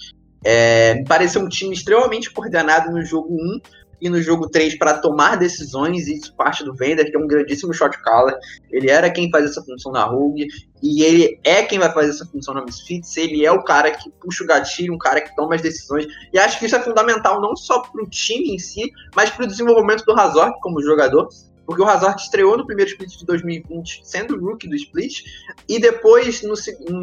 É, 0.43 0.95
me 0.95 1.03
pareceu 1.03 1.43
um 1.43 1.47
time 1.47 1.75
extremamente 1.75 2.32
coordenado 2.32 2.91
no 2.91 3.05
jogo 3.05 3.36
1, 3.36 3.59
e 4.01 4.09
no 4.09 4.19
jogo 4.19 4.49
3 4.49 4.79
para 4.79 4.97
tomar 4.97 5.38
decisões, 5.38 6.07
e 6.07 6.15
isso 6.15 6.34
parte 6.36 6.63
do 6.63 6.73
Vender, 6.73 7.05
que 7.05 7.15
é 7.15 7.19
um 7.19 7.27
grandíssimo 7.27 7.71
shot 7.71 7.95
caller. 8.01 8.36
Ele 8.71 8.89
era 8.89 9.11
quem 9.11 9.29
faz 9.29 9.45
essa 9.45 9.61
função 9.61 9.91
na 9.91 10.03
Rogue, 10.03 10.47
e 10.82 11.03
ele 11.03 11.39
é 11.43 11.61
quem 11.61 11.77
vai 11.77 11.93
fazer 11.93 12.09
essa 12.09 12.25
função 12.25 12.55
na 12.55 12.65
Misfits. 12.65 13.15
Ele 13.15 13.45
é 13.45 13.51
o 13.51 13.63
cara 13.63 13.91
que 13.91 14.09
puxa 14.19 14.43
o 14.43 14.47
gatilho, 14.47 14.95
um 14.95 14.97
cara 14.97 15.21
que 15.21 15.36
toma 15.36 15.53
as 15.53 15.61
decisões. 15.61 16.07
E 16.34 16.39
acho 16.39 16.57
que 16.57 16.65
isso 16.65 16.75
é 16.75 16.82
fundamental 16.82 17.39
não 17.39 17.55
só 17.55 17.77
para 17.77 18.03
o 18.03 18.09
time 18.09 18.55
em 18.55 18.57
si, 18.57 18.91
mas 19.15 19.29
para 19.29 19.45
o 19.45 19.47
desenvolvimento 19.47 20.03
do 20.03 20.15
Razork 20.15 20.59
como 20.61 20.82
jogador 20.82 21.29
porque 21.72 21.84
o 21.84 21.88
Hazard 21.88 22.22
estreou 22.22 22.57
no 22.57 22.65
primeiro 22.65 22.91
split 22.91 23.17
de 23.17 23.26
2020 23.26 24.01
sendo 24.03 24.38
rookie 24.38 24.67
do 24.67 24.76
split, 24.76 25.24
e 25.69 25.80
depois, 25.80 26.41
no, 26.41 26.53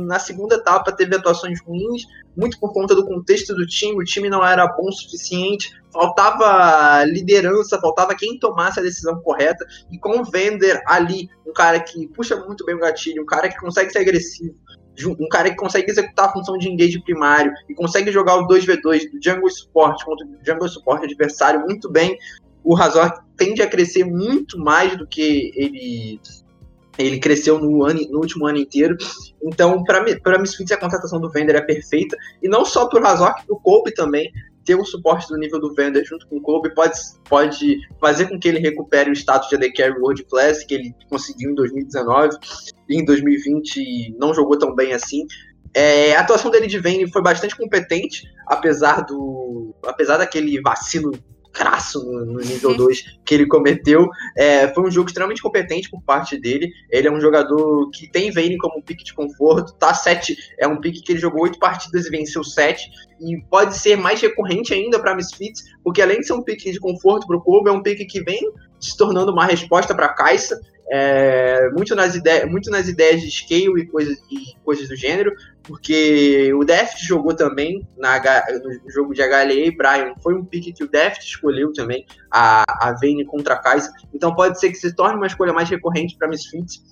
na 0.05 0.19
segunda 0.19 0.57
etapa, 0.57 0.93
teve 0.93 1.17
atuações 1.17 1.59
ruins, 1.63 2.03
muito 2.37 2.61
por 2.61 2.71
conta 2.75 2.95
do 2.95 3.07
contexto 3.07 3.55
do 3.55 3.67
time, 3.67 3.97
o 3.97 4.05
time 4.05 4.29
não 4.29 4.47
era 4.47 4.67
bom 4.67 4.89
o 4.89 4.93
suficiente, 4.93 5.73
faltava 5.91 7.03
liderança, 7.07 7.81
faltava 7.81 8.15
quem 8.15 8.39
tomasse 8.39 8.79
a 8.79 8.83
decisão 8.83 9.19
correta, 9.23 9.65
e 9.91 9.99
com 9.99 10.21
o 10.21 10.25
Vender 10.25 10.83
ali, 10.87 11.31
um 11.47 11.53
cara 11.55 11.81
que 11.81 12.07
puxa 12.09 12.37
muito 12.37 12.63
bem 12.67 12.75
o 12.75 12.81
gatilho, 12.81 13.23
um 13.23 13.27
cara 13.27 13.49
que 13.49 13.57
consegue 13.57 13.91
ser 13.91 14.01
agressivo, 14.01 14.55
um 15.19 15.29
cara 15.29 15.49
que 15.49 15.57
consegue 15.57 15.91
executar 15.91 16.27
a 16.27 16.33
função 16.33 16.59
de 16.59 16.69
engage 16.69 17.01
primário 17.05 17.53
e 17.71 17.75
consegue 17.75 18.13
jogar 18.13 18.37
o 18.37 18.47
2v2 18.47 19.11
do 19.13 19.19
jungle 19.25 19.49
support 19.49 20.05
contra 20.05 20.27
o 20.27 20.45
jungle 20.45 20.69
support 20.69 21.03
adversário 21.03 21.61
muito 21.61 21.91
bem, 21.91 22.19
o 22.63 22.75
Razor 22.75 23.28
tende 23.39 23.63
a 23.63 23.67
crescer 23.67 24.05
muito 24.05 24.59
mais 24.59 24.99
do 24.99 25.07
que 25.07 25.53
ele 25.55 26.21
ele 26.99 27.21
cresceu 27.21 27.61
no, 27.61 27.85
ano, 27.85 28.01
no 28.11 28.19
último 28.19 28.47
ano 28.47 28.59
inteiro. 28.59 28.97
Então, 29.41 29.85
para 29.85 30.39
Misfits, 30.39 30.73
a 30.73 30.77
contratação 30.77 31.21
do 31.21 31.31
Vender 31.31 31.55
é 31.55 31.61
perfeita. 31.61 32.17
E 32.43 32.49
não 32.49 32.65
só 32.65 32.89
para 32.89 32.99
o 32.99 33.03
Razork, 33.03 33.47
para 33.47 33.55
o 33.55 33.61
Kobe 33.61 33.95
também. 33.95 34.31
Ter 34.65 34.75
o 34.75 34.85
suporte 34.85 35.29
do 35.29 35.39
nível 35.39 35.59
do 35.61 35.73
Vender 35.73 36.05
junto 36.05 36.27
com 36.29 36.37
o 36.37 36.43
Kobe 36.43 36.75
pode, 36.75 36.99
pode 37.27 37.79
fazer 37.99 38.29
com 38.29 38.39
que 38.39 38.49
ele 38.49 38.59
recupere 38.59 39.09
o 39.09 39.15
status 39.15 39.49
de 39.49 39.55
AD 39.55 39.73
Carry 39.73 39.99
World 39.99 40.25
Class 40.25 40.63
que 40.65 40.75
ele 40.75 40.95
conseguiu 41.09 41.53
em 41.53 41.55
2019. 41.55 42.37
E 42.89 43.01
em 43.01 43.05
2020 43.05 44.17
não 44.19 44.35
jogou 44.35 44.59
tão 44.59 44.75
bem 44.75 44.93
assim. 44.93 45.25
É, 45.73 46.15
a 46.17 46.21
atuação 46.21 46.51
dele 46.51 46.67
de 46.67 46.79
Vayne 46.79 47.11
foi 47.11 47.23
bastante 47.23 47.57
competente, 47.57 48.27
apesar 48.47 49.03
do 49.03 49.75
apesar 49.87 50.17
daquele 50.17 50.61
vacilo 50.61 51.13
crasso 51.53 52.05
no, 52.05 52.39
nível 52.41 52.77
2 52.77 53.19
que 53.25 53.35
ele 53.35 53.47
cometeu. 53.47 54.09
É, 54.37 54.73
foi 54.73 54.85
um 54.85 54.91
jogo 54.91 55.09
extremamente 55.09 55.43
competente 55.43 55.91
por 55.91 56.03
parte 56.03 56.39
dele. 56.39 56.71
Ele 56.91 57.09
é 57.09 57.13
um 57.13 57.21
jogador 57.21 57.91
que 57.91 58.11
tem 58.11 58.31
Vayne 58.31 58.59
como 58.59 58.79
um 58.79 58.83
pique 58.83 59.05
de 59.05 59.15
conforto. 59.15 59.75
Tá 59.75 59.93
7 59.95 60.37
é 60.59 60.67
um 60.67 60.81
pique 60.81 61.03
que 61.03 61.13
ele 61.13 61.21
jogou 61.21 61.43
8 61.43 61.59
partidas 61.59 62.07
e 62.07 62.11
venceu 62.11 62.45
7. 62.45 62.89
E 63.21 63.43
pode 63.51 63.77
ser 63.77 63.97
mais 63.97 64.21
recorrente 64.21 64.73
ainda 64.73 64.99
para 64.99 65.15
Misfits, 65.15 65.65
porque 65.83 66.01
além 66.01 66.21
de 66.21 66.27
ser 66.27 66.35
um 66.35 66.43
pique 66.43 66.71
de 66.71 66.79
conforto 66.79 67.27
para 67.27 67.37
o 67.37 67.41
Kobe, 67.41 67.69
é 67.69 67.73
um 67.73 67.83
pique 67.83 68.05
que 68.05 68.23
vem 68.23 68.41
se 68.81 68.97
tornando 68.97 69.33
uma 69.33 69.45
resposta 69.45 69.95
para 69.95 70.09
Caixa 70.11 70.59
é, 70.91 71.69
muito, 71.71 71.95
nas 71.95 72.15
ideias, 72.15 72.51
muito 72.51 72.71
nas 72.71 72.89
ideias 72.89 73.21
de 73.21 73.31
scale 73.31 73.83
e 73.83 73.87
coisas, 73.87 74.19
e 74.31 74.57
coisas 74.65 74.89
do 74.89 74.97
gênero, 74.97 75.33
porque 75.63 76.53
o 76.55 76.65
Deft 76.65 77.05
jogou 77.05 77.35
também 77.35 77.87
na, 77.97 78.19
no 78.85 78.91
jogo 78.91 79.13
de 79.13 79.23
HLA 79.23 79.53
e 79.53 79.77
Brian. 79.77 80.15
Foi 80.23 80.35
um 80.35 80.45
pick 80.45 80.75
que 80.75 80.85
o 80.85 80.89
Deft 80.89 81.23
escolheu 81.23 81.73
também, 81.73 82.07
a, 82.31 82.65
a 82.89 82.93
Vayne 82.93 83.27
contra 83.27 83.55
a 83.55 83.59
Kaiser. 83.59 83.93
Então 84.15 84.35
pode 84.35 84.59
ser 84.59 84.71
que 84.71 84.77
se 84.77 84.95
torne 84.95 85.17
uma 85.17 85.27
escolha 85.27 85.53
mais 85.53 85.69
recorrente 85.69 86.17
para 86.17 86.29
Misfits. 86.29 86.83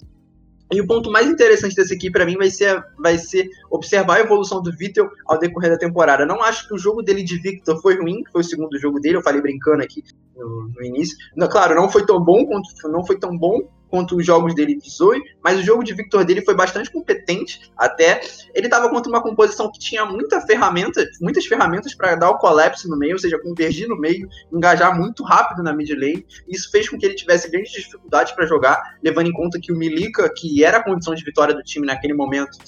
E 0.73 0.81
o 0.81 0.87
ponto 0.87 1.11
mais 1.13 1.29
interessante 1.29 1.77
desse 1.77 1.95
aqui 1.95 2.11
para 2.11 2.27
mim 2.27 2.37
vai 2.37 2.51
ser, 2.51 2.85
vai 2.99 3.17
ser 3.17 3.49
observar 3.71 4.17
a 4.17 4.21
evolução 4.21 4.61
do 4.61 4.73
Vitor 4.77 5.09
ao 5.25 5.39
decorrer 5.39 5.71
da 5.71 5.79
temporada. 5.79 6.27
Não 6.27 6.43
acho 6.43 6.67
que 6.67 6.75
o 6.75 6.79
jogo 6.79 7.03
dele 7.03 7.23
de 7.23 7.39
Victor 7.39 7.81
foi 7.81 7.97
ruim, 7.97 8.25
foi 8.33 8.41
o 8.41 8.45
segundo 8.45 8.77
jogo 8.79 8.99
dele, 8.99 9.17
eu 9.17 9.23
falei 9.23 9.41
brincando 9.41 9.83
aqui 9.83 10.03
no, 10.35 10.69
no 10.75 10.85
início. 10.85 11.17
Não, 11.37 11.49
claro, 11.49 11.77
não 11.77 11.89
foi 11.89 12.05
tão 12.05 12.21
bom 12.21 12.45
quanto 12.45 12.69
não 12.89 13.07
foi 13.07 13.17
tão 13.17 13.39
bom 13.39 13.61
contra 13.89 14.16
os 14.16 14.24
jogos 14.24 14.55
dele 14.55 14.76
de 14.76 14.91
Zoe, 14.91 15.20
mas 15.43 15.59
o 15.59 15.62
jogo 15.62 15.82
de 15.82 15.95
Victor 15.95 16.24
dele 16.24 16.43
foi 16.43 16.55
bastante 16.55 16.91
competente 16.91 17.61
até. 17.76 18.20
Ele 18.55 18.66
estava 18.66 18.89
contra 18.89 19.11
uma 19.11 19.22
composição 19.22 19.70
que 19.70 19.78
tinha 19.78 20.05
muita 20.05 20.41
ferramenta, 20.41 21.05
muitas 21.20 21.47
ferramentas 21.47 21.95
para 21.95 22.14
dar 22.14 22.30
o 22.30 22.39
collapse 22.39 22.89
no 22.89 22.97
meio, 22.97 23.14
ou 23.14 23.18
seja, 23.18 23.39
convergir 23.39 23.89
no 23.89 23.99
meio, 23.99 24.28
engajar 24.53 24.97
muito 24.97 25.22
rápido 25.22 25.62
na 25.62 25.72
mid 25.72 25.91
lane. 25.91 26.26
Isso 26.49 26.70
fez 26.70 26.89
com 26.89 26.99
que 26.99 27.07
ele 27.07 27.14
tivesse 27.14 27.51
grandes 27.51 27.72
dificuldades 27.72 28.32
para 28.32 28.47
jogar, 28.47 28.99
levando 29.03 29.28
em 29.28 29.32
conta 29.32 29.59
que 29.61 29.72
o 29.72 29.76
Milika, 29.76 30.30
que 30.34 30.64
era 30.64 30.78
a 30.78 30.82
condição 30.82 31.14
de 31.14 31.24
vitória 31.24 31.55
do 31.55 31.62
time 31.62 31.87
naquele 31.87 32.14
momento, 32.14 32.59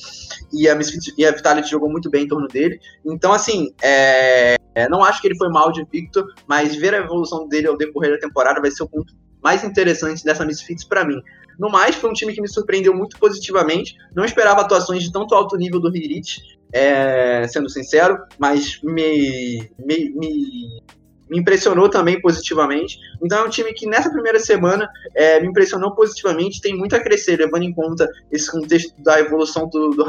e 0.52 0.68
a, 0.68 0.74
Misfit, 0.74 1.14
e 1.16 1.26
a 1.26 1.30
Vitality 1.30 1.70
jogou 1.70 1.90
muito 1.90 2.08
bem 2.10 2.24
em 2.24 2.28
torno 2.28 2.48
dele. 2.48 2.80
Então, 3.04 3.32
assim, 3.32 3.72
é, 3.82 4.56
não 4.88 5.02
acho 5.02 5.20
que 5.20 5.28
ele 5.28 5.36
foi 5.36 5.48
mal 5.48 5.72
de 5.72 5.84
Victor, 5.90 6.24
mas 6.46 6.74
ver 6.74 6.94
a 6.94 6.98
evolução 6.98 7.48
dele 7.48 7.66
ao 7.66 7.76
decorrer 7.76 8.12
da 8.12 8.18
temporada 8.18 8.60
vai 8.60 8.70
ser 8.70 8.82
o 8.82 8.88
ponto 8.88 9.12
mais 9.49 9.64
interessantes 9.64 10.22
dessa 10.22 10.44
Misfits 10.44 10.84
para 10.84 11.07
mim. 11.07 11.22
No 11.59 11.70
mais, 11.70 11.96
foi 11.96 12.11
um 12.11 12.12
time 12.12 12.34
que 12.34 12.40
me 12.40 12.49
surpreendeu 12.49 12.94
muito 12.94 13.18
positivamente. 13.18 13.96
Não 14.14 14.24
esperava 14.24 14.61
atuações 14.61 15.03
de 15.03 15.11
tanto 15.11 15.34
alto 15.34 15.57
nível 15.57 15.80
do 15.80 15.88
Hirit, 15.88 16.40
é, 16.70 17.49
sendo 17.49 17.70
sincero, 17.70 18.18
mas 18.38 18.78
me, 18.82 19.70
me, 19.78 20.11
me, 20.11 20.82
me, 21.30 21.38
impressionou 21.40 21.88
também 21.88 22.20
positivamente. 22.20 22.99
Então 23.22 23.38
é 23.38 23.44
um 23.46 23.49
time 23.49 23.72
que 23.72 23.86
nessa 23.86 24.11
primeira 24.11 24.38
semana 24.38 24.86
é, 25.14 25.40
me 25.40 25.49
impressionou 25.49 25.94
positivamente, 25.94 26.61
tem 26.61 26.76
muito 26.76 26.94
a 26.94 27.01
crescer, 27.01 27.38
levando 27.38 27.62
em 27.62 27.72
conta 27.72 28.07
esse 28.30 28.53
contexto 28.53 28.92
da 29.03 29.18
evolução 29.18 29.66
do, 29.66 29.90
do 29.90 30.05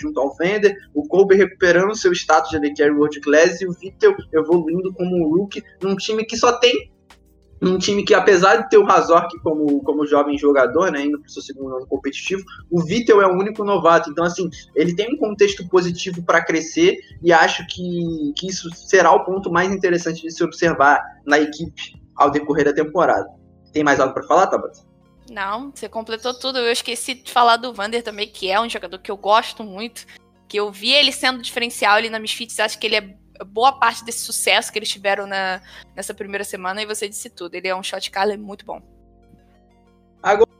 junto 0.00 0.20
ao 0.20 0.36
Fender, 0.36 0.76
o 0.94 1.08
Kobe 1.08 1.34
recuperando 1.34 1.96
seu 1.96 2.12
status 2.12 2.50
de 2.50 2.58
AD 2.58 2.74
Carry 2.74 2.90
World 2.92 3.20
Class 3.20 3.62
e 3.62 3.66
o 3.66 3.72
Vittel 3.72 4.14
evoluindo 4.32 4.92
como 4.92 5.16
um 5.16 5.34
rookie 5.34 5.64
num 5.82 5.96
time 5.96 6.24
que 6.24 6.36
só 6.36 6.52
tem 6.52 6.91
num 7.62 7.78
time 7.78 8.04
que, 8.04 8.12
apesar 8.12 8.56
de 8.56 8.68
ter 8.68 8.76
o 8.76 8.84
Razork 8.84 9.38
como, 9.38 9.80
como 9.84 10.04
jovem 10.04 10.36
jogador, 10.36 10.90
né, 10.90 11.04
indo 11.04 11.20
para 11.20 11.28
o 11.28 11.30
seu 11.30 11.40
segundo 11.40 11.76
ano 11.76 11.86
competitivo, 11.86 12.42
o 12.68 12.82
Vittel 12.82 13.22
é 13.22 13.26
o 13.26 13.38
único 13.38 13.62
novato. 13.62 14.10
Então, 14.10 14.24
assim, 14.24 14.50
ele 14.74 14.96
tem 14.96 15.14
um 15.14 15.16
contexto 15.16 15.66
positivo 15.68 16.24
para 16.24 16.44
crescer 16.44 16.98
e 17.22 17.32
acho 17.32 17.64
que, 17.68 18.32
que 18.36 18.48
isso 18.48 18.68
será 18.74 19.12
o 19.12 19.24
ponto 19.24 19.50
mais 19.50 19.70
interessante 19.70 20.22
de 20.22 20.32
se 20.32 20.42
observar 20.42 21.00
na 21.24 21.38
equipe 21.38 21.94
ao 22.16 22.32
decorrer 22.32 22.64
da 22.64 22.72
temporada. 22.72 23.28
Tem 23.72 23.84
mais 23.84 24.00
algo 24.00 24.12
para 24.12 24.24
falar, 24.24 24.48
Tabata? 24.48 24.80
Não, 25.30 25.70
você 25.72 25.88
completou 25.88 26.34
tudo. 26.34 26.58
Eu 26.58 26.72
esqueci 26.72 27.14
de 27.14 27.30
falar 27.30 27.58
do 27.58 27.72
Vander 27.72 28.02
também, 28.02 28.26
que 28.26 28.50
é 28.50 28.60
um 28.60 28.68
jogador 28.68 28.98
que 28.98 29.10
eu 29.10 29.16
gosto 29.16 29.62
muito. 29.62 30.04
Que 30.48 30.58
eu 30.58 30.70
vi 30.72 30.90
ele 30.90 31.12
sendo 31.12 31.40
diferencial 31.40 31.94
ali 31.94 32.10
na 32.10 32.18
Misfits, 32.18 32.58
acho 32.58 32.78
que 32.78 32.86
ele 32.86 32.96
é 32.96 33.21
boa 33.46 33.72
parte 33.72 34.04
desse 34.04 34.20
sucesso 34.20 34.72
que 34.72 34.78
eles 34.78 34.88
tiveram 34.88 35.26
na, 35.26 35.60
nessa 35.94 36.14
primeira 36.14 36.44
semana 36.44 36.82
e 36.82 36.86
você 36.86 37.08
disse 37.08 37.30
tudo. 37.30 37.54
Ele 37.54 37.68
é 37.68 37.76
um 37.76 37.82
shot 37.82 38.10
caller 38.10 38.38
muito 38.38 38.64
bom. 38.64 38.80
Agora, 40.22 40.50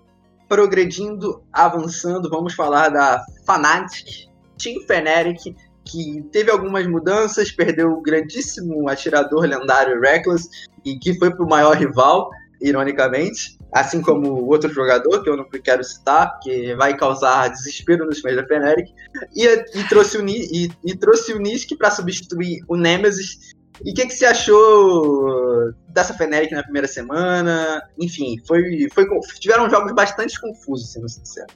progredindo, 0.49 1.45
avançando, 1.53 2.29
vamos 2.29 2.55
falar 2.55 2.89
da 2.89 3.25
Fnatic, 3.47 4.29
Team 4.59 4.81
Fnatic, 4.87 5.57
que 5.85 6.23
teve 6.31 6.51
algumas 6.51 6.87
mudanças, 6.87 7.51
perdeu 7.51 7.93
o 7.93 8.03
grandíssimo 8.03 8.89
atirador 8.89 9.45
lendário 9.45 10.01
Reckless, 10.01 10.49
e 10.85 10.99
que 10.99 11.19
foi 11.19 11.35
para 11.35 11.45
o 11.45 11.49
maior 11.49 11.77
rival, 11.77 12.31
ironicamente 12.61 13.59
assim 13.73 14.03
como 14.03 14.29
o 14.29 14.49
outro 14.49 14.73
jogador, 14.73 15.23
que 15.23 15.31
eu 15.31 15.37
não 15.37 15.45
quero 15.45 15.83
citar, 15.83 16.39
que 16.41 16.75
vai 16.75 16.97
causar 16.97 17.49
desespero 17.49 18.05
nos 18.05 18.21
fãs 18.21 18.37
da 18.37 18.47
Fnatic, 18.47 18.89
e, 19.35 19.47
e, 19.47 19.89
trouxe 19.89 20.19
o, 20.19 20.29
e, 20.29 20.71
e 20.85 20.97
trouxe 20.97 21.33
o 21.33 21.39
Nisk 21.39 21.71
para 21.79 21.91
substituir 21.91 22.63
o 22.69 22.77
Nemesis. 22.77 23.55
E 23.85 23.91
o 23.91 23.95
que, 23.95 24.07
que 24.07 24.15
você 24.15 24.27
achou 24.27 25.73
dessa 25.89 26.13
Fnatic 26.13 26.53
na 26.53 26.63
primeira 26.63 26.87
semana? 26.87 27.83
Enfim, 27.99 28.37
foi, 28.47 28.89
foi, 28.93 29.07
tiveram 29.41 29.69
jogos 29.71 29.93
bastante 29.93 30.39
confusos, 30.39 30.93
sendo 30.93 31.09
sincero. 31.09 31.49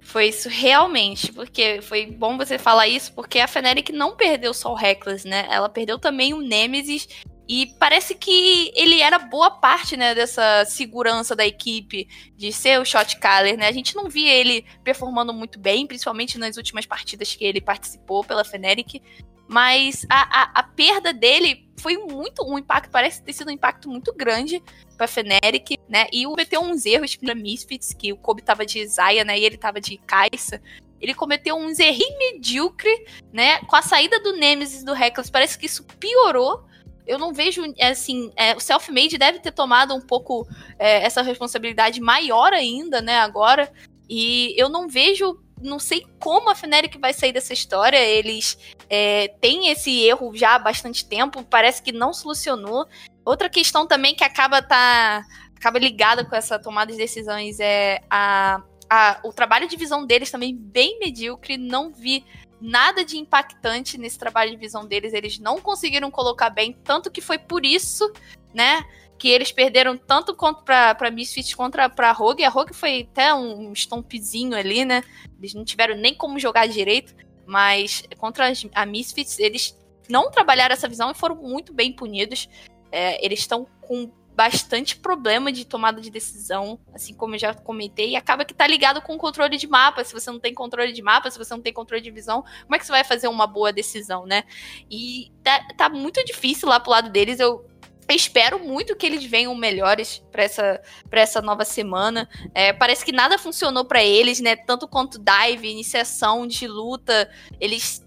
Foi 0.00 0.26
isso 0.26 0.48
realmente, 0.48 1.32
porque 1.32 1.80
foi 1.82 2.06
bom 2.06 2.36
você 2.36 2.58
falar 2.58 2.88
isso, 2.88 3.12
porque 3.12 3.38
a 3.38 3.46
Fnatic 3.46 3.90
não 3.90 4.16
perdeu 4.16 4.52
só 4.52 4.72
o 4.72 4.74
Reckless, 4.74 5.26
né? 5.26 5.46
Ela 5.48 5.68
perdeu 5.68 6.00
também 6.00 6.34
o 6.34 6.40
Nemesis 6.40 7.08
e 7.52 7.66
parece 7.80 8.14
que 8.14 8.70
ele 8.76 9.00
era 9.00 9.18
boa 9.18 9.50
parte, 9.50 9.96
né, 9.96 10.14
dessa 10.14 10.64
segurança 10.64 11.34
da 11.34 11.44
equipe 11.44 12.06
de 12.36 12.52
ser 12.52 12.78
o 12.78 12.84
shot 12.84 13.18
caller, 13.18 13.58
né? 13.58 13.66
A 13.66 13.72
gente 13.72 13.96
não 13.96 14.08
via 14.08 14.32
ele 14.32 14.64
performando 14.84 15.34
muito 15.34 15.58
bem, 15.58 15.84
principalmente 15.84 16.38
nas 16.38 16.56
últimas 16.56 16.86
partidas 16.86 17.34
que 17.34 17.44
ele 17.44 17.60
participou 17.60 18.22
pela 18.22 18.44
Fnatic. 18.44 19.02
Mas 19.48 20.06
a, 20.08 20.42
a, 20.42 20.60
a 20.60 20.62
perda 20.62 21.12
dele 21.12 21.68
foi 21.80 21.96
muito 21.96 22.48
um 22.48 22.56
impacto, 22.56 22.88
parece 22.88 23.20
ter 23.20 23.32
sido 23.32 23.48
um 23.48 23.54
impacto 23.54 23.90
muito 23.90 24.14
grande 24.14 24.62
pra 24.96 25.08
Fnatic, 25.08 25.76
né? 25.88 26.06
E 26.12 26.26
cometeu 26.26 26.60
uns 26.60 26.86
erros 26.86 27.16
pra 27.16 27.34
Misfits, 27.34 27.92
que 27.92 28.12
o 28.12 28.16
Kobe 28.16 28.42
tava 28.42 28.64
de 28.64 28.86
Zaya, 28.86 29.24
né? 29.24 29.36
E 29.36 29.44
ele 29.44 29.56
tava 29.58 29.80
de 29.80 29.96
Kai'Sa. 29.96 30.62
Ele 31.00 31.14
cometeu 31.14 31.56
uns 31.56 31.80
erros 31.80 32.16
medíocre, 32.16 33.06
né? 33.32 33.58
Com 33.62 33.74
a 33.74 33.82
saída 33.82 34.20
do 34.20 34.36
Nemesis 34.36 34.84
do 34.84 34.92
Reckless, 34.92 35.32
parece 35.32 35.58
que 35.58 35.66
isso 35.66 35.82
piorou 35.98 36.69
eu 37.06 37.18
não 37.18 37.32
vejo, 37.32 37.62
assim, 37.80 38.32
é, 38.36 38.54
o 38.54 38.60
self-made 38.60 39.18
deve 39.18 39.40
ter 39.40 39.52
tomado 39.52 39.94
um 39.94 40.00
pouco 40.00 40.46
é, 40.78 41.04
essa 41.04 41.22
responsabilidade 41.22 42.00
maior 42.00 42.52
ainda, 42.52 43.00
né, 43.00 43.18
agora. 43.18 43.70
E 44.08 44.54
eu 44.60 44.68
não 44.68 44.88
vejo, 44.88 45.38
não 45.60 45.78
sei 45.78 46.04
como 46.18 46.50
a 46.50 46.54
Fnatic 46.54 46.98
vai 46.98 47.12
sair 47.12 47.32
dessa 47.32 47.52
história. 47.52 47.98
Eles 47.98 48.58
é, 48.88 49.28
têm 49.40 49.68
esse 49.68 50.02
erro 50.02 50.34
já 50.34 50.54
há 50.54 50.58
bastante 50.58 51.04
tempo, 51.04 51.44
parece 51.44 51.82
que 51.82 51.92
não 51.92 52.12
solucionou. 52.12 52.86
Outra 53.24 53.48
questão 53.48 53.86
também 53.86 54.14
que 54.14 54.24
acaba 54.24 54.62
tá 54.62 55.24
acaba 55.60 55.78
ligada 55.78 56.24
com 56.24 56.34
essa 56.34 56.58
tomada 56.58 56.90
de 56.90 56.96
decisões 56.96 57.60
é 57.60 58.00
a, 58.08 58.62
a, 58.88 59.20
o 59.22 59.30
trabalho 59.30 59.68
de 59.68 59.76
visão 59.76 60.06
deles 60.06 60.30
também 60.30 60.56
bem 60.56 60.98
medíocre. 60.98 61.58
Não 61.58 61.92
vi 61.92 62.24
nada 62.60 63.04
de 63.04 63.16
impactante 63.16 63.96
nesse 63.96 64.18
trabalho 64.18 64.50
de 64.50 64.56
visão 64.56 64.86
deles. 64.86 65.12
Eles 65.12 65.38
não 65.38 65.60
conseguiram 65.60 66.10
colocar 66.10 66.50
bem, 66.50 66.72
tanto 66.84 67.10
que 67.10 67.20
foi 67.20 67.38
por 67.38 67.64
isso, 67.64 68.12
né? 68.54 68.84
Que 69.18 69.28
eles 69.28 69.52
perderam 69.52 69.96
tanto 69.96 70.34
para 70.64 70.94
pra 70.94 71.10
Misfits 71.10 71.54
contra 71.54 71.88
pra 71.88 72.12
Rogue. 72.12 72.44
A 72.44 72.48
Rogue 72.48 72.74
foi 72.74 73.08
até 73.10 73.34
um, 73.34 73.68
um 73.68 73.72
stompzinho 73.72 74.56
ali, 74.56 74.84
né? 74.84 75.02
Eles 75.38 75.54
não 75.54 75.64
tiveram 75.64 75.96
nem 75.96 76.14
como 76.14 76.38
jogar 76.38 76.66
direito. 76.66 77.14
Mas 77.46 78.02
contra 78.18 78.52
a 78.74 78.86
Misfits, 78.86 79.38
eles 79.38 79.76
não 80.08 80.30
trabalharam 80.30 80.72
essa 80.72 80.88
visão 80.88 81.10
e 81.10 81.14
foram 81.14 81.36
muito 81.36 81.72
bem 81.72 81.92
punidos. 81.92 82.48
É, 82.92 83.24
eles 83.24 83.40
estão 83.40 83.66
com 83.80 84.10
bastante 84.34 84.96
problema 84.96 85.52
de 85.52 85.64
tomada 85.64 86.00
de 86.00 86.10
decisão, 86.10 86.78
assim 86.94 87.14
como 87.14 87.34
eu 87.34 87.38
já 87.38 87.54
comentei, 87.54 88.10
e 88.10 88.16
acaba 88.16 88.44
que 88.44 88.54
tá 88.54 88.66
ligado 88.66 89.02
com 89.02 89.14
o 89.14 89.18
controle 89.18 89.56
de 89.56 89.66
mapa. 89.66 90.02
Se 90.04 90.12
você 90.12 90.30
não 90.30 90.40
tem 90.40 90.54
controle 90.54 90.92
de 90.92 91.02
mapa, 91.02 91.30
se 91.30 91.38
você 91.38 91.52
não 91.52 91.60
tem 91.60 91.72
controle 91.72 92.02
de 92.02 92.10
visão, 92.10 92.42
como 92.62 92.74
é 92.74 92.78
que 92.78 92.86
você 92.86 92.92
vai 92.92 93.04
fazer 93.04 93.28
uma 93.28 93.46
boa 93.46 93.72
decisão, 93.72 94.26
né? 94.26 94.44
E 94.90 95.30
tá, 95.42 95.60
tá 95.76 95.88
muito 95.88 96.24
difícil 96.24 96.68
lá 96.68 96.80
pro 96.80 96.90
lado 96.90 97.10
deles. 97.10 97.40
Eu 97.40 97.68
espero 98.08 98.58
muito 98.58 98.96
que 98.96 99.06
eles 99.06 99.24
venham 99.24 99.54
melhores 99.54 100.22
para 100.32 100.42
essa, 100.42 100.80
pra 101.08 101.20
essa 101.20 101.40
nova 101.40 101.64
semana. 101.64 102.28
É, 102.54 102.72
parece 102.72 103.04
que 103.04 103.12
nada 103.12 103.38
funcionou 103.38 103.84
para 103.84 104.02
eles, 104.02 104.40
né? 104.40 104.56
Tanto 104.56 104.88
quanto 104.88 105.18
dive, 105.18 105.70
iniciação 105.70 106.46
de 106.46 106.66
luta, 106.66 107.30
eles 107.60 108.04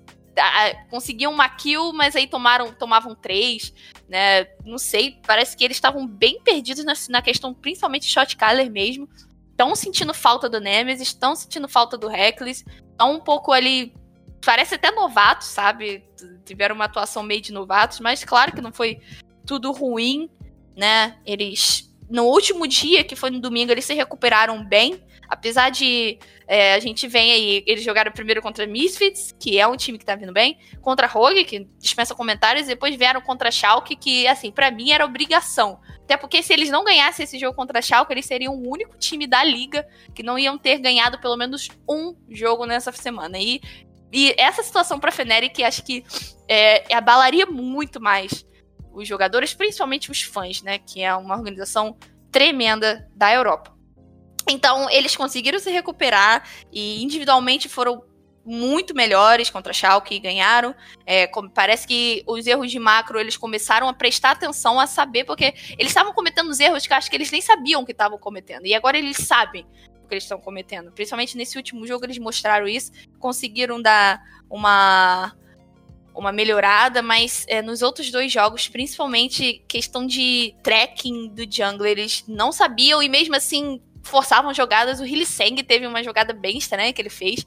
conseguiam 0.89 1.31
uma 1.31 1.47
kill, 1.49 1.93
mas 1.93 2.15
aí 2.15 2.27
tomaram, 2.27 2.73
tomavam 2.73 3.15
três, 3.15 3.73
né? 4.07 4.45
Não 4.65 4.77
sei, 4.77 5.19
parece 5.25 5.55
que 5.55 5.63
eles 5.63 5.77
estavam 5.77 6.07
bem 6.07 6.41
perdidos 6.41 6.83
na, 6.83 6.93
na 7.09 7.21
questão, 7.21 7.53
principalmente 7.53 8.05
shot 8.05 8.35
caller 8.35 8.71
mesmo. 8.71 9.07
Estão 9.51 9.75
sentindo 9.75 10.13
falta 10.13 10.49
do 10.49 10.59
Nemesis, 10.59 11.09
estão 11.09 11.35
sentindo 11.35 11.67
falta 11.67 11.97
do 11.97 12.07
Reckless, 12.07 12.65
estão 12.91 13.15
um 13.15 13.19
pouco 13.19 13.51
ali. 13.51 13.93
Parece 14.43 14.75
até 14.75 14.91
novatos, 14.91 15.47
sabe? 15.47 16.03
Tiveram 16.43 16.75
uma 16.75 16.85
atuação 16.85 17.23
meio 17.23 17.41
de 17.41 17.53
novatos, 17.53 17.99
mas 17.99 18.23
claro 18.23 18.51
que 18.51 18.61
não 18.61 18.73
foi 18.73 18.99
tudo 19.45 19.71
ruim, 19.71 20.29
né? 20.75 21.17
Eles. 21.25 21.91
No 22.09 22.25
último 22.25 22.67
dia, 22.67 23.03
que 23.03 23.15
foi 23.15 23.29
no 23.29 23.39
domingo, 23.39 23.71
eles 23.71 23.85
se 23.85 23.93
recuperaram 23.93 24.63
bem. 24.63 25.01
Apesar 25.29 25.69
de 25.69 26.19
é, 26.47 26.73
a 26.73 26.79
gente 26.79 27.07
vem 27.07 27.31
aí, 27.31 27.63
eles 27.65 27.83
jogaram 27.83 28.11
primeiro 28.11 28.41
contra 28.41 28.65
Misfits, 28.67 29.33
que 29.39 29.59
é 29.59 29.67
um 29.67 29.77
time 29.77 29.97
que 29.97 30.05
tá 30.05 30.15
vindo 30.15 30.33
bem, 30.33 30.57
contra 30.81 31.07
Rogue, 31.07 31.45
que 31.45 31.67
dispensa 31.79 32.13
comentários, 32.13 32.65
e 32.65 32.69
depois 32.69 32.95
vieram 32.95 33.21
contra 33.21 33.51
Schalke, 33.51 33.95
que, 33.95 34.27
assim, 34.27 34.51
para 34.51 34.69
mim 34.71 34.91
era 34.91 35.05
obrigação. 35.05 35.79
Até 36.03 36.17
porque 36.17 36.43
se 36.43 36.51
eles 36.51 36.69
não 36.69 36.83
ganhassem 36.83 37.23
esse 37.23 37.39
jogo 37.39 37.55
contra 37.55 37.81
Schalke, 37.81 38.13
eles 38.13 38.25
seriam 38.25 38.53
o 38.53 38.69
único 38.69 38.97
time 38.97 39.25
da 39.25 39.43
liga 39.43 39.87
que 40.13 40.21
não 40.21 40.37
iam 40.37 40.57
ter 40.57 40.77
ganhado 40.79 41.19
pelo 41.19 41.37
menos 41.37 41.69
um 41.89 42.15
jogo 42.29 42.65
nessa 42.65 42.91
semana. 42.91 43.39
E, 43.39 43.61
e 44.11 44.35
essa 44.37 44.61
situação 44.61 44.99
pra 44.99 45.11
Fnatic, 45.11 45.61
acho 45.61 45.83
que 45.83 46.03
é, 46.47 46.93
abalaria 46.93 47.45
muito 47.45 48.01
mais 48.01 48.45
os 48.93 49.07
jogadores, 49.07 49.53
principalmente 49.53 50.11
os 50.11 50.21
fãs, 50.21 50.61
né? 50.61 50.77
Que 50.77 51.01
é 51.01 51.15
uma 51.15 51.35
organização 51.35 51.97
tremenda 52.31 53.09
da 53.15 53.33
Europa. 53.33 53.72
Então, 54.47 54.89
eles 54.89 55.15
conseguiram 55.15 55.59
se 55.59 55.71
recuperar 55.71 56.47
e 56.71 57.01
individualmente 57.03 57.69
foram 57.69 58.03
muito 58.45 58.93
melhores 58.93 59.49
contra 59.49 59.71
a 59.71 59.73
Schalke 59.73 60.15
e 60.15 60.19
ganharam. 60.19 60.75
É, 61.05 61.29
parece 61.53 61.87
que 61.87 62.23
os 62.27 62.45
erros 62.45 62.69
de 62.71 62.79
macro 62.79 63.19
eles 63.19 63.37
começaram 63.37 63.87
a 63.87 63.93
prestar 63.93 64.31
atenção, 64.31 64.79
a 64.79 64.87
saber, 64.87 65.23
porque 65.23 65.53
eles 65.77 65.87
estavam 65.87 66.13
cometendo 66.13 66.49
os 66.49 66.59
erros 66.59 66.85
que 66.85 66.93
acho 66.93 67.09
que 67.09 67.15
eles 67.15 67.31
nem 67.31 67.41
sabiam 67.41 67.85
que 67.85 67.91
estavam 67.91 68.17
cometendo. 68.17 68.65
E 68.65 68.73
agora 68.73 68.97
eles 68.97 69.17
sabem 69.17 69.65
o 70.03 70.07
que 70.07 70.13
eles 70.13 70.23
estão 70.23 70.39
cometendo. 70.39 70.91
Principalmente 70.91 71.37
nesse 71.37 71.57
último 71.57 71.87
jogo 71.87 72.05
eles 72.05 72.17
mostraram 72.17 72.67
isso, 72.67 72.91
conseguiram 73.19 73.81
dar 73.81 74.21
uma 74.49 75.33
uma 76.15 76.31
melhorada, 76.31 77.01
mas 77.01 77.43
é, 77.49 77.59
nos 77.59 77.81
outros 77.81 78.11
dois 78.11 78.31
jogos, 78.31 78.67
principalmente 78.67 79.63
questão 79.67 80.05
de 80.05 80.55
tracking 80.61 81.29
do 81.29 81.43
jungle, 81.51 81.87
eles 81.87 82.23
não 82.27 82.51
sabiam 82.51 83.01
e 83.01 83.09
mesmo 83.09 83.35
assim 83.35 83.81
forçavam 84.03 84.53
jogadas. 84.53 84.99
O 84.99 85.05
Hilliseng 85.05 85.63
teve 85.63 85.87
uma 85.87 86.03
jogada 86.03 86.33
bem 86.33 86.57
estranha 86.57 86.93
que 86.93 87.01
ele 87.01 87.09
fez. 87.09 87.45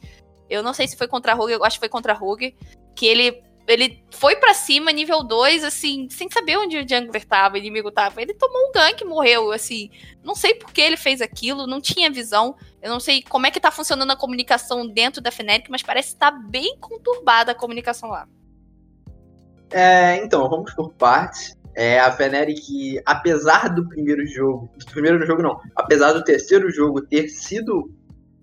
Eu 0.49 0.63
não 0.63 0.73
sei 0.73 0.89
se 0.89 0.97
foi 0.97 1.09
contra 1.09 1.33
a 1.33 1.35
Rogue, 1.35 1.53
eu 1.53 1.65
acho 1.65 1.77
que 1.77 1.81
foi 1.81 1.89
contra 1.89 2.13
a 2.13 2.17
Rogue. 2.17 2.57
Que 2.95 3.07
ele, 3.07 3.43
ele 3.67 4.05
foi 4.11 4.37
para 4.37 4.55
cima, 4.55 4.93
nível 4.93 5.23
2, 5.23 5.65
assim, 5.65 6.09
sem 6.11 6.31
saber 6.31 6.57
onde 6.57 6.79
o 6.79 6.89
jungler 6.89 7.25
tava, 7.25 7.57
o 7.57 7.59
inimigo 7.59 7.91
tava. 7.91 8.23
Ele 8.23 8.35
tomou 8.35 8.69
um 8.69 8.73
gank 8.73 9.03
e 9.03 9.07
morreu, 9.07 9.53
assim. 9.53 9.91
Não 10.23 10.35
sei 10.35 10.55
por 10.55 10.73
que 10.73 10.81
ele 10.81 10.97
fez 10.97 11.21
aquilo, 11.21 11.67
não 11.67 11.81
tinha 11.81 12.11
visão. 12.11 12.57
Eu 12.81 12.91
não 12.91 13.01
sei 13.01 13.23
como 13.23 13.47
é 13.47 13.51
que 13.51 13.61
tá 13.61 13.71
funcionando 13.71 14.11
a 14.11 14.17
comunicação 14.17 14.87
dentro 14.87 15.21
da 15.21 15.31
Fnatic, 15.31 15.69
mas 15.69 15.83
parece 15.83 16.11
estar 16.11 16.33
tá 16.33 16.39
bem 16.39 16.77
conturbada 16.79 17.53
a 17.53 17.55
comunicação 17.55 18.09
lá. 18.09 18.27
É, 19.71 20.17
então, 20.25 20.49
vamos 20.49 20.73
por 20.75 20.93
partes. 20.95 21.56
É, 21.77 22.01
a 22.01 22.11
Fnatic, 22.11 23.03
apesar 23.05 23.69
do 23.69 23.87
primeiro 23.87 24.27
jogo, 24.27 24.71
do 24.79 24.87
primeiro 24.87 25.25
jogo 25.27 25.43
não, 25.43 25.61
apesar 25.77 26.13
do 26.13 26.25
terceiro 26.25 26.71
jogo 26.71 27.03
ter 27.03 27.29
sido 27.29 27.91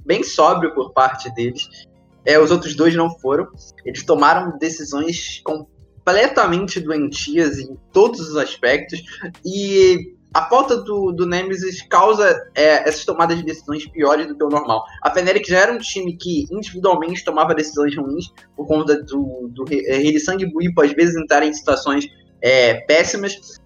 bem 0.06 0.22
sóbrio 0.24 0.74
por 0.76 0.94
parte 0.94 1.34
deles, 1.34 1.68
é, 2.24 2.38
os 2.38 2.52
outros 2.52 2.76
dois 2.76 2.96
não 2.96 3.10
foram. 3.20 3.48
Eles 3.84 4.06
tomaram 4.06 4.58
decisões 4.60 5.42
completamente 5.44 6.80
doentias 6.80 7.60
em 7.60 7.76
todos 7.92 8.20
os 8.20 8.38
aspectos 8.38 9.02
e 9.44 10.16
a 10.34 10.50
falta 10.50 10.78
do, 10.78 11.12
do 11.12 11.28
Nemesis 11.28 11.84
causa 11.84 12.42
é, 12.56 12.88
essas 12.88 13.06
tomadas 13.06 13.38
de 13.38 13.44
decisões 13.44 13.88
piores 13.88 14.28
do 14.28 14.36
que 14.36 14.44
o 14.44 14.50
normal. 14.50 14.84
A 15.02 15.12
Fnatic 15.12 15.48
já 15.48 15.60
era 15.60 15.74
um 15.74 15.78
time 15.78 16.18
que 16.18 16.46
individualmente 16.52 17.24
tomava 17.24 17.54
decisões 17.54 17.96
ruins 17.96 18.32
por 18.56 18.68
conta 18.68 19.02
do, 19.04 19.50
do, 19.54 19.66
do 19.66 19.66
é, 19.72 20.20
Sangue 20.20 20.52
e 20.60 20.82
às 20.82 20.92
vezes 20.94 21.16
entrarem 21.16 21.50
em 21.50 21.54
situações 21.54 22.08
é, 22.44 22.82
péssimas 22.82 23.62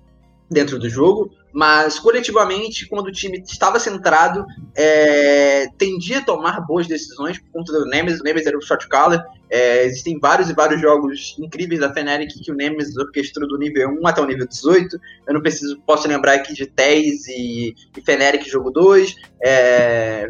dentro 0.49 0.79
do 0.79 0.87
jogo, 0.87 1.31
mas 1.51 1.97
coletivamente, 1.97 2.87
quando 2.87 3.07
o 3.07 3.11
time 3.11 3.39
estava 3.39 3.79
centrado, 3.79 4.45
é, 4.75 5.67
tendia 5.77 6.19
a 6.19 6.23
tomar 6.23 6.61
boas 6.61 6.85
decisões 6.85 7.39
por 7.39 7.51
conta 7.51 7.73
do 7.73 7.85
Nemesis. 7.85 8.21
O 8.21 8.23
Nemesis 8.23 8.47
era 8.47 8.57
o 8.57 8.61
shot 8.61 8.87
caller. 8.87 9.23
É, 9.49 9.85
existem 9.85 10.19
vários 10.19 10.49
e 10.49 10.53
vários 10.53 10.79
jogos 10.79 11.35
incríveis 11.39 11.79
da 11.79 11.91
Fnatic 11.91 12.29
que 12.43 12.51
o 12.51 12.55
Nemesis 12.55 12.95
orquestrou 12.95 13.47
do 13.47 13.57
nível 13.57 13.89
1 14.01 14.07
até 14.07 14.21
o 14.21 14.25
nível 14.25 14.47
18. 14.47 14.99
Eu 15.25 15.33
não 15.33 15.41
preciso, 15.41 15.81
posso 15.85 16.07
lembrar 16.07 16.33
aqui 16.33 16.53
de 16.53 16.67
TES 16.67 17.27
e, 17.27 17.75
e 17.97 18.01
Fnatic 18.01 18.47
jogo 18.47 18.69
2. 18.69 19.15
É, 19.43 20.29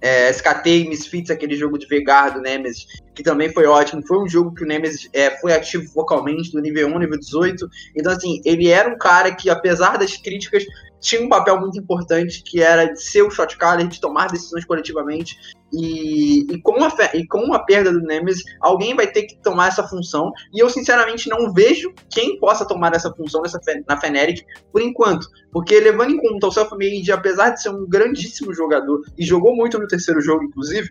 é, 0.00 0.30
SKT 0.30 0.88
Misfits, 0.88 1.30
aquele 1.30 1.56
jogo 1.56 1.78
de 1.78 1.86
Vegar 1.86 2.30
do 2.30 2.40
Nemesis, 2.40 2.86
que 3.14 3.22
também 3.22 3.52
foi 3.52 3.66
ótimo. 3.66 4.06
Foi 4.06 4.18
um 4.18 4.28
jogo 4.28 4.54
que 4.54 4.62
o 4.62 4.66
Nemesis 4.66 5.08
é, 5.12 5.30
foi 5.38 5.52
ativo 5.52 5.88
focalmente, 5.90 6.52
do 6.52 6.60
nível 6.60 6.88
1, 6.88 6.98
nível 6.98 7.18
18. 7.18 7.68
Então, 7.94 8.12
assim, 8.12 8.40
ele 8.44 8.68
era 8.68 8.88
um 8.88 8.98
cara 8.98 9.34
que, 9.34 9.48
apesar 9.48 9.96
das 9.96 10.16
críticas, 10.16 10.64
tinha 11.00 11.22
um 11.22 11.28
papel 11.28 11.60
muito 11.60 11.78
importante, 11.78 12.42
que 12.42 12.60
era 12.60 12.86
de 12.86 13.02
ser 13.02 13.22
o 13.22 13.30
shot 13.30 13.56
caller, 13.56 13.86
de 13.86 14.00
tomar 14.00 14.28
decisões 14.28 14.64
coletivamente. 14.64 15.36
E, 15.72 16.46
e, 16.52 16.60
com 16.62 16.82
a, 16.82 16.92
e 17.14 17.26
com 17.26 17.52
a 17.52 17.58
perda 17.58 17.92
do 17.92 18.00
Nemesis, 18.00 18.42
alguém 18.60 18.94
vai 18.94 19.06
ter 19.06 19.22
que 19.22 19.36
tomar 19.42 19.68
essa 19.68 19.86
função. 19.86 20.32
E 20.52 20.60
eu, 20.60 20.70
sinceramente, 20.70 21.28
não 21.28 21.52
vejo 21.52 21.92
quem 22.10 22.38
possa 22.38 22.64
tomar 22.64 22.94
essa 22.94 23.12
função 23.12 23.42
nessa, 23.42 23.60
na 23.86 24.00
Fnatic 24.00 24.44
por 24.72 24.80
enquanto. 24.80 25.28
Porque, 25.52 25.78
levando 25.80 26.12
em 26.12 26.18
conta 26.18 26.46
o 26.46 26.52
Self-Made, 26.52 27.12
apesar 27.12 27.50
de 27.50 27.62
ser 27.62 27.70
um 27.70 27.86
grandíssimo 27.86 28.54
jogador, 28.54 29.02
e 29.18 29.24
jogou 29.24 29.54
muito 29.54 29.78
no 29.78 29.86
terceiro 29.86 30.20
jogo, 30.20 30.44
inclusive, 30.44 30.88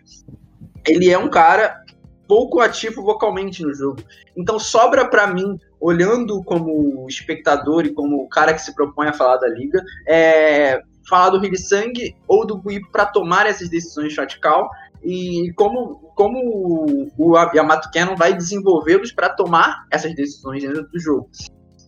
ele 0.86 1.10
é 1.10 1.18
um 1.18 1.28
cara 1.28 1.84
pouco 2.26 2.60
ativo 2.60 3.02
vocalmente 3.02 3.62
no 3.62 3.72
jogo. 3.72 4.02
Então 4.36 4.58
sobra 4.58 5.08
para 5.08 5.26
mim, 5.26 5.58
olhando 5.80 6.42
como 6.44 7.06
espectador 7.08 7.84
e 7.84 7.92
como 7.92 8.28
cara 8.28 8.54
que 8.54 8.62
se 8.62 8.74
propõe 8.74 9.08
a 9.08 9.12
falar 9.12 9.36
da 9.36 9.48
liga, 9.48 9.82
é, 10.06 10.80
falar 11.08 11.30
do 11.30 11.44
Hillsang 11.44 12.14
ou 12.26 12.46
do 12.46 12.58
Gui 12.58 12.80
para 12.90 13.06
tomar 13.06 13.46
essas 13.46 13.68
decisões 13.68 14.08
de 14.08 14.14
shot 14.14 14.40
call 14.40 14.68
e 15.02 15.52
como, 15.54 16.12
como 16.14 17.08
o 17.16 17.36
Yamato 17.54 17.90
Cannon 17.92 18.16
vai 18.16 18.34
desenvolvê-los 18.34 19.12
para 19.12 19.28
tomar 19.28 19.86
essas 19.90 20.14
decisões 20.14 20.62
dentro 20.62 20.88
do 20.88 20.98
jogo. 20.98 21.30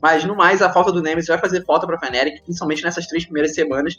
Mas 0.00 0.24
no 0.24 0.36
mais, 0.36 0.62
a 0.62 0.72
falta 0.72 0.92
do 0.92 1.02
Nemesis 1.02 1.28
vai 1.28 1.38
fazer 1.38 1.64
falta 1.64 1.86
para 1.86 1.96
a 1.96 1.98
Fnatic, 1.98 2.42
principalmente 2.44 2.84
nessas 2.84 3.06
três 3.06 3.24
primeiras 3.24 3.54
semanas, 3.54 3.96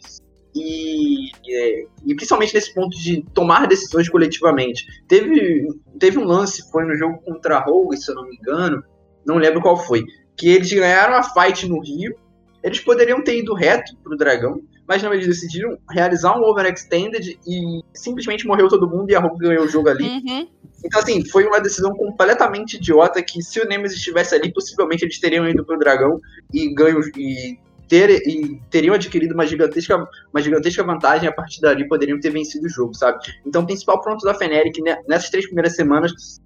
e, 0.55 1.29
e, 1.45 1.87
e, 2.05 2.15
principalmente 2.15 2.53
nesse 2.53 2.73
ponto 2.73 2.97
de 2.97 3.23
tomar 3.33 3.67
decisões 3.67 4.07
coletivamente. 4.09 4.85
Teve, 5.07 5.67
teve 5.99 6.17
um 6.17 6.23
lance, 6.23 6.69
foi 6.71 6.85
no 6.85 6.95
jogo 6.95 7.19
contra 7.21 7.57
a 7.57 7.63
Rogue, 7.63 7.97
se 7.97 8.09
eu 8.09 8.15
não 8.15 8.23
me 8.23 8.35
engano, 8.35 8.81
não 9.29 9.37
lembro 9.37 9.61
qual 9.61 9.77
foi, 9.77 10.03
que 10.35 10.49
eles 10.49 10.71
ganharam 10.71 11.15
a 11.15 11.23
fight 11.23 11.67
no 11.67 11.81
Rio, 11.81 12.15
eles 12.63 12.79
poderiam 12.79 13.23
ter 13.23 13.37
ido 13.37 13.53
reto 13.53 13.95
pro 14.03 14.17
Dragão, 14.17 14.61
mas 14.87 15.03
não, 15.03 15.13
eles 15.13 15.27
decidiram 15.27 15.77
realizar 15.89 16.37
um 16.37 16.43
overextended 16.43 17.39
e 17.47 17.81
simplesmente 17.93 18.47
morreu 18.47 18.67
todo 18.67 18.89
mundo 18.89 19.11
e 19.11 19.15
a 19.15 19.19
Rogue 19.19 19.47
ganhou 19.47 19.65
o 19.65 19.69
jogo 19.69 19.87
ali. 19.87 20.03
Uhum. 20.03 20.47
Então, 20.83 20.99
assim, 20.99 21.23
foi 21.25 21.45
uma 21.45 21.61
decisão 21.61 21.93
completamente 21.93 22.77
idiota 22.77 23.21
que 23.21 23.41
se 23.43 23.59
o 23.59 23.67
Nemesis 23.67 23.97
estivesse 23.97 24.33
ali, 24.33 24.51
possivelmente 24.51 25.05
eles 25.05 25.19
teriam 25.19 25.47
ido 25.47 25.63
pro 25.63 25.77
Dragão 25.77 26.19
e 26.51 26.73
ganho 26.73 26.99
e 27.15 27.59
ter, 27.87 28.09
e 28.27 28.59
teriam 28.69 28.95
adquirido 28.95 29.33
uma 29.33 29.45
gigantesca, 29.45 30.07
uma 30.33 30.41
gigantesca 30.41 30.83
vantagem 30.83 31.29
a 31.29 31.31
partir 31.31 31.61
dali 31.61 31.87
poderiam 31.87 32.19
ter 32.19 32.31
vencido 32.31 32.65
o 32.65 32.69
jogo, 32.69 32.95
sabe? 32.95 33.19
Então, 33.45 33.61
o 33.61 33.65
principal 33.65 34.01
ponto 34.01 34.25
da 34.25 34.33
Feneric 34.33 34.81
nessas 35.07 35.29
três 35.29 35.45
primeiras 35.45 35.75
semanas 35.75 36.39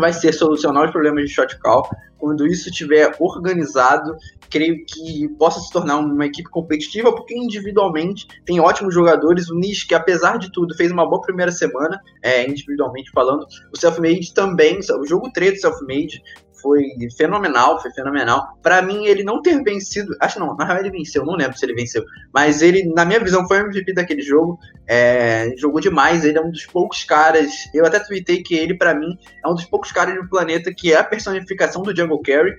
vai 0.00 0.12
ser 0.12 0.32
solucionar 0.32 0.86
os 0.86 0.90
problemas 0.90 1.24
de 1.24 1.34
shot 1.34 1.58
call. 1.58 1.88
Quando 2.18 2.46
isso 2.46 2.68
estiver 2.68 3.14
organizado, 3.20 4.16
creio 4.50 4.84
que 4.84 5.28
possa 5.38 5.60
se 5.60 5.70
tornar 5.70 5.98
uma 5.98 6.26
equipe 6.26 6.48
competitiva, 6.50 7.14
porque 7.14 7.36
individualmente 7.36 8.26
tem 8.44 8.60
ótimos 8.60 8.92
jogadores. 8.92 9.48
O 9.48 9.54
Nish, 9.54 9.84
que 9.84 9.94
apesar 9.94 10.38
de 10.38 10.50
tudo, 10.50 10.74
fez 10.74 10.90
uma 10.90 11.08
boa 11.08 11.22
primeira 11.22 11.52
semana, 11.52 12.00
é, 12.22 12.48
individualmente 12.48 13.10
falando. 13.12 13.46
O 13.72 13.78
Selfmade 13.78 14.34
também, 14.34 14.78
o 14.78 15.06
jogo 15.06 15.30
3 15.32 15.54
do 15.54 15.60
Selfmade 15.60 16.22
foi 16.60 16.84
fenomenal, 17.16 17.80
foi 17.80 17.90
fenomenal. 17.92 18.58
Para 18.62 18.82
mim, 18.82 19.06
ele 19.06 19.22
não 19.22 19.42
ter 19.42 19.62
vencido, 19.62 20.16
acho 20.20 20.38
não, 20.38 20.56
na 20.56 20.64
real 20.64 20.78
ele 20.78 20.90
venceu, 20.90 21.24
não 21.24 21.34
lembro 21.34 21.56
se 21.56 21.64
ele 21.64 21.74
venceu, 21.74 22.04
mas 22.32 22.62
ele, 22.62 22.84
na 22.94 23.04
minha 23.04 23.20
visão, 23.20 23.46
foi 23.46 23.62
o 23.62 23.66
MVP 23.66 23.92
daquele 23.92 24.22
jogo. 24.22 24.58
É, 24.86 25.54
jogou 25.56 25.80
demais, 25.80 26.24
ele 26.24 26.38
é 26.38 26.40
um 26.40 26.50
dos 26.50 26.66
poucos 26.66 27.04
caras. 27.04 27.52
Eu 27.74 27.84
até 27.86 27.98
tuitei 28.00 28.42
que 28.42 28.54
ele, 28.54 28.74
para 28.74 28.94
mim, 28.94 29.16
é 29.44 29.48
um 29.48 29.54
dos 29.54 29.64
poucos 29.64 29.92
caras 29.92 30.14
do 30.14 30.28
planeta 30.28 30.72
que 30.72 30.92
é 30.92 30.96
a 30.96 31.04
personificação 31.04 31.82
do 31.82 31.94
Jungle 31.94 32.22
Carry. 32.22 32.54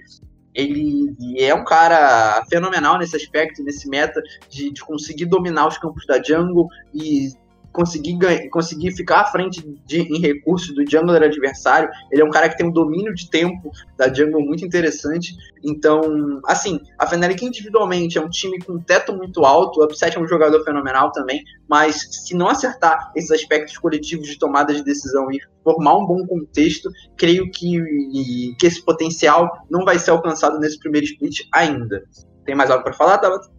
Ele 0.53 1.13
é 1.37 1.53
um 1.53 1.63
cara 1.63 2.43
fenomenal 2.49 2.97
nesse 2.97 3.15
aspecto, 3.15 3.63
nesse 3.63 3.87
meta 3.87 4.21
de, 4.49 4.71
de 4.71 4.81
conseguir 4.81 5.25
dominar 5.25 5.67
os 5.67 5.77
campos 5.77 6.05
da 6.05 6.21
jungle 6.21 6.67
e 6.93 7.29
conseguir, 7.71 8.17
ganhar, 8.17 8.49
conseguir 8.49 8.91
ficar 8.91 9.21
à 9.21 9.25
frente 9.25 9.61
de, 9.85 10.01
em 10.01 10.19
recursos 10.19 10.73
do 10.73 10.89
jungler 10.89 11.23
adversário. 11.23 11.89
Ele 12.11 12.21
é 12.21 12.25
um 12.25 12.29
cara 12.29 12.49
que 12.49 12.57
tem 12.57 12.67
um 12.67 12.71
domínio 12.71 13.13
de 13.13 13.29
tempo 13.29 13.71
da 13.97 14.11
jungle 14.11 14.41
muito 14.41 14.65
interessante. 14.65 15.35
Então, 15.63 16.41
assim, 16.45 16.79
a 16.97 17.05
Fnatic 17.05 17.41
individualmente 17.41 18.17
é 18.17 18.21
um 18.21 18.29
time 18.29 18.59
com 18.59 18.73
um 18.73 18.79
teto 18.79 19.13
muito 19.13 19.45
alto. 19.45 19.79
O 19.79 19.83
Upset 19.83 20.17
é 20.17 20.19
um 20.19 20.27
jogador 20.27 20.63
fenomenal 20.63 21.11
também. 21.11 21.43
Mas 21.67 22.07
se 22.25 22.35
não 22.35 22.47
acertar 22.47 23.11
esses 23.15 23.31
aspectos 23.31 23.77
coletivos 23.77 24.27
de 24.27 24.37
tomada 24.37 24.73
de 24.73 24.83
decisão 24.83 25.31
e 25.31 25.39
formar 25.63 25.97
um 25.97 26.05
bom 26.05 26.25
contexto, 26.25 26.89
creio 27.15 27.49
que, 27.51 28.55
que 28.57 28.65
esse 28.65 28.83
potencial 28.83 29.49
não 29.69 29.85
vai 29.85 29.99
ser 29.99 30.11
alcançado 30.11 30.59
nesse 30.59 30.79
primeiro 30.79 31.05
split 31.05 31.41
ainda. 31.51 32.03
Tem 32.45 32.55
mais 32.55 32.71
algo 32.71 32.83
para 32.83 32.93
falar, 32.93 33.17
Tabata? 33.19 33.58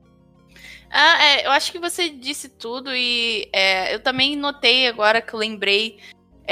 Ah, 0.91 1.24
é, 1.24 1.47
eu 1.47 1.53
acho 1.53 1.70
que 1.70 1.78
você 1.78 2.09
disse 2.09 2.49
tudo 2.49 2.95
e 2.95 3.49
é, 3.53 3.95
eu 3.95 4.03
também 4.03 4.34
notei 4.34 4.88
agora 4.88 5.22
que 5.22 5.32
eu 5.32 5.38
lembrei 5.38 5.99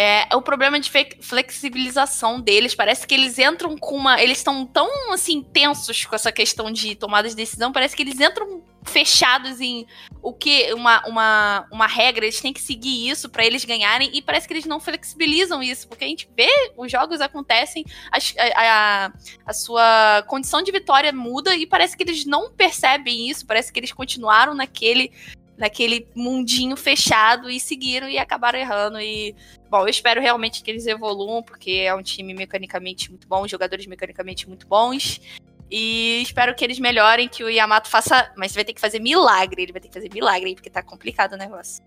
é, 0.00 0.28
o 0.32 0.40
problema 0.40 0.78
de 0.78 0.92
flexibilização 1.20 2.40
deles. 2.40 2.72
Parece 2.72 3.04
que 3.04 3.12
eles 3.12 3.36
entram 3.36 3.76
com 3.76 3.96
uma. 3.96 4.22
Eles 4.22 4.38
estão 4.38 4.64
tão 4.64 5.12
assim 5.12 5.42
tensos 5.42 6.04
com 6.04 6.14
essa 6.14 6.30
questão 6.30 6.70
de 6.70 6.94
tomada 6.94 7.28
de 7.28 7.34
decisão. 7.34 7.72
Parece 7.72 7.96
que 7.96 8.02
eles 8.02 8.20
entram 8.20 8.62
fechados 8.84 9.60
em 9.60 9.86
o 10.22 10.32
que 10.32 10.72
uma, 10.72 11.04
uma, 11.04 11.66
uma 11.72 11.86
regra, 11.88 12.24
eles 12.24 12.40
têm 12.40 12.52
que 12.52 12.60
seguir 12.60 13.08
isso 13.08 13.28
para 13.28 13.44
eles 13.44 13.64
ganharem 13.64 14.10
e 14.12 14.22
parece 14.22 14.46
que 14.46 14.54
eles 14.54 14.66
não 14.66 14.78
flexibilizam 14.80 15.62
isso, 15.62 15.88
porque 15.88 16.04
a 16.04 16.08
gente 16.08 16.28
vê 16.36 16.48
os 16.76 16.90
jogos 16.90 17.20
acontecem, 17.20 17.84
a, 18.10 18.18
a, 18.56 19.12
a 19.46 19.52
sua 19.52 20.22
condição 20.26 20.62
de 20.62 20.72
vitória 20.72 21.12
muda 21.12 21.54
e 21.56 21.66
parece 21.66 21.96
que 21.96 22.02
eles 22.02 22.24
não 22.24 22.50
percebem 22.50 23.28
isso, 23.28 23.46
parece 23.46 23.72
que 23.72 23.80
eles 23.80 23.92
continuaram 23.92 24.54
naquele 24.54 25.12
naquele 25.58 26.08
mundinho 26.14 26.76
fechado 26.76 27.50
e 27.50 27.58
seguiram 27.58 28.08
e 28.08 28.16
acabaram 28.16 28.58
errando 28.58 29.00
e 29.00 29.34
bom, 29.68 29.80
eu 29.80 29.88
espero 29.88 30.20
realmente 30.20 30.62
que 30.62 30.70
eles 30.70 30.86
evoluam 30.86 31.42
porque 31.42 31.82
é 31.84 31.94
um 31.94 32.02
time 32.02 32.32
mecanicamente 32.32 33.10
muito 33.10 33.28
bom, 33.28 33.46
jogadores 33.46 33.86
mecanicamente 33.86 34.48
muito 34.48 34.66
bons 34.66 35.20
e 35.70 36.22
espero 36.22 36.54
que 36.54 36.64
eles 36.64 36.78
melhorem, 36.78 37.28
que 37.28 37.44
o 37.44 37.50
Yamato 37.50 37.88
faça. 37.88 38.32
Mas 38.36 38.54
vai 38.54 38.64
ter 38.64 38.72
que 38.72 38.80
fazer 38.80 39.00
milagre. 39.00 39.62
Ele 39.62 39.72
vai 39.72 39.80
ter 39.80 39.88
que 39.88 39.94
fazer 39.94 40.10
milagre, 40.12 40.54
porque 40.54 40.70
tá 40.70 40.82
complicado 40.82 41.34
o 41.34 41.36
negócio. 41.36 41.84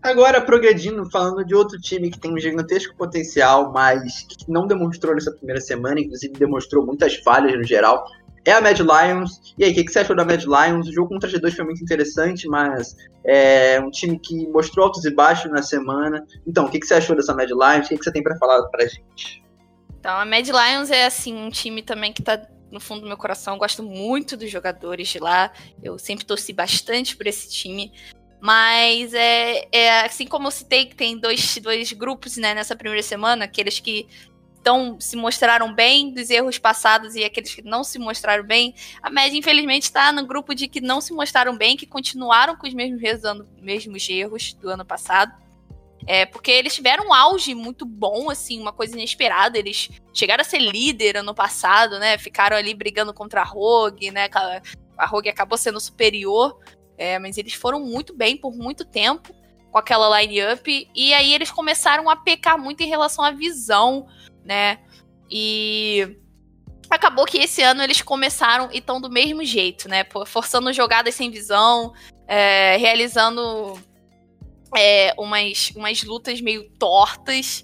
Agora, 0.00 0.40
progredindo, 0.40 1.10
falando 1.10 1.44
de 1.44 1.54
outro 1.54 1.78
time 1.80 2.08
que 2.08 2.20
tem 2.20 2.32
um 2.32 2.38
gigantesco 2.38 2.96
potencial, 2.96 3.72
mas 3.72 4.22
que 4.22 4.48
não 4.48 4.66
demonstrou 4.66 5.12
nessa 5.12 5.32
primeira 5.32 5.60
semana, 5.60 5.98
inclusive 5.98 6.34
demonstrou 6.34 6.86
muitas 6.86 7.16
falhas 7.16 7.52
no 7.54 7.64
geral, 7.64 8.06
é 8.44 8.52
a 8.52 8.60
Mad 8.60 8.78
Lions. 8.78 9.54
E 9.58 9.64
aí, 9.64 9.72
o 9.72 9.74
que, 9.74 9.84
que, 9.84 9.92
você 9.92 10.00
achou 10.00 10.16
da 10.16 10.24
Mad 10.24 10.42
Lions? 10.42 10.88
O 10.88 10.92
jogo 10.92 11.08
contra 11.08 11.28
G2 11.28 11.54
foi 11.54 11.64
muito 11.64 11.82
interessante, 11.82 12.48
mas 12.48 12.96
é 13.24 13.80
um 13.80 13.90
time 13.90 14.18
que 14.18 14.46
mostrou 14.48 14.86
altos 14.86 15.04
e 15.04 15.10
baixos 15.10 15.50
na 15.50 15.62
semana. 15.62 16.24
Então, 16.46 16.66
o 16.66 16.70
que, 16.70 16.80
que 16.80 16.86
você 16.86 16.94
achou 16.94 17.16
dessa 17.16 17.34
Mad 17.34 17.50
Lions? 17.50 17.86
O 17.86 17.88
que, 17.88 17.98
que 17.98 18.04
você 18.04 18.12
tem 18.12 18.22
para 18.22 18.36
falar 18.36 18.62
pra 18.68 18.86
gente? 18.86 19.42
Então, 19.98 20.16
a 20.16 20.24
Mad 20.24 20.46
Lions 20.46 20.90
é, 20.90 21.06
assim, 21.06 21.34
um 21.34 21.50
time 21.50 21.82
também 21.82 22.12
que 22.12 22.22
tá 22.22 22.40
no 22.70 22.80
fundo 22.80 23.02
do 23.02 23.06
meu 23.06 23.16
coração, 23.16 23.54
eu 23.54 23.58
gosto 23.58 23.82
muito 23.82 24.36
dos 24.36 24.50
jogadores 24.50 25.08
de 25.08 25.18
lá. 25.18 25.52
Eu 25.82 25.98
sempre 25.98 26.24
torci 26.24 26.52
bastante 26.52 27.16
por 27.16 27.26
esse 27.26 27.50
time. 27.50 27.92
Mas 28.40 29.12
é, 29.14 29.66
é 29.72 30.00
assim 30.02 30.26
como 30.26 30.46
eu 30.46 30.50
citei 30.52 30.86
que 30.86 30.94
tem 30.94 31.18
dois, 31.18 31.58
dois 31.58 31.92
grupos 31.92 32.36
né, 32.36 32.54
nessa 32.54 32.76
primeira 32.76 33.02
semana, 33.02 33.46
aqueles 33.46 33.80
que 33.80 34.08
tão, 34.62 35.00
se 35.00 35.16
mostraram 35.16 35.72
bem 35.72 36.12
dos 36.12 36.30
erros 36.30 36.58
passados 36.58 37.14
e 37.14 37.24
aqueles 37.24 37.54
que 37.54 37.62
não 37.62 37.82
se 37.82 37.98
mostraram 37.98 38.44
bem. 38.44 38.74
A 39.02 39.10
média, 39.10 39.36
infelizmente, 39.36 39.84
está 39.84 40.12
no 40.12 40.26
grupo 40.26 40.54
de 40.54 40.68
que 40.68 40.80
não 40.80 41.00
se 41.00 41.12
mostraram 41.12 41.56
bem, 41.56 41.76
que 41.76 41.86
continuaram 41.86 42.56
com 42.56 42.66
os 42.66 42.74
mesmos, 42.74 43.00
mesmos 43.60 44.08
erros 44.08 44.52
do 44.54 44.68
ano 44.68 44.84
passado. 44.84 45.32
É, 46.06 46.24
porque 46.24 46.50
eles 46.50 46.74
tiveram 46.74 47.08
um 47.08 47.12
auge 47.12 47.54
muito 47.54 47.84
bom, 47.84 48.30
assim, 48.30 48.60
uma 48.60 48.72
coisa 48.72 48.94
inesperada. 48.94 49.58
Eles 49.58 49.90
chegaram 50.14 50.40
a 50.40 50.44
ser 50.44 50.58
líder 50.58 51.18
ano 51.18 51.34
passado, 51.34 51.98
né? 51.98 52.16
Ficaram 52.16 52.56
ali 52.56 52.74
brigando 52.74 53.12
contra 53.12 53.42
a 53.42 53.44
Rogue, 53.44 54.10
né? 54.10 54.28
A 54.96 55.06
Rogue 55.06 55.28
acabou 55.28 55.58
sendo 55.58 55.78
superior, 55.78 56.58
é, 56.96 57.18
mas 57.18 57.36
eles 57.36 57.52
foram 57.52 57.80
muito 57.80 58.14
bem 58.14 58.36
por 58.36 58.56
muito 58.56 58.84
tempo 58.84 59.34
com 59.70 59.78
aquela 59.78 60.20
line-up. 60.20 60.90
E 60.94 61.12
aí 61.12 61.34
eles 61.34 61.50
começaram 61.50 62.08
a 62.08 62.16
pecar 62.16 62.58
muito 62.58 62.82
em 62.82 62.88
relação 62.88 63.24
à 63.24 63.30
visão, 63.30 64.06
né? 64.48 64.78
E 65.30 66.16
acabou 66.88 67.26
que 67.26 67.36
esse 67.36 67.62
ano 67.62 67.82
eles 67.82 68.00
começaram 68.00 68.70
e 68.72 68.78
estão 68.78 68.98
do 68.98 69.10
mesmo 69.10 69.44
jeito, 69.44 69.88
né? 69.88 70.06
Forçando 70.26 70.72
jogadas 70.72 71.14
sem 71.14 71.30
visão, 71.30 71.92
é, 72.26 72.78
realizando 72.78 73.78
é, 74.74 75.12
umas, 75.18 75.70
umas 75.76 76.02
lutas 76.02 76.40
meio 76.40 76.70
tortas. 76.78 77.62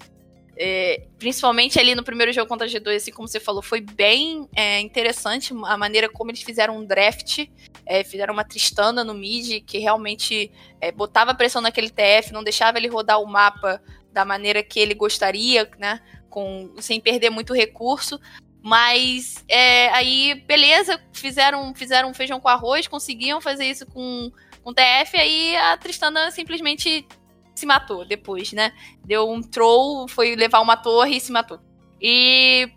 É, 0.57 1.07
principalmente 1.17 1.77
ali 1.77 1.95
no 1.95 2.03
primeiro 2.03 2.31
jogo 2.31 2.47
contra 2.47 2.65
a 2.65 2.69
G2, 2.69 2.95
assim 2.95 3.11
como 3.11 3.27
você 3.27 3.41
falou, 3.41 3.61
foi 3.61 3.81
bem 3.81 4.47
é, 4.55 4.79
interessante 4.79 5.53
a 5.65 5.75
maneira 5.75 6.07
como 6.07 6.31
eles 6.31 6.43
fizeram 6.43 6.77
um 6.77 6.85
draft, 6.85 7.45
é, 7.85 8.05
fizeram 8.05 8.33
uma 8.33 8.45
Tristana 8.45 9.03
no 9.03 9.13
mid, 9.13 9.65
que 9.65 9.79
realmente 9.79 10.49
é, 10.79 10.93
botava 10.93 11.35
pressão 11.35 11.61
naquele 11.61 11.89
TF, 11.89 12.31
não 12.31 12.41
deixava 12.41 12.77
ele 12.77 12.87
rodar 12.87 13.19
o 13.19 13.27
mapa 13.27 13.81
da 14.13 14.23
maneira 14.23 14.63
que 14.63 14.79
ele 14.79 14.93
gostaria, 14.93 15.69
né? 15.77 15.99
Com, 16.35 16.69
sem 16.81 16.99
perder 16.99 17.29
muito 17.29 17.53
recurso. 17.53 18.19
Mas 18.61 19.45
é, 19.47 19.87
aí, 19.89 20.43
beleza, 20.45 20.99
fizeram, 21.13 21.73
fizeram 21.73 22.13
feijão 22.13 22.41
com 22.41 22.49
arroz, 22.49 22.87
conseguiam 22.87 23.39
fazer 23.39 23.65
isso 23.65 23.85
com 23.85 24.29
um 24.65 24.73
TF, 24.73 25.15
aí 25.15 25.55
a 25.55 25.77
Tristana 25.77 26.29
simplesmente 26.31 27.07
se 27.53 27.65
matou 27.65 28.03
depois, 28.03 28.51
né? 28.51 28.73
Deu 29.05 29.31
um 29.31 29.41
troll, 29.41 30.09
foi 30.09 30.35
levar 30.35 30.59
uma 30.59 30.75
torre 30.75 31.15
e 31.15 31.21
se 31.21 31.31
matou. 31.31 31.59
E 32.01 32.69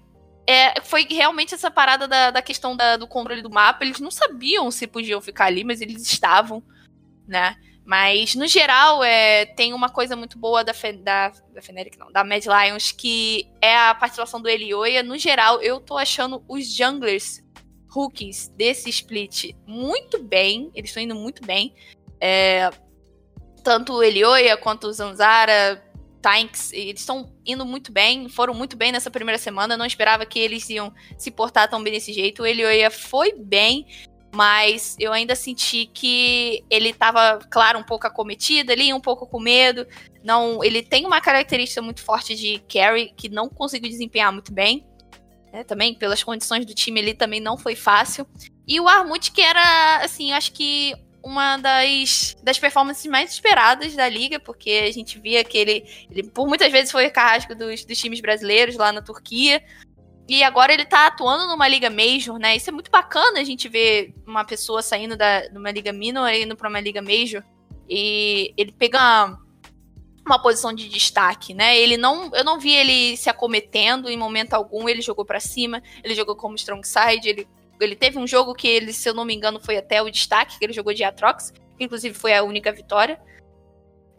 é, 0.46 0.80
foi 0.82 1.04
realmente 1.10 1.54
essa 1.54 1.70
parada 1.70 2.06
da, 2.06 2.30
da 2.30 2.42
questão 2.42 2.76
da, 2.76 2.96
do 2.96 3.08
controle 3.08 3.42
do 3.42 3.50
mapa. 3.50 3.84
Eles 3.84 3.98
não 3.98 4.10
sabiam 4.10 4.70
se 4.70 4.86
podiam 4.86 5.20
ficar 5.20 5.46
ali, 5.46 5.64
mas 5.64 5.80
eles 5.80 6.02
estavam, 6.02 6.62
né? 7.26 7.56
Mas, 7.88 8.34
no 8.34 8.46
geral, 8.46 9.02
é, 9.02 9.46
tem 9.46 9.72
uma 9.72 9.88
coisa 9.88 10.14
muito 10.14 10.38
boa 10.38 10.62
da, 10.62 10.74
Fe, 10.74 10.92
da, 10.92 11.30
da 11.54 11.62
Feneric, 11.62 11.98
não, 11.98 12.12
da 12.12 12.22
Mad 12.22 12.44
Lions, 12.44 12.92
que 12.92 13.48
é 13.62 13.74
a 13.74 13.94
participação 13.94 14.42
do 14.42 14.46
Elioia. 14.46 15.02
No 15.02 15.16
geral, 15.16 15.62
eu 15.62 15.80
tô 15.80 15.96
achando 15.96 16.44
os 16.46 16.70
junglers 16.70 17.42
rookies 17.88 18.50
desse 18.50 18.90
split 18.90 19.54
muito 19.66 20.22
bem. 20.22 20.70
Eles 20.74 20.90
estão 20.90 21.02
indo 21.02 21.14
muito 21.14 21.42
bem. 21.46 21.74
É, 22.20 22.68
tanto 23.64 23.94
o 23.94 24.02
Elioia 24.02 24.54
quanto 24.58 24.88
o 24.88 24.92
Zanzara, 24.92 25.82
Tanks, 26.20 26.74
eles 26.74 27.00
estão 27.00 27.32
indo 27.46 27.64
muito 27.64 27.90
bem, 27.90 28.28
foram 28.28 28.52
muito 28.52 28.76
bem 28.76 28.92
nessa 28.92 29.10
primeira 29.10 29.38
semana. 29.38 29.78
Não 29.78 29.86
esperava 29.86 30.26
que 30.26 30.38
eles 30.38 30.68
iam 30.68 30.92
se 31.16 31.30
portar 31.30 31.70
tão 31.70 31.82
bem 31.82 31.94
desse 31.94 32.12
jeito. 32.12 32.42
O 32.42 32.46
Elioia 32.46 32.90
foi 32.90 33.32
bem, 33.32 33.86
mas 34.38 34.94
eu 35.00 35.12
ainda 35.12 35.34
senti 35.34 35.86
que 35.92 36.64
ele 36.70 36.90
estava, 36.90 37.40
claro, 37.50 37.76
um 37.76 37.82
pouco 37.82 38.06
acometido 38.06 38.70
ali, 38.70 38.94
um 38.94 39.00
pouco 39.00 39.26
com 39.26 39.40
medo. 39.40 39.84
Não, 40.22 40.62
ele 40.62 40.80
tem 40.80 41.04
uma 41.04 41.20
característica 41.20 41.82
muito 41.82 42.04
forte 42.04 42.36
de 42.36 42.62
carry 42.72 43.12
que 43.16 43.28
não 43.28 43.48
conseguiu 43.48 43.90
desempenhar 43.90 44.32
muito 44.32 44.52
bem. 44.52 44.86
Né, 45.52 45.64
também 45.64 45.92
pelas 45.92 46.22
condições 46.22 46.64
do 46.64 46.72
time 46.72 47.00
ali 47.00 47.14
também 47.14 47.40
não 47.40 47.58
foi 47.58 47.74
fácil. 47.74 48.28
E 48.64 48.78
o 48.78 48.86
Armut, 48.86 49.32
que 49.32 49.40
era, 49.40 50.04
assim, 50.04 50.30
acho 50.30 50.52
que 50.52 50.94
uma 51.20 51.56
das, 51.56 52.36
das 52.40 52.60
performances 52.60 53.06
mais 53.06 53.32
esperadas 53.32 53.96
da 53.96 54.08
liga, 54.08 54.38
porque 54.38 54.70
a 54.88 54.92
gente 54.92 55.18
via 55.18 55.42
que 55.42 55.58
ele, 55.58 55.84
ele 56.08 56.30
por 56.30 56.46
muitas 56.46 56.70
vezes 56.70 56.92
foi 56.92 57.10
carrasco 57.10 57.56
dos, 57.56 57.84
dos 57.84 57.98
times 57.98 58.20
brasileiros 58.20 58.76
lá 58.76 58.92
na 58.92 59.02
Turquia. 59.02 59.60
E 60.28 60.42
agora 60.42 60.74
ele 60.74 60.84
tá 60.84 61.06
atuando 61.06 61.46
numa 61.46 61.66
liga 61.66 61.88
major, 61.88 62.38
né? 62.38 62.54
Isso 62.54 62.68
é 62.68 62.72
muito 62.72 62.90
bacana 62.90 63.40
a 63.40 63.44
gente 63.44 63.66
ver 63.66 64.12
uma 64.26 64.44
pessoa 64.44 64.82
saindo 64.82 65.16
da, 65.16 65.48
de 65.48 65.56
uma 65.56 65.70
liga 65.70 65.90
minor 65.90 66.28
e 66.30 66.42
indo 66.42 66.54
pra 66.54 66.68
uma 66.68 66.80
liga 66.80 67.00
major. 67.00 67.42
E 67.88 68.52
ele 68.54 68.70
pega 68.70 69.38
uma, 70.26 70.38
posição 70.38 70.74
de 70.74 70.86
destaque, 70.90 71.54
né? 71.54 71.78
Ele 71.78 71.96
não, 71.96 72.30
eu 72.34 72.44
não 72.44 72.60
vi 72.60 72.74
ele 72.74 73.16
se 73.16 73.30
acometendo 73.30 74.10
em 74.10 74.18
momento 74.18 74.52
algum. 74.52 74.86
Ele 74.86 75.00
jogou 75.00 75.24
para 75.24 75.40
cima, 75.40 75.82
ele 76.04 76.14
jogou 76.14 76.36
como 76.36 76.56
strong 76.56 76.86
side, 76.86 77.26
ele, 77.26 77.48
ele 77.80 77.96
teve 77.96 78.18
um 78.18 78.26
jogo 78.26 78.54
que 78.54 78.68
ele, 78.68 78.92
se 78.92 79.08
eu 79.08 79.14
não 79.14 79.24
me 79.24 79.34
engano, 79.34 79.58
foi 79.58 79.78
até 79.78 80.02
o 80.02 80.10
destaque 80.10 80.58
que 80.58 80.64
ele 80.66 80.74
jogou 80.74 80.92
de 80.92 81.04
Atrox, 81.04 81.54
inclusive 81.80 82.14
foi 82.14 82.34
a 82.34 82.42
única 82.42 82.70
vitória. 82.70 83.18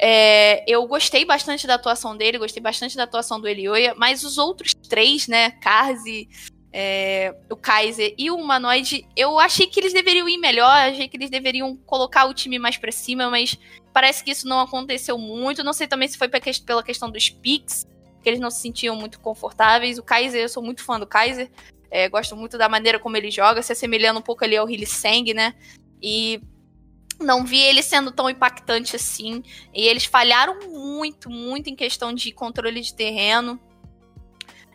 É, 0.01 0.63
eu 0.65 0.87
gostei 0.87 1.25
bastante 1.25 1.67
da 1.67 1.75
atuação 1.75 2.15
dele, 2.15 2.37
gostei 2.37 2.63
bastante 2.63 2.95
da 2.95 3.03
atuação 3.03 3.39
do 3.39 3.47
Elioia, 3.47 3.93
mas 3.97 4.23
os 4.23 4.37
outros 4.37 4.73
três, 4.73 5.27
né, 5.27 5.51
Karzi, 5.51 6.29
é, 6.71 7.35
o 7.49 7.55
Kaiser 7.55 8.13
e 8.17 8.29
o 8.31 8.35
Humanoid, 8.35 9.05
eu 9.15 9.39
achei 9.39 9.67
que 9.67 9.79
eles 9.79 9.91
deveriam 9.91 10.29
ir 10.29 10.37
melhor, 10.37 10.71
achei 10.71 11.07
que 11.07 11.17
eles 11.17 11.29
deveriam 11.29 11.75
colocar 11.75 12.25
o 12.25 12.33
time 12.33 12.57
mais 12.57 12.77
pra 12.77 12.91
cima, 12.91 13.29
mas 13.29 13.57
parece 13.93 14.23
que 14.23 14.31
isso 14.31 14.47
não 14.47 14.59
aconteceu 14.61 15.17
muito. 15.17 15.63
Não 15.63 15.73
sei 15.73 15.87
também 15.87 16.07
se 16.07 16.17
foi 16.17 16.29
pela 16.29 16.83
questão 16.83 17.09
dos 17.09 17.29
picks, 17.29 17.85
que 18.21 18.29
eles 18.29 18.39
não 18.39 18.51
se 18.51 18.61
sentiam 18.61 18.95
muito 18.95 19.19
confortáveis. 19.19 19.97
O 19.97 20.03
Kaiser, 20.03 20.41
eu 20.41 20.49
sou 20.49 20.63
muito 20.63 20.83
fã 20.83 20.99
do 20.99 21.07
Kaiser, 21.07 21.49
é, 21.89 22.07
gosto 22.07 22.35
muito 22.35 22.57
da 22.57 22.69
maneira 22.69 22.99
como 22.99 23.17
ele 23.17 23.31
joga, 23.31 23.61
se 23.61 23.73
assemelhando 23.73 24.19
um 24.19 24.23
pouco 24.23 24.43
ali 24.43 24.55
ao 24.55 24.69
Hillisang, 24.69 25.33
né? 25.33 25.55
E 26.01 26.39
não 27.19 27.45
vi 27.45 27.59
ele 27.59 27.83
sendo 27.83 28.11
tão 28.11 28.29
impactante 28.29 28.95
assim. 28.95 29.43
E 29.73 29.87
eles 29.87 30.05
falharam 30.05 30.59
muito, 30.69 31.29
muito 31.29 31.69
em 31.69 31.75
questão 31.75 32.13
de 32.13 32.31
controle 32.31 32.81
de 32.81 32.93
terreno. 32.93 33.59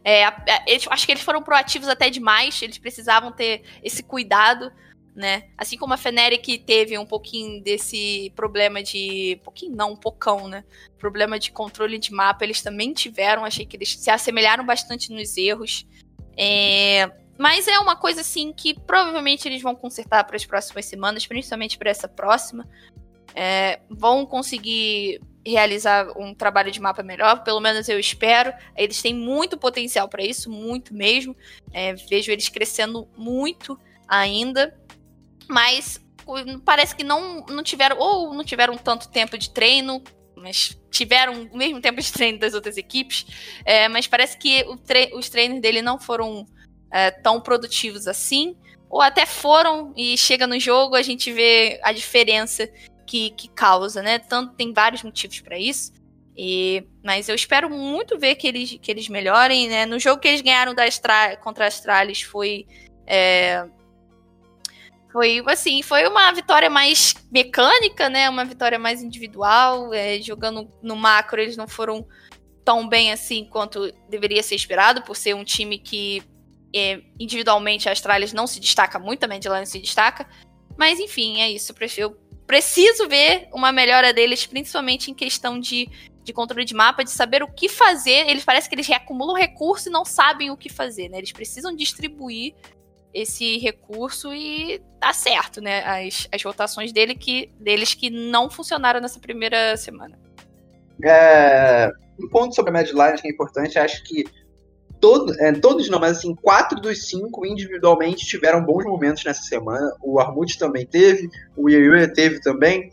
É, 0.04 0.26
eles, 0.66 0.86
acho 0.90 1.06
que 1.06 1.12
eles 1.12 1.22
foram 1.22 1.42
proativos 1.42 1.88
até 1.88 2.10
demais. 2.10 2.60
Eles 2.60 2.78
precisavam 2.78 3.32
ter 3.32 3.62
esse 3.82 4.02
cuidado, 4.02 4.70
né? 5.14 5.48
Assim 5.56 5.78
como 5.78 5.94
a 5.94 5.96
Feneric 5.96 6.58
teve 6.58 6.98
um 6.98 7.06
pouquinho 7.06 7.62
desse 7.62 8.30
problema 8.36 8.82
de. 8.82 9.40
Pouquinho 9.42 9.74
não, 9.74 9.92
um 9.92 9.96
pocão, 9.96 10.46
né? 10.46 10.62
Problema 10.98 11.38
de 11.38 11.50
controle 11.50 11.98
de 11.98 12.12
mapa, 12.12 12.44
eles 12.44 12.60
também 12.60 12.92
tiveram. 12.92 13.44
Achei 13.44 13.64
que 13.64 13.76
eles 13.76 13.96
se 13.98 14.10
assemelharam 14.10 14.66
bastante 14.66 15.10
nos 15.10 15.36
erros. 15.38 15.86
É, 16.36 17.10
mas 17.38 17.66
é 17.66 17.78
uma 17.78 17.96
coisa 17.96 18.20
assim 18.20 18.52
que 18.52 18.74
provavelmente 18.74 19.48
eles 19.48 19.62
vão 19.62 19.74
consertar 19.74 20.24
para 20.24 20.36
as 20.36 20.44
próximas 20.44 20.84
semanas, 20.86 21.26
principalmente 21.26 21.76
para 21.76 21.90
essa 21.90 22.08
próxima. 22.08 22.68
É, 23.34 23.80
vão 23.90 24.24
conseguir 24.24 25.20
realizar 25.46 26.16
um 26.16 26.34
trabalho 26.34 26.70
de 26.70 26.80
mapa 26.80 27.02
melhor, 27.02 27.42
pelo 27.42 27.60
menos 27.60 27.88
eu 27.88 27.98
espero. 27.98 28.52
Eles 28.76 29.02
têm 29.02 29.14
muito 29.14 29.58
potencial 29.58 30.08
para 30.08 30.24
isso, 30.24 30.50
muito 30.50 30.94
mesmo. 30.94 31.36
É, 31.72 31.94
vejo 31.94 32.30
eles 32.30 32.48
crescendo 32.48 33.08
muito 33.16 33.78
ainda, 34.08 34.78
mas 35.48 36.00
parece 36.64 36.96
que 36.96 37.04
não, 37.04 37.44
não 37.46 37.62
tiveram 37.62 37.98
ou 37.98 38.32
não 38.32 38.44
tiveram 38.44 38.76
tanto 38.78 39.10
tempo 39.10 39.36
de 39.36 39.50
treino, 39.50 40.02
mas 40.36 40.80
tiveram 40.90 41.48
o 41.52 41.56
mesmo 41.56 41.80
tempo 41.80 42.00
de 42.00 42.12
treino 42.12 42.38
das 42.38 42.54
outras 42.54 42.76
equipes. 42.76 43.26
É, 43.64 43.88
mas 43.88 44.06
parece 44.06 44.38
que 44.38 44.64
tre 44.86 45.10
os 45.14 45.28
treinos 45.28 45.60
dele 45.60 45.82
não 45.82 45.98
foram 45.98 46.46
é, 46.94 47.10
tão 47.10 47.40
produtivos 47.40 48.06
assim, 48.06 48.56
ou 48.88 49.00
até 49.00 49.26
foram 49.26 49.92
e 49.96 50.16
chega 50.16 50.46
no 50.46 50.60
jogo 50.60 50.94
a 50.94 51.02
gente 51.02 51.32
vê 51.32 51.80
a 51.82 51.90
diferença 51.92 52.70
que, 53.04 53.30
que 53.30 53.48
causa, 53.48 54.00
né? 54.00 54.20
Tanto 54.20 54.54
tem 54.54 54.72
vários 54.72 55.02
motivos 55.02 55.40
para 55.40 55.58
isso. 55.58 55.92
E, 56.36 56.86
mas 57.04 57.28
eu 57.28 57.34
espero 57.34 57.68
muito 57.68 58.16
ver 58.16 58.36
que 58.36 58.46
eles, 58.46 58.78
que 58.80 58.92
eles 58.92 59.08
melhorem, 59.08 59.68
né? 59.68 59.84
No 59.86 59.98
jogo 59.98 60.20
que 60.20 60.28
eles 60.28 60.40
ganharam 60.40 60.72
da 60.72 60.84
contra 61.42 61.64
a 61.64 61.68
Astralis 61.68 62.22
foi 62.22 62.64
é, 63.04 63.66
foi 65.10 65.42
assim, 65.46 65.82
foi 65.82 66.06
uma 66.06 66.30
vitória 66.30 66.70
mais 66.70 67.14
mecânica, 67.30 68.08
né? 68.08 68.30
Uma 68.30 68.44
vitória 68.44 68.78
mais 68.78 69.02
individual. 69.02 69.92
É, 69.92 70.22
jogando 70.22 70.70
no 70.80 70.94
macro, 70.94 71.40
eles 71.40 71.56
não 71.56 71.66
foram 71.66 72.06
tão 72.64 72.88
bem 72.88 73.12
assim 73.12 73.44
quanto 73.44 73.92
deveria 74.08 74.42
ser 74.44 74.54
esperado, 74.54 75.02
por 75.02 75.16
ser 75.16 75.34
um 75.34 75.44
time 75.44 75.78
que 75.78 76.22
individualmente 77.18 77.88
a 77.88 77.92
Astralis 77.92 78.32
não 78.32 78.46
se 78.46 78.58
destaca 78.58 78.98
muito, 78.98 79.24
a 79.24 79.28
Medline 79.28 79.66
se 79.66 79.78
destaca. 79.78 80.26
Mas 80.76 80.98
enfim, 80.98 81.40
é 81.40 81.50
isso. 81.50 81.72
Eu 81.96 82.16
preciso 82.46 83.08
ver 83.08 83.48
uma 83.52 83.72
melhora 83.72 84.12
deles, 84.12 84.44
principalmente 84.46 85.10
em 85.10 85.14
questão 85.14 85.58
de, 85.58 85.88
de 86.22 86.32
controle 86.32 86.64
de 86.64 86.74
mapa, 86.74 87.04
de 87.04 87.10
saber 87.10 87.42
o 87.42 87.48
que 87.48 87.68
fazer. 87.68 88.28
Eles 88.28 88.44
parecem 88.44 88.68
que 88.68 88.74
eles 88.74 88.90
acumulam 88.90 89.36
recurso 89.36 89.88
e 89.88 89.92
não 89.92 90.04
sabem 90.04 90.50
o 90.50 90.56
que 90.56 90.68
fazer, 90.68 91.08
né? 91.08 91.18
Eles 91.18 91.32
precisam 91.32 91.74
distribuir 91.74 92.54
esse 93.12 93.58
recurso 93.58 94.34
e 94.34 94.82
tá 95.00 95.12
certo, 95.12 95.60
né? 95.60 95.84
As, 95.84 96.28
as 96.32 96.42
rotações 96.42 96.92
dele 96.92 97.14
que, 97.14 97.50
deles 97.60 97.94
que 97.94 98.10
não 98.10 98.50
funcionaram 98.50 99.00
nessa 99.00 99.20
primeira 99.20 99.76
semana. 99.76 100.18
É, 101.02 101.90
um 102.20 102.28
ponto 102.28 102.54
sobre 102.54 102.70
a 102.70 102.72
Medline 102.72 103.20
que 103.20 103.28
é 103.28 103.30
importante, 103.30 103.78
acho 103.78 104.02
que 104.04 104.24
todo, 105.04 105.34
é, 105.38 105.52
todos 105.52 105.86
não, 105.90 106.00
mas 106.00 106.16
assim, 106.16 106.34
quatro 106.34 106.80
dos 106.80 107.06
cinco 107.08 107.44
individualmente 107.44 108.24
tiveram 108.24 108.64
bons 108.64 108.84
momentos 108.86 109.22
nessa 109.22 109.42
semana. 109.42 109.94
O 110.02 110.18
Armut 110.18 110.58
também 110.58 110.86
teve, 110.86 111.28
o 111.54 111.68
Yuyuya 111.68 112.10
teve 112.10 112.40
também, 112.40 112.88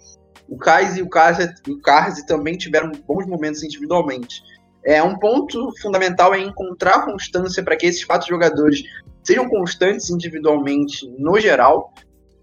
o 0.50 0.58
Kais 0.58 0.98
e 0.98 1.02
o 1.02 1.08
Karzi 1.08 2.26
também 2.26 2.58
tiveram 2.58 2.92
bons 3.08 3.26
momentos 3.26 3.64
individualmente. 3.64 4.44
É 4.84 5.02
um 5.02 5.18
ponto 5.18 5.72
fundamental 5.82 6.34
é 6.34 6.40
encontrar 6.40 7.06
constância 7.06 7.64
para 7.64 7.78
que 7.78 7.86
esses 7.86 8.04
quatro 8.04 8.28
jogadores 8.28 8.84
sejam 9.24 9.48
constantes 9.48 10.10
individualmente 10.10 11.10
no 11.18 11.40
geral. 11.40 11.94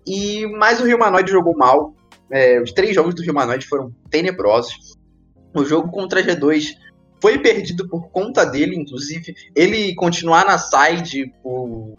E 0.06 0.46
mais 0.46 0.80
o 0.80 0.86
Rio 0.86 0.98
Manoide 0.98 1.30
jogou 1.30 1.54
mal. 1.54 1.94
É, 2.32 2.58
os 2.58 2.72
três 2.72 2.94
jogos 2.94 3.14
do 3.14 3.22
Rio 3.22 3.34
Manoide 3.34 3.66
foram 3.66 3.92
tenebrosos. 4.08 4.96
O 5.54 5.62
jogo 5.62 5.90
contra 5.90 6.20
a 6.20 6.22
G2 6.22 6.70
foi 7.20 7.38
perdido 7.38 7.88
por 7.88 8.08
conta 8.10 8.44
dele, 8.44 8.76
inclusive. 8.76 9.34
Ele 9.54 9.94
continuar 9.94 10.44
na 10.44 10.58
side 10.58 11.32
por, 11.42 11.96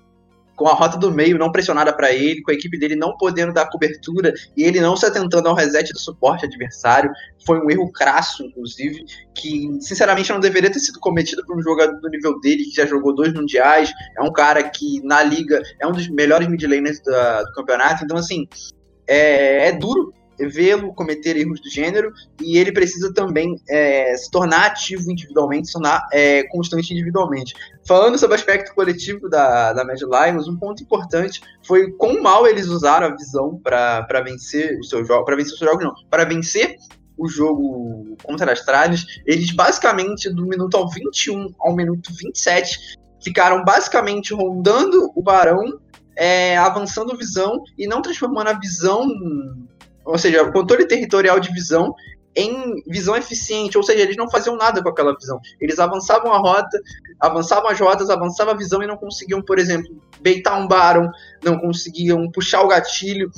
com 0.56 0.68
a 0.68 0.74
rota 0.74 0.98
do 0.98 1.12
meio 1.12 1.38
não 1.38 1.52
pressionada 1.52 1.94
para 1.94 2.12
ele, 2.12 2.42
com 2.42 2.52
a 2.52 2.54
equipe 2.54 2.78
dele 2.78 2.96
não 2.96 3.16
podendo 3.18 3.54
dar 3.54 3.70
cobertura 3.70 4.34
e 4.58 4.64
ele 4.64 4.82
não 4.82 4.96
se 4.96 5.06
atentando 5.06 5.48
ao 5.48 5.56
reset 5.56 5.92
do 5.94 6.00
suporte 6.00 6.46
adversário. 6.46 7.12
Foi 7.46 7.60
um 7.60 7.70
erro 7.70 7.92
crasso, 7.92 8.44
inclusive, 8.44 9.06
que 9.34 9.70
sinceramente 9.80 10.32
não 10.32 10.40
deveria 10.40 10.72
ter 10.72 10.80
sido 10.80 11.00
cometido 11.00 11.46
por 11.46 11.58
um 11.58 11.62
jogador 11.62 12.00
do 12.00 12.10
nível 12.10 12.40
dele, 12.42 12.66
que 12.66 12.76
já 12.76 12.86
jogou 12.86 13.16
dois 13.16 13.34
mundiais. 13.34 13.92
É 14.18 14.22
um 14.22 14.32
cara 14.32 14.62
que 14.70 15.02
na 15.04 15.24
liga 15.24 15.62
é 15.80 15.88
um 15.88 15.92
dos 15.92 16.10
melhores 16.10 16.48
mid 16.48 16.62
laners 16.64 17.00
do, 17.00 17.12
do 17.12 17.54
campeonato. 17.54 18.04
Então, 18.04 18.18
assim, 18.18 18.48
é, 19.08 19.70
é 19.70 19.72
duro 19.72 20.14
vê-lo 20.48 20.94
cometer 20.94 21.36
erros 21.38 21.60
do 21.62 21.70
gênero 21.70 22.12
e 22.42 22.58
ele 22.58 22.72
precisa 22.72 23.14
também 23.14 23.60
é, 23.70 24.16
se 24.16 24.30
tornar 24.32 24.68
ativo 24.68 25.12
individualmente, 25.12 25.68
se 25.68 25.74
tornar 25.74 26.08
é, 26.12 26.44
constante 26.44 26.94
individualmente. 26.94 27.54
Falando 27.88 28.18
sobre 28.18 28.36
o 28.36 28.40
aspecto 28.40 28.74
coletivo 28.74 29.30
da, 29.30 29.74
da 29.74 29.84
Mad 29.84 30.00
Lions, 30.00 30.48
um 30.48 30.58
ponto 30.58 30.84
importante 30.84 31.42
foi 31.66 31.92
quão 31.92 32.22
mal 32.22 32.48
eles 32.48 32.68
usaram 32.68 33.08
a 33.08 33.16
visão 33.16 33.58
para 33.58 34.22
vencer 34.24 34.78
o 34.80 34.84
seu 34.84 35.04
jogo, 35.04 35.26
para 35.26 35.36
vencer 35.36 35.54
o 35.54 35.58
seu 35.58 35.68
jogo 35.68 35.84
não, 35.84 35.94
para 36.10 36.26
vencer 36.26 36.76
o 37.18 37.28
jogo 37.28 38.16
contra 38.24 38.54
as 38.54 38.60
Astralis, 38.60 39.06
eles 39.26 39.52
basicamente 39.52 40.30
do 40.30 40.46
minuto 40.46 40.78
ao 40.78 40.90
21 40.90 41.54
ao 41.60 41.76
minuto 41.76 42.14
27 42.14 42.98
ficaram 43.22 43.64
basicamente 43.66 44.34
rondando 44.34 45.12
o 45.14 45.22
Barão, 45.22 45.80
é, 46.16 46.58
avançando 46.58 47.18
visão 47.18 47.62
e 47.78 47.88
não 47.88 48.02
transformando 48.02 48.50
a 48.50 48.54
visão 48.54 49.08
ou 50.10 50.18
seja, 50.18 50.52
controle 50.52 50.88
territorial 50.88 51.40
de 51.40 51.52
visão 51.54 51.94
em 52.36 52.82
visão 52.88 53.16
eficiente, 53.16 53.78
ou 53.78 53.84
seja, 53.84 54.04
eles 54.04 54.16
não 54.16 54.30
faziam 54.30 54.56
nada 54.56 54.82
com 54.82 54.90
aquela 54.90 55.16
visão. 55.16 55.40
Eles 55.60 55.80
avançavam 55.80 56.32
a 56.34 56.38
rota, 56.38 56.80
avançavam 57.20 57.70
as 57.70 57.80
rotas, 57.80 58.10
avançavam 58.10 58.54
a 58.54 58.58
visão 58.58 58.82
e 58.82 58.88
não 58.88 58.98
conseguiam, 58.98 59.42
por 59.42 59.60
exemplo, 59.60 59.90
beitar 60.22 60.60
um 60.60 60.68
Baron, 60.68 61.10
não 61.44 61.60
conseguiam 61.60 62.30
puxar 62.32 62.62
o 62.62 62.68
gatilho. 62.68 63.32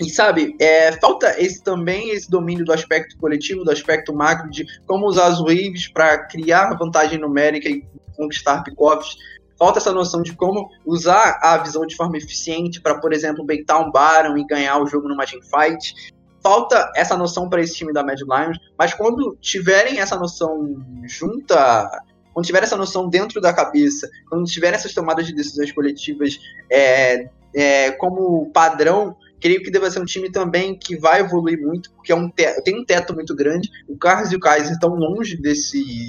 E 0.00 0.10
sabe, 0.10 0.54
é, 0.60 0.92
falta 0.92 1.40
esse 1.40 1.62
também 1.62 2.10
esse 2.10 2.30
domínio 2.30 2.64
do 2.64 2.72
aspecto 2.72 3.16
coletivo, 3.16 3.64
do 3.64 3.70
aspecto 3.70 4.14
macro, 4.14 4.50
de 4.50 4.66
como 4.86 5.06
usar 5.06 5.26
as 5.26 5.38
waves 5.38 5.88
para 5.88 6.18
criar 6.26 6.74
vantagem 6.74 7.18
numérica 7.18 7.68
e 7.68 7.82
conquistar 8.16 8.62
pickoffs 8.62 9.16
falta 9.58 9.78
essa 9.78 9.92
noção 9.92 10.22
de 10.22 10.34
como 10.34 10.68
usar 10.84 11.38
a 11.42 11.56
visão 11.58 11.86
de 11.86 11.96
forma 11.96 12.16
eficiente 12.16 12.80
para, 12.80 12.98
por 12.98 13.12
exemplo, 13.12 13.44
beitar 13.44 13.80
um 13.80 13.90
Baron 13.90 14.36
e 14.36 14.46
ganhar 14.46 14.78
o 14.78 14.86
jogo 14.86 15.08
numa 15.08 15.26
teamfight. 15.26 15.94
Falta 16.42 16.92
essa 16.94 17.16
noção 17.16 17.48
para 17.48 17.60
esse 17.60 17.74
time 17.74 17.92
da 17.92 18.04
Mad 18.04 18.20
Lions, 18.20 18.58
mas 18.78 18.94
quando 18.94 19.36
tiverem 19.40 19.98
essa 19.98 20.16
noção 20.16 20.76
junta, 21.04 21.90
quando 22.32 22.46
tiver 22.46 22.62
essa 22.62 22.76
noção 22.76 23.08
dentro 23.08 23.40
da 23.40 23.52
cabeça, 23.52 24.08
quando 24.28 24.44
tiverem 24.44 24.76
essas 24.76 24.94
tomadas 24.94 25.26
de 25.26 25.34
decisões 25.34 25.72
coletivas 25.72 26.38
é, 26.70 27.28
é, 27.54 27.90
como 27.92 28.50
padrão, 28.52 29.16
creio 29.40 29.62
que 29.62 29.70
deve 29.70 29.90
ser 29.90 30.00
um 30.00 30.04
time 30.04 30.30
também 30.30 30.78
que 30.78 30.96
vai 30.96 31.20
evoluir 31.20 31.60
muito, 31.60 31.90
porque 31.92 32.12
é 32.12 32.14
um 32.14 32.30
tem 32.30 32.78
um 32.78 32.84
teto 32.84 33.14
muito 33.14 33.34
grande. 33.34 33.68
O 33.88 33.96
Carlos 33.96 34.30
e 34.30 34.36
o 34.36 34.40
Kaiser 34.40 34.72
estão 34.72 34.94
longe 34.94 35.36
desse 35.36 36.08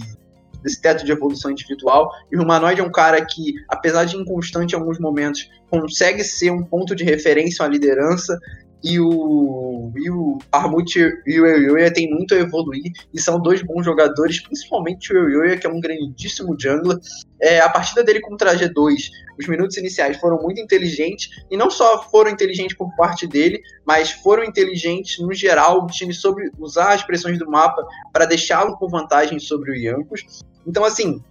desse 0.63 0.81
teto 0.81 1.05
de 1.05 1.11
evolução 1.11 1.51
individual. 1.51 2.11
E 2.31 2.37
o 2.37 2.43
Humanoid 2.43 2.81
é 2.81 2.83
um 2.83 2.91
cara 2.91 3.23
que, 3.23 3.53
apesar 3.67 4.05
de 4.05 4.17
inconstante 4.17 4.73
em 4.73 4.75
alguns 4.75 4.99
momentos, 4.99 5.49
consegue 5.69 6.23
ser 6.23 6.51
um 6.51 6.63
ponto 6.63 6.95
de 6.95 7.03
referência 7.03 7.65
à 7.65 7.67
liderança 7.67 8.37
e 8.83 8.99
o, 8.99 9.91
e 9.95 10.09
o 10.09 10.37
Armut 10.51 10.97
e 10.97 11.39
o 11.39 11.45
Yoyoya 11.45 11.91
tem 11.91 12.09
muito 12.09 12.33
a 12.35 12.37
evoluir 12.37 12.91
e 13.13 13.19
são 13.19 13.41
dois 13.41 13.61
bons 13.63 13.83
jogadores, 13.83 14.39
principalmente 14.39 15.11
o 15.11 15.17
Yoyoya, 15.17 15.57
que 15.57 15.65
é 15.65 15.69
um 15.69 15.79
grandíssimo 15.79 16.55
jungler. 16.59 16.97
É, 17.41 17.59
a 17.59 17.69
partida 17.69 18.03
dele 18.03 18.21
contra 18.21 18.51
a 18.51 18.55
G2, 18.55 19.09
os 19.39 19.47
minutos 19.47 19.77
iniciais 19.77 20.17
foram 20.17 20.41
muito 20.41 20.61
inteligentes 20.61 21.29
e 21.49 21.57
não 21.57 21.69
só 21.69 22.03
foram 22.03 22.31
inteligentes 22.31 22.75
por 22.77 22.95
parte 22.95 23.27
dele, 23.27 23.61
mas 23.85 24.11
foram 24.11 24.43
inteligentes 24.43 25.19
no 25.19 25.33
geral. 25.33 25.83
O 25.83 25.87
time 25.87 26.13
sobre 26.13 26.49
usar 26.59 26.93
as 26.93 27.03
pressões 27.03 27.37
do 27.37 27.49
mapa 27.49 27.85
para 28.13 28.25
deixá-lo 28.25 28.77
com 28.77 28.87
vantagem 28.87 29.39
sobre 29.39 29.71
o 29.71 29.75
Yankos. 29.75 30.43
Então, 30.65 30.83
assim, 30.83 31.21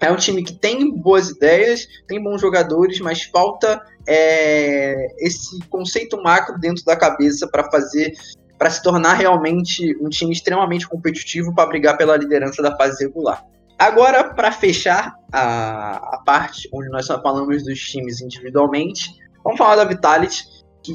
é 0.00 0.10
um 0.10 0.16
time 0.16 0.44
que 0.44 0.52
tem 0.52 0.90
boas 0.90 1.30
ideias, 1.30 1.88
tem 2.06 2.22
bons 2.22 2.40
jogadores, 2.40 3.00
mas 3.00 3.24
falta 3.24 3.82
é, 4.08 5.14
esse 5.18 5.60
conceito 5.68 6.20
macro 6.22 6.58
dentro 6.58 6.82
da 6.82 6.96
cabeça 6.96 7.46
para 7.46 7.70
fazer, 7.70 8.14
para 8.56 8.70
se 8.70 8.82
tornar 8.82 9.12
realmente 9.12 9.94
um 10.00 10.08
time 10.08 10.32
extremamente 10.32 10.88
competitivo 10.88 11.54
para 11.54 11.68
brigar 11.68 11.98
pela 11.98 12.16
liderança 12.16 12.62
da 12.62 12.74
fase 12.74 13.04
regular. 13.04 13.44
Agora, 13.78 14.32
para 14.32 14.50
fechar 14.50 15.14
a, 15.30 15.96
a, 16.14 16.22
parte 16.24 16.68
onde 16.72 16.88
nós 16.88 17.06
só 17.06 17.20
falamos 17.22 17.62
dos 17.62 17.78
times 17.78 18.20
individualmente, 18.22 19.14
vamos 19.44 19.58
falar 19.58 19.76
da 19.76 19.84
Vitality, 19.84 20.42
que 20.82 20.94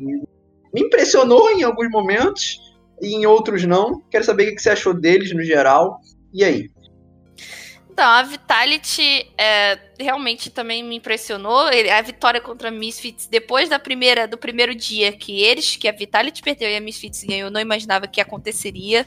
me 0.00 0.24
impressionou 0.74 1.50
em 1.50 1.62
alguns 1.62 1.90
momentos 1.90 2.58
e 3.00 3.14
em 3.14 3.26
outros 3.26 3.64
não. 3.64 4.00
Quero 4.10 4.24
saber 4.24 4.50
o 4.50 4.54
que 4.56 4.62
você 4.62 4.70
achou 4.70 4.94
deles 4.94 5.32
no 5.32 5.42
geral. 5.42 6.00
E 6.32 6.42
aí? 6.42 6.70
Então, 7.94 8.10
a 8.10 8.22
Vitality 8.24 9.32
é, 9.38 9.78
realmente 10.00 10.50
também 10.50 10.82
me 10.82 10.96
impressionou. 10.96 11.68
A 11.96 12.02
vitória 12.02 12.40
contra 12.40 12.68
a 12.68 12.72
Misfits, 12.72 13.28
depois 13.28 13.68
da 13.68 13.78
primeira, 13.78 14.26
do 14.26 14.36
primeiro 14.36 14.74
dia 14.74 15.12
que 15.12 15.40
eles, 15.40 15.76
que 15.76 15.86
a 15.86 15.92
Vitality 15.92 16.42
perdeu 16.42 16.68
e 16.68 16.74
a 16.74 16.80
Misfits 16.80 17.22
ganhou, 17.22 17.46
eu 17.46 17.52
não 17.52 17.60
imaginava 17.60 18.08
que 18.08 18.20
aconteceria. 18.20 19.06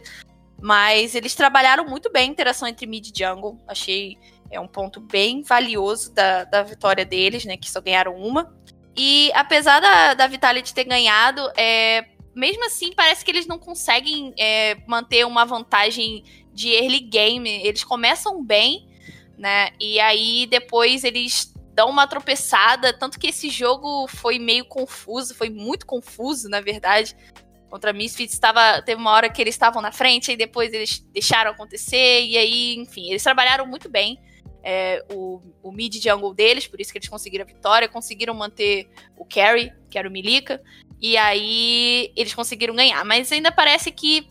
Mas 0.61 1.15
eles 1.15 1.35
trabalharam 1.35 1.85
muito 1.85 2.09
bem 2.09 2.29
a 2.29 2.31
interação 2.31 2.65
entre 2.65 2.87
mid 2.87 3.05
e 3.05 3.11
jungle. 3.13 3.57
Achei 3.67 4.17
é 4.49 4.57
um 4.57 4.69
ponto 4.69 5.01
bem 5.01 5.43
valioso 5.43 6.13
da, 6.13 6.45
da 6.45 6.63
vitória 6.63 7.03
deles, 7.03 7.43
né? 7.43 7.57
Que 7.57 7.69
só 7.69 7.81
ganharam 7.81 8.15
uma. 8.15 8.55
E 8.95 9.29
apesar 9.33 9.81
da, 9.81 10.13
da 10.13 10.27
Vitality 10.27 10.73
ter 10.73 10.85
ganhado, 10.85 11.41
é, 11.57 12.05
mesmo 12.33 12.65
assim, 12.65 12.93
parece 12.95 13.25
que 13.25 13.31
eles 13.31 13.47
não 13.47 13.59
conseguem 13.59 14.33
é, 14.39 14.77
manter 14.87 15.25
uma 15.25 15.43
vantagem 15.43 16.23
de 16.57 16.73
early 16.73 16.99
game. 17.01 17.47
Eles 17.63 17.83
começam 17.83 18.43
bem, 18.43 18.89
né? 19.37 19.69
E 19.79 19.99
aí 19.99 20.47
depois 20.47 21.03
eles 21.03 21.53
dão 21.73 21.89
uma 21.89 22.07
tropeçada. 22.07 22.91
Tanto 22.91 23.19
que 23.19 23.27
esse 23.27 23.49
jogo 23.49 24.07
foi 24.07 24.39
meio 24.39 24.65
confuso, 24.65 25.35
foi 25.35 25.51
muito 25.51 25.85
confuso, 25.85 26.49
na 26.49 26.59
verdade. 26.59 27.15
Contra 27.69 27.93
Misfits, 27.93 28.33
estava, 28.33 28.81
teve 28.81 28.99
uma 28.99 29.11
hora 29.11 29.29
que 29.29 29.39
eles 29.41 29.53
estavam 29.53 29.81
na 29.81 29.91
frente, 29.91 30.31
e 30.31 30.37
depois 30.37 30.73
eles 30.73 30.99
deixaram 31.13 31.51
acontecer, 31.51 32.23
e 32.23 32.37
aí, 32.37 32.75
enfim, 32.75 33.09
eles 33.09 33.21
trabalharam 33.21 33.67
muito 33.67 33.89
bem. 33.89 34.19
É, 34.63 35.05
o, 35.13 35.41
o 35.61 35.71
mid 35.71 35.93
jungle 36.01 36.33
deles, 36.33 36.65
por 36.65 36.81
isso 36.81 36.91
que 36.91 36.97
eles 36.97 37.09
conseguiram 37.09 37.43
a 37.43 37.47
vitória, 37.47 37.87
conseguiram 37.87 38.33
manter 38.33 38.89
o 39.17 39.25
carry, 39.25 39.71
que 39.89 39.97
era 39.97 40.07
o 40.07 40.11
Milica, 40.11 40.61
e 40.99 41.17
aí 41.17 42.11
eles 42.15 42.33
conseguiram 42.33 42.73
ganhar. 42.73 43.03
Mas 43.05 43.31
ainda 43.31 43.51
parece 43.51 43.91
que 43.91 44.27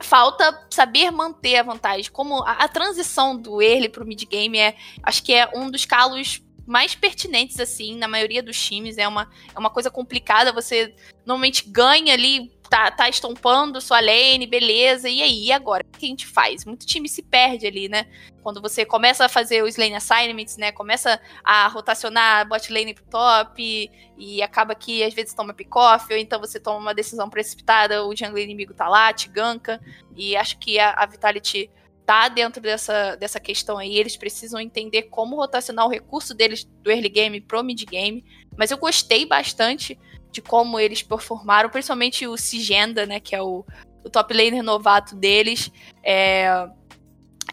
falta 0.00 0.66
saber 0.70 1.10
manter 1.10 1.56
a 1.56 1.62
vantagem. 1.62 2.10
Como 2.10 2.42
a, 2.42 2.52
a 2.52 2.68
transição 2.68 3.36
do 3.36 3.62
early 3.62 3.88
pro 3.88 4.06
mid 4.06 4.22
game 4.24 4.58
é, 4.58 4.76
acho 5.02 5.22
que 5.22 5.32
é 5.32 5.50
um 5.54 5.70
dos 5.70 5.84
calos 5.84 6.42
mais 6.66 6.94
pertinentes 6.94 7.58
assim 7.58 7.96
na 7.96 8.06
maioria 8.06 8.42
dos 8.42 8.60
times. 8.62 8.98
É 8.98 9.06
uma, 9.06 9.28
é 9.54 9.58
uma 9.58 9.70
coisa 9.70 9.90
complicada. 9.90 10.52
Você 10.52 10.94
normalmente 11.24 11.68
ganha 11.68 12.14
ali 12.14 12.52
tá, 12.70 12.88
tá 12.88 13.08
estompando 13.08 13.80
sua 13.80 13.98
lane, 13.98 14.46
beleza, 14.46 15.08
e 15.08 15.20
aí, 15.20 15.50
agora? 15.50 15.84
O 15.84 15.98
que 15.98 16.06
a 16.06 16.08
gente 16.08 16.24
faz? 16.24 16.64
Muito 16.64 16.86
time 16.86 17.08
se 17.08 17.20
perde 17.20 17.66
ali, 17.66 17.88
né? 17.88 18.06
Quando 18.44 18.62
você 18.62 18.86
começa 18.86 19.24
a 19.24 19.28
fazer 19.28 19.64
os 19.64 19.76
lane 19.76 19.96
assignments, 19.96 20.56
né? 20.56 20.70
Começa 20.70 21.20
a 21.42 21.66
rotacionar 21.66 22.48
bot 22.48 22.72
lane 22.72 22.94
pro 22.94 23.04
top 23.06 23.60
e, 23.60 23.90
e 24.16 24.40
acaba 24.40 24.72
que 24.76 25.02
às 25.02 25.12
vezes 25.12 25.34
toma 25.34 25.52
pick-off, 25.52 26.12
ou 26.12 26.18
então 26.18 26.38
você 26.38 26.60
toma 26.60 26.78
uma 26.78 26.94
decisão 26.94 27.28
precipitada, 27.28 28.06
o 28.06 28.14
jungle 28.14 28.38
inimigo 28.38 28.72
tá 28.72 28.88
lá, 28.88 29.12
te 29.12 29.28
ganka, 29.28 29.80
e 30.16 30.36
acho 30.36 30.56
que 30.60 30.78
a, 30.78 30.92
a 30.92 31.06
Vitality 31.06 31.68
tá 32.06 32.28
dentro 32.28 32.62
dessa, 32.62 33.16
dessa 33.16 33.40
questão 33.40 33.78
aí, 33.78 33.96
eles 33.96 34.16
precisam 34.16 34.60
entender 34.60 35.02
como 35.04 35.34
rotacionar 35.34 35.86
o 35.86 35.90
recurso 35.90 36.34
deles 36.34 36.64
do 36.64 36.90
early 36.90 37.08
game 37.08 37.40
pro 37.40 37.64
mid 37.64 37.84
game, 37.84 38.24
mas 38.56 38.70
eu 38.70 38.78
gostei 38.78 39.26
bastante 39.26 39.98
de 40.30 40.40
como 40.40 40.78
eles 40.78 41.02
performaram, 41.02 41.70
principalmente 41.70 42.26
o 42.26 42.36
Sigenda, 42.36 43.06
né, 43.06 43.20
que 43.20 43.34
é 43.34 43.42
o, 43.42 43.64
o 44.04 44.10
top 44.10 44.32
laner 44.34 44.62
novato 44.62 45.14
deles. 45.16 45.70
É, 46.02 46.68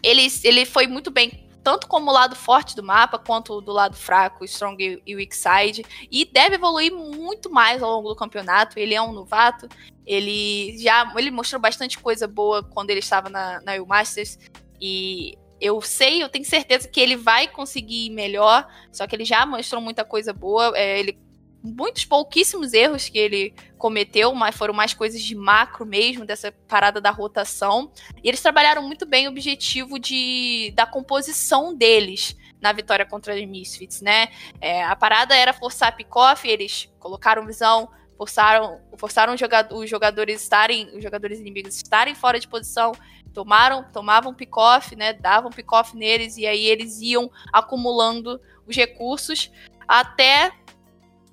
ele, 0.02 0.26
ele 0.44 0.64
foi 0.64 0.86
muito 0.86 1.10
bem, 1.10 1.48
tanto 1.62 1.86
como 1.86 2.10
o 2.10 2.14
lado 2.14 2.36
forte 2.36 2.76
do 2.76 2.82
mapa, 2.82 3.18
quanto 3.18 3.60
do 3.60 3.72
lado 3.72 3.96
fraco, 3.96 4.44
strong 4.44 5.02
e 5.04 5.16
weak 5.16 5.36
side, 5.36 5.84
e 6.10 6.24
deve 6.24 6.54
evoluir 6.54 6.92
muito 6.92 7.50
mais 7.50 7.82
ao 7.82 7.90
longo 7.90 8.08
do 8.08 8.16
campeonato. 8.16 8.78
Ele 8.78 8.94
é 8.94 9.02
um 9.02 9.12
novato, 9.12 9.68
ele 10.06 10.78
já 10.78 11.12
ele 11.16 11.30
mostrou 11.30 11.60
bastante 11.60 11.98
coisa 11.98 12.26
boa 12.26 12.62
quando 12.62 12.90
ele 12.90 13.00
estava 13.00 13.28
na, 13.28 13.60
na 13.62 13.84
Masters, 13.84 14.38
e 14.80 15.36
eu 15.60 15.80
sei, 15.82 16.22
eu 16.22 16.28
tenho 16.28 16.44
certeza 16.44 16.86
que 16.86 17.00
ele 17.00 17.16
vai 17.16 17.48
conseguir 17.48 18.06
ir 18.06 18.10
melhor, 18.10 18.66
só 18.92 19.06
que 19.06 19.16
ele 19.16 19.24
já 19.24 19.44
mostrou 19.44 19.82
muita 19.82 20.04
coisa 20.04 20.32
boa. 20.32 20.72
É, 20.76 21.00
ele 21.00 21.18
muitos 21.62 22.04
pouquíssimos 22.04 22.72
erros 22.72 23.08
que 23.08 23.18
ele 23.18 23.54
cometeu, 23.76 24.34
mas 24.34 24.56
foram 24.56 24.74
mais 24.74 24.94
coisas 24.94 25.22
de 25.22 25.34
macro 25.34 25.84
mesmo, 25.84 26.24
dessa 26.24 26.52
parada 26.68 27.00
da 27.00 27.10
rotação. 27.10 27.90
E 28.22 28.28
eles 28.28 28.40
trabalharam 28.40 28.82
muito 28.82 29.06
bem 29.06 29.26
o 29.26 29.30
objetivo 29.30 29.98
de, 29.98 30.72
da 30.74 30.86
composição 30.86 31.74
deles 31.74 32.36
na 32.60 32.72
vitória 32.72 33.06
contra 33.06 33.34
os 33.34 33.44
Misfits, 33.46 34.00
né? 34.00 34.28
É, 34.60 34.84
a 34.84 34.96
parada 34.96 35.36
era 35.36 35.52
forçar 35.52 35.94
pick-off, 35.96 36.46
eles 36.48 36.92
colocaram 36.98 37.46
visão, 37.46 37.88
forçaram, 38.16 38.80
forçaram 38.96 39.34
os, 39.34 39.88
jogadores 39.90 40.42
estarem, 40.42 40.88
os 40.96 41.02
jogadores 41.02 41.38
inimigos 41.38 41.76
estarem 41.76 42.14
fora 42.14 42.40
de 42.40 42.48
posição, 42.48 42.92
tomaram, 43.32 43.84
tomavam 43.92 44.34
pick-off, 44.34 44.96
né? 44.96 45.12
Davam 45.12 45.50
pick-off 45.50 45.96
neles 45.96 46.36
e 46.36 46.46
aí 46.46 46.66
eles 46.66 47.00
iam 47.00 47.30
acumulando 47.52 48.40
os 48.66 48.74
recursos 48.74 49.50
até 49.86 50.52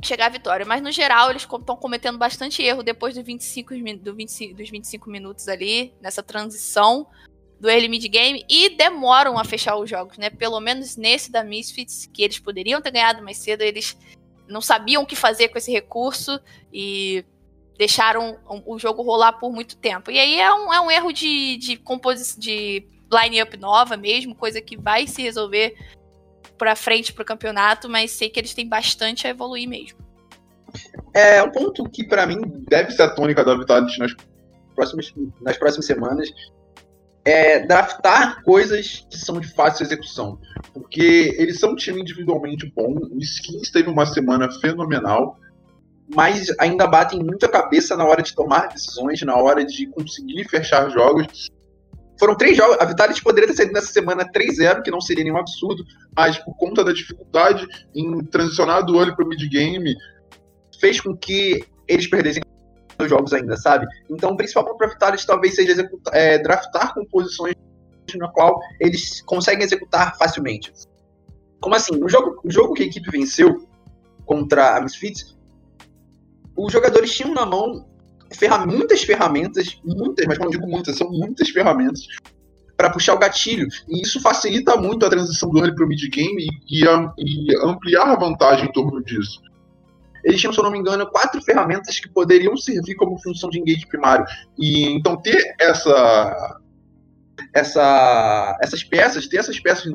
chegar 0.02 0.28
à 0.28 0.30
vitória. 0.30 0.66
Mas 0.66 0.82
no 0.82 0.92
geral, 0.92 1.30
eles 1.30 1.44
estão 1.44 1.76
cometendo 1.76 2.18
bastante 2.18 2.62
erro 2.62 2.84
depois 2.84 3.16
do 3.16 3.24
25, 3.24 3.74
do 4.00 4.14
25, 4.16 4.56
dos 4.56 4.70
25 4.70 5.10
minutos 5.10 5.48
ali, 5.48 5.94
nessa 6.02 6.22
transição 6.22 7.08
do 7.60 7.70
early 7.70 7.88
mid 7.88 8.06
game 8.08 8.46
e 8.50 8.70
demoram 8.70 9.40
a 9.40 9.44
fechar 9.44 9.78
os 9.78 9.90
jogos, 9.90 10.18
né? 10.18 10.30
Pelo 10.30 10.60
menos 10.60 10.98
nesse 10.98 11.32
da 11.32 11.44
Misfits, 11.44 12.10
que 12.14 12.24
eles 12.24 12.40
poderiam 12.40 12.82
ter 12.82 12.92
ganhado 12.92 13.24
mais 13.24 13.38
cedo, 13.38 13.62
eles 13.62 13.98
não 14.48 14.62
sabiam 14.62 15.04
o 15.04 15.06
que 15.06 15.16
fazer 15.16 15.48
com 15.50 15.58
esse 15.58 15.72
recurso 15.72 16.40
e 16.72 17.26
deixaram 17.78 18.38
o 18.66 18.78
jogo 18.78 19.02
rolar 19.02 19.34
por 19.34 19.52
muito 19.52 19.76
tempo. 19.78 20.12
E 20.12 20.20
aí 20.20 20.40
é 20.40 20.54
um, 20.54 20.74
é 20.74 20.80
um 20.80 20.92
erro 20.92 21.12
de, 21.12 21.58
de 21.58 21.78
composição 21.78 22.40
de 22.40 22.88
line-up 23.12 23.58
nova 23.58 23.98
mesmo, 23.98 24.36
coisa 24.36 24.62
que 24.62 24.78
vai 24.78 25.08
se 25.08 25.22
resolver 25.22 25.76
para 26.58 26.76
frente 26.76 27.14
pro 27.14 27.26
campeonato, 27.26 27.90
mas 27.90 28.12
sei 28.12 28.30
que 28.30 28.40
eles 28.40 28.54
têm 28.54 28.68
bastante 28.68 29.28
a 29.28 29.30
evoluir 29.30 29.68
mesmo. 29.68 30.00
É 31.14 31.42
um 31.42 31.52
ponto 31.52 31.84
que 31.90 32.06
para 32.06 32.26
mim 32.26 32.42
deve 32.68 32.92
ser 32.92 33.04
a 33.04 33.10
tônica 33.10 33.44
da 33.44 33.56
Vitality 33.56 34.00
nas 34.00 34.14
próximas, 34.76 35.14
nas 35.42 35.58
próximas 35.58 35.86
semanas 35.86 36.30
é 37.26 37.66
draftar 37.66 38.44
coisas 38.44 39.06
que 39.10 39.18
são 39.18 39.40
de 39.40 39.48
fácil 39.48 39.84
execução. 39.84 40.40
Porque 40.72 41.36
eles 41.40 41.60
são 41.60 41.72
um 41.72 41.76
time 41.76 42.02
individualmente 42.02 42.72
bom. 42.76 42.96
O 43.12 43.18
Skins 43.20 43.72
teve 43.72 43.90
uma 43.90 44.06
semana 44.06 44.48
fenomenal, 44.62 45.40
mas 46.14 46.54
ainda 46.60 46.86
batem 46.86 47.24
muita 47.24 47.50
cabeça 47.50 47.98
na 47.98 48.06
hora 48.06 48.22
de 48.22 48.36
tomar 48.36 48.68
decisões, 48.68 49.22
na 49.24 49.36
hora 49.36 49.66
de 49.66 49.88
conseguir 49.88 50.48
fechar 50.48 50.90
jogos. 50.92 51.50
Foram 52.18 52.36
três 52.36 52.56
jogos. 52.56 52.78
A 52.80 52.86
Vitality 52.86 53.22
poderia 53.22 53.48
ter 53.48 53.56
saído 53.56 53.74
nessa 53.74 53.92
semana 53.92 54.26
3-0, 54.32 54.82
que 54.82 54.92
não 54.92 55.02
seria 55.02 55.24
nenhum 55.24 55.38
absurdo, 55.38 55.84
mas 56.16 56.38
por 56.40 56.56
conta 56.56 56.84
da 56.84 56.94
dificuldade 56.94 57.68
em 57.94 58.24
transicionar 58.26 58.86
do 58.86 58.96
olho 58.96 59.16
para 59.16 59.26
o 59.26 59.28
mid-game, 59.28 59.96
fez 60.80 61.02
com 61.02 61.16
que 61.16 61.64
eles 61.88 62.08
perdessem 62.08 62.42
os 63.00 63.10
jogos 63.10 63.34
ainda, 63.34 63.58
sabe? 63.58 63.86
Então, 64.10 64.32
o 64.32 64.38
principal 64.38 64.76
para 64.78 64.88
a 64.88 64.90
Vitality 64.92 65.28
talvez 65.28 65.56
seja 65.56 65.72
executar, 65.72 66.16
é, 66.16 66.38
draftar 66.38 66.94
composições 66.94 67.56
na 68.16 68.30
qual 68.30 68.60
eles 68.80 69.22
conseguem 69.22 69.64
executar 69.64 70.16
facilmente. 70.18 70.72
Como 71.60 71.76
assim? 71.76 72.02
O 72.04 72.08
jogo, 72.08 72.40
o 72.44 72.52
jogo 72.52 72.74
que 72.74 72.84
a 72.84 72.86
equipe 72.86 73.10
venceu 73.10 73.68
contra 74.26 74.78
a 74.78 74.82
Misfits, 74.82 75.36
os 76.56 76.72
jogadores 76.72 77.14
tinham 77.14 77.34
na 77.34 77.46
mão 77.46 77.86
ferram 78.34 78.66
muitas 78.68 79.04
ferramentas, 79.04 79.80
muitas, 79.84 80.26
mas 80.26 80.38
quando 80.38 80.54
eu 80.54 80.60
digo 80.60 80.72
muitas, 80.72 80.98
são 80.98 81.10
muitas 81.10 81.50
ferramentas 81.50 82.02
para 82.76 82.90
puxar 82.90 83.14
o 83.14 83.20
gatilho. 83.20 83.68
E 83.88 84.02
isso 84.02 84.20
facilita 84.22 84.76
muito 84.78 85.06
a 85.06 85.10
transição 85.10 85.50
do 85.50 85.60
early 85.60 85.76
para 85.76 85.86
o 85.86 85.88
mid-game 85.88 86.48
e, 86.70 86.84
e, 86.84 86.86
e 86.86 87.58
ampliar 87.64 88.10
a 88.10 88.16
vantagem 88.16 88.68
em 88.68 88.72
torno 88.72 89.04
disso 89.04 89.42
eles 90.26 90.42
tinham, 90.42 90.52
se 90.52 90.60
eu 90.60 90.64
não 90.64 90.72
me 90.72 90.80
engano, 90.80 91.06
quatro 91.06 91.40
ferramentas 91.44 92.00
que 92.00 92.10
poderiam 92.10 92.58
servir 92.58 92.96
como 92.96 93.22
função 93.22 93.48
de 93.48 93.60
engage 93.60 93.86
primário. 93.86 94.26
E 94.58 94.90
então 94.90 95.16
ter 95.16 95.56
essa, 95.62 96.60
essa, 97.54 98.58
essas 98.60 98.84
peças, 98.84 99.28
ter 99.28 99.38
essas 99.38 99.60
peças 99.60 99.86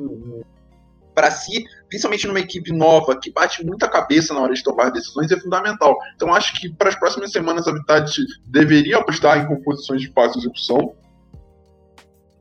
para 1.21 1.31
si, 1.31 1.67
principalmente 1.87 2.27
numa 2.27 2.41
equipe 2.41 2.73
nova 2.73 3.15
que 3.15 3.31
bate 3.31 3.63
muita 3.63 3.87
cabeça 3.87 4.33
na 4.33 4.41
hora 4.41 4.55
de 4.55 4.63
tomar 4.63 4.91
decisões, 4.91 5.31
é 5.31 5.39
fundamental. 5.39 5.99
Então 6.17 6.33
acho 6.33 6.59
que 6.59 6.73
para 6.73 6.89
as 6.89 6.95
próximas 6.95 7.31
semanas 7.31 7.69
a 7.69 7.73
Vitality 7.73 8.25
deveria 8.47 8.97
apostar 8.97 9.39
em 9.39 9.47
composições 9.47 10.01
de 10.01 10.11
fácil 10.11 10.41
execução 10.41 10.95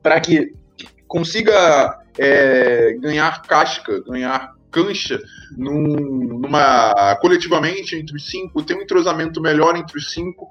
para 0.01 0.17
que 0.21 0.53
consiga 1.09 1.99
é, 2.17 2.93
ganhar 3.01 3.41
casca, 3.41 4.01
ganhar 4.03 4.55
cancha 4.71 5.19
num, 5.57 6.39
numa 6.39 7.17
coletivamente 7.17 7.97
entre 7.97 8.15
os 8.15 8.29
cinco, 8.29 8.63
ter 8.63 8.77
um 8.77 8.81
entrosamento 8.81 9.41
melhor 9.41 9.75
entre 9.75 9.97
os 9.97 10.13
cinco, 10.13 10.49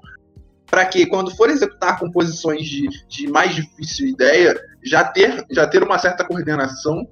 para 0.67 0.85
que 0.85 1.07
quando 1.07 1.35
for 1.35 1.49
executar 1.49 1.97
composições 1.97 2.67
de, 2.67 2.89
de 3.07 3.27
mais 3.27 3.55
difícil 3.55 4.07
ideia, 4.07 4.55
já 4.83 5.03
ter, 5.03 5.43
já 5.49 5.65
ter 5.65 5.81
uma 5.81 5.97
certa 5.97 6.23
coordenação 6.23 7.07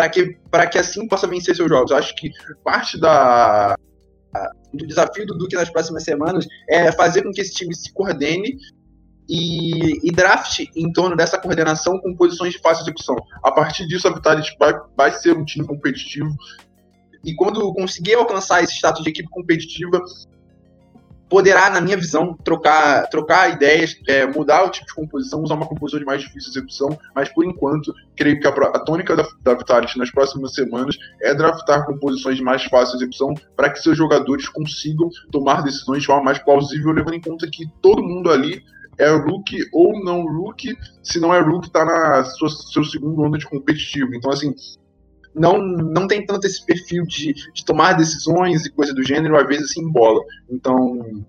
para 0.00 0.08
que, 0.08 0.72
que 0.72 0.78
assim 0.78 1.06
possa 1.06 1.26
vencer 1.26 1.54
seus 1.54 1.68
jogos. 1.68 1.90
Eu 1.90 1.96
acho 1.96 2.14
que 2.14 2.30
parte 2.64 2.98
da, 2.98 3.76
do 4.72 4.86
desafio 4.86 5.26
do 5.26 5.36
Duque 5.36 5.56
nas 5.56 5.70
próximas 5.70 6.04
semanas 6.04 6.46
é 6.68 6.90
fazer 6.92 7.22
com 7.22 7.32
que 7.32 7.40
esse 7.40 7.52
time 7.52 7.74
se 7.74 7.92
coordene 7.92 8.56
e, 9.28 10.08
e 10.08 10.12
draft 10.12 10.60
em 10.74 10.92
torno 10.92 11.16
dessa 11.16 11.38
coordenação 11.38 12.00
com 12.00 12.16
posições 12.16 12.52
de 12.52 12.60
fácil 12.60 12.82
execução. 12.82 13.16
A 13.42 13.52
partir 13.52 13.86
disso, 13.86 14.08
a 14.08 14.12
Vitality 14.12 14.56
vai, 14.58 14.74
vai 14.96 15.12
ser 15.12 15.36
um 15.36 15.44
time 15.44 15.66
competitivo. 15.66 16.34
E 17.24 17.34
quando 17.34 17.72
conseguir 17.74 18.14
alcançar 18.14 18.62
esse 18.62 18.74
status 18.74 19.04
de 19.04 19.10
equipe 19.10 19.28
competitiva, 19.30 20.02
poderá, 21.30 21.70
na 21.70 21.80
minha 21.80 21.96
visão, 21.96 22.36
trocar, 22.44 23.08
trocar 23.08 23.52
ideias, 23.52 23.96
é, 24.08 24.26
mudar 24.26 24.64
o 24.64 24.70
tipo 24.70 24.88
de 24.88 24.94
composição, 24.94 25.42
usar 25.42 25.54
uma 25.54 25.66
composição 25.66 26.00
de 26.00 26.04
mais 26.04 26.20
difícil 26.22 26.50
execução, 26.50 26.98
mas 27.14 27.28
por 27.28 27.44
enquanto, 27.44 27.94
creio 28.16 28.40
que 28.40 28.48
a, 28.48 28.50
a 28.50 28.78
tônica 28.80 29.14
da, 29.14 29.24
da 29.40 29.54
Vitality 29.54 29.96
nas 29.96 30.10
próximas 30.10 30.52
semanas 30.52 30.98
é 31.22 31.32
draftar 31.32 31.86
composições 31.86 32.36
de 32.36 32.42
mais 32.42 32.64
fácil 32.64 32.96
execução 32.96 33.32
para 33.56 33.70
que 33.70 33.80
seus 33.80 33.96
jogadores 33.96 34.48
consigam 34.48 35.08
tomar 35.30 35.62
decisões 35.62 36.00
de 36.00 36.06
forma 36.06 36.24
mais 36.24 36.38
plausível, 36.40 36.90
levando 36.90 37.14
em 37.14 37.20
conta 37.20 37.48
que 37.48 37.64
todo 37.80 38.02
mundo 38.02 38.28
ali 38.28 38.62
é 38.98 39.08
rookie 39.08 39.66
ou 39.72 40.04
não 40.04 40.26
rookie, 40.26 40.76
se 41.02 41.18
não 41.18 41.32
é 41.32 41.40
rookie, 41.40 41.70
tá 41.70 41.84
na 41.84 42.24
sua, 42.24 42.50
seu 42.50 42.84
segundo 42.84 43.24
ano 43.24 43.38
de 43.38 43.46
competitivo. 43.46 44.14
Então, 44.14 44.30
assim, 44.30 44.54
não, 45.34 45.58
não 45.58 46.06
tem 46.06 46.24
tanto 46.24 46.46
esse 46.46 46.64
perfil 46.64 47.04
de, 47.04 47.32
de 47.32 47.64
tomar 47.64 47.94
decisões 47.94 48.66
e 48.66 48.70
coisa 48.70 48.94
do 48.94 49.02
gênero, 49.02 49.38
às 49.38 49.46
vezes 49.46 49.72
se 49.72 49.80
embola. 49.80 50.20
Então, 50.48 51.24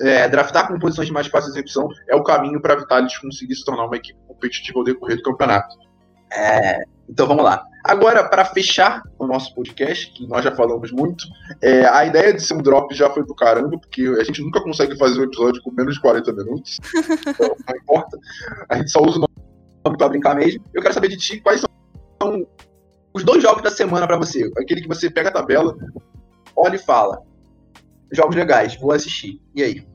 é, 0.00 0.28
draftar 0.28 0.68
com 0.68 0.78
posições 0.78 1.06
de 1.06 1.12
mais 1.12 1.26
fácil 1.26 1.50
execução 1.50 1.88
é 2.08 2.14
o 2.14 2.22
caminho 2.22 2.60
para 2.60 2.74
a 2.74 2.78
Vitalis 2.78 3.16
conseguir 3.18 3.54
se 3.54 3.64
tornar 3.64 3.86
uma 3.86 3.96
equipe 3.96 4.18
competitiva 4.26 4.78
ao 4.78 4.84
decorrer 4.84 5.16
do 5.16 5.22
campeonato. 5.22 5.76
É, 6.32 6.84
então 7.08 7.26
vamos 7.26 7.44
lá. 7.44 7.64
Agora, 7.84 8.24
para 8.24 8.46
fechar 8.46 9.02
o 9.18 9.26
nosso 9.26 9.54
podcast, 9.54 10.10
que 10.12 10.26
nós 10.26 10.42
já 10.42 10.50
falamos 10.50 10.90
muito, 10.90 11.24
é, 11.60 11.86
a 11.86 12.04
ideia 12.06 12.32
de 12.32 12.42
ser 12.42 12.54
um 12.54 12.62
drop 12.62 12.94
já 12.94 13.10
foi 13.10 13.24
pro 13.24 13.34
caramba, 13.34 13.78
porque 13.78 14.02
a 14.18 14.24
gente 14.24 14.42
nunca 14.42 14.62
consegue 14.62 14.96
fazer 14.96 15.20
um 15.20 15.24
episódio 15.24 15.62
com 15.62 15.70
menos 15.70 15.94
de 15.94 16.00
40 16.00 16.32
minutos. 16.32 16.78
Então, 17.26 17.56
não 17.68 17.76
importa. 17.76 18.18
A 18.68 18.76
gente 18.76 18.90
só 18.90 19.02
usa 19.02 19.18
o 19.18 19.20
nome 19.20 19.98
para 19.98 20.08
brincar 20.08 20.34
mesmo. 20.34 20.64
Eu 20.72 20.80
quero 20.80 20.94
saber 20.94 21.08
de 21.08 21.16
ti 21.16 21.40
quais 21.40 21.60
são 21.60 22.46
os 23.14 23.22
dois 23.22 23.42
jogos 23.42 23.62
da 23.62 23.70
semana 23.70 24.06
para 24.06 24.18
você. 24.18 24.50
Aquele 24.58 24.82
que 24.82 24.88
você 24.88 25.08
pega 25.08 25.28
a 25.28 25.32
tabela, 25.32 25.76
olha 26.56 26.74
e 26.74 26.78
fala. 26.78 27.22
Jogos 28.10 28.34
legais, 28.34 28.76
vou 28.76 28.90
assistir. 28.90 29.40
E 29.54 29.62
aí? 29.62 29.86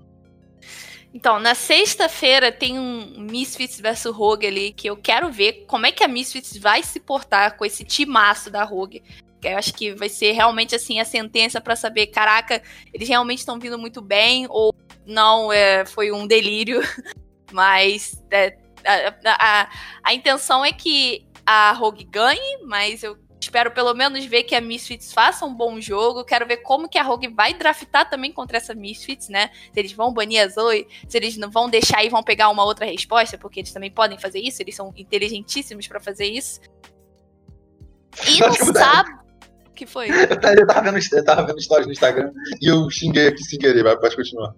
Então, 1.13 1.39
na 1.39 1.53
sexta-feira 1.53 2.51
tem 2.51 2.79
um 2.79 3.19
Misfits 3.19 3.79
vs 3.79 4.05
Rogue 4.05 4.47
ali 4.47 4.71
que 4.71 4.89
eu 4.89 4.95
quero 4.95 5.31
ver 5.31 5.65
como 5.67 5.85
é 5.85 5.91
que 5.91 6.03
a 6.03 6.07
Misfits 6.07 6.55
vai 6.57 6.81
se 6.81 6.99
portar 6.99 7.57
com 7.57 7.65
esse 7.65 7.83
timaço 7.83 8.49
da 8.49 8.63
Rogue. 8.63 9.03
Eu 9.43 9.57
acho 9.57 9.73
que 9.73 9.93
vai 9.93 10.09
ser 10.09 10.31
realmente 10.31 10.75
assim 10.75 10.99
a 10.99 11.05
sentença 11.05 11.59
para 11.59 11.75
saber, 11.75 12.07
caraca, 12.07 12.61
eles 12.93 13.07
realmente 13.07 13.39
estão 13.39 13.59
vindo 13.59 13.77
muito 13.77 14.01
bem 14.01 14.45
ou 14.49 14.73
não 15.05 15.51
é, 15.51 15.85
foi 15.85 16.11
um 16.11 16.27
delírio. 16.27 16.81
Mas 17.51 18.21
é, 18.29 18.57
a, 18.85 19.61
a, 19.63 19.69
a 20.03 20.13
intenção 20.13 20.63
é 20.63 20.71
que 20.71 21.25
a 21.51 21.71
Rogue 21.71 22.03
ganhe, 22.03 22.59
mas 22.63 23.01
eu 23.01 23.17
Espero 23.41 23.71
pelo 23.71 23.93
menos 23.93 24.25
ver 24.25 24.43
que 24.43 24.53
a 24.53 24.59
Misfits 24.59 25.13
faça 25.13 25.45
um 25.45 25.55
bom 25.55 25.79
jogo. 25.79 26.25
Quero 26.25 26.45
ver 26.45 26.57
como 26.57 26.89
que 26.89 26.97
a 26.97 27.03
Rogue 27.03 27.29
vai 27.29 27.53
draftar 27.53 28.07
também 28.09 28.33
contra 28.33 28.57
essa 28.57 28.75
Misfits, 28.75 29.29
né? 29.29 29.49
Se 29.73 29.79
eles 29.79 29.93
vão 29.93 30.13
banir 30.13 30.43
a 30.43 30.47
Zoe, 30.49 30.85
se 31.07 31.17
eles 31.17 31.37
não 31.37 31.49
vão 31.49 31.69
deixar 31.69 32.03
e 32.03 32.09
vão 32.09 32.21
pegar 32.21 32.49
uma 32.49 32.65
outra 32.65 32.85
resposta, 32.85 33.37
porque 33.37 33.61
eles 33.61 33.71
também 33.71 33.89
podem 33.89 34.19
fazer 34.19 34.39
isso, 34.39 34.61
eles 34.61 34.75
são 34.75 34.93
inteligentíssimos 34.95 35.87
para 35.87 36.01
fazer 36.01 36.25
isso. 36.25 36.59
E 38.27 38.41
no 38.41 38.73
sábado. 38.73 39.19
que 39.73 39.87
foi? 39.87 40.09
Eu 40.09 40.39
tava, 40.39 40.91
vendo, 40.91 40.99
eu 41.13 41.23
tava 41.23 41.47
vendo 41.47 41.61
stories 41.61 41.87
no 41.87 41.93
Instagram 41.93 42.33
e 42.61 42.67
eu 42.69 42.89
xinguei 42.91 43.29
aqui 43.29 43.41
sem 43.45 43.57
querer, 43.57 43.83
vai, 43.83 43.97
pode 43.97 44.17
continuar. 44.17 44.53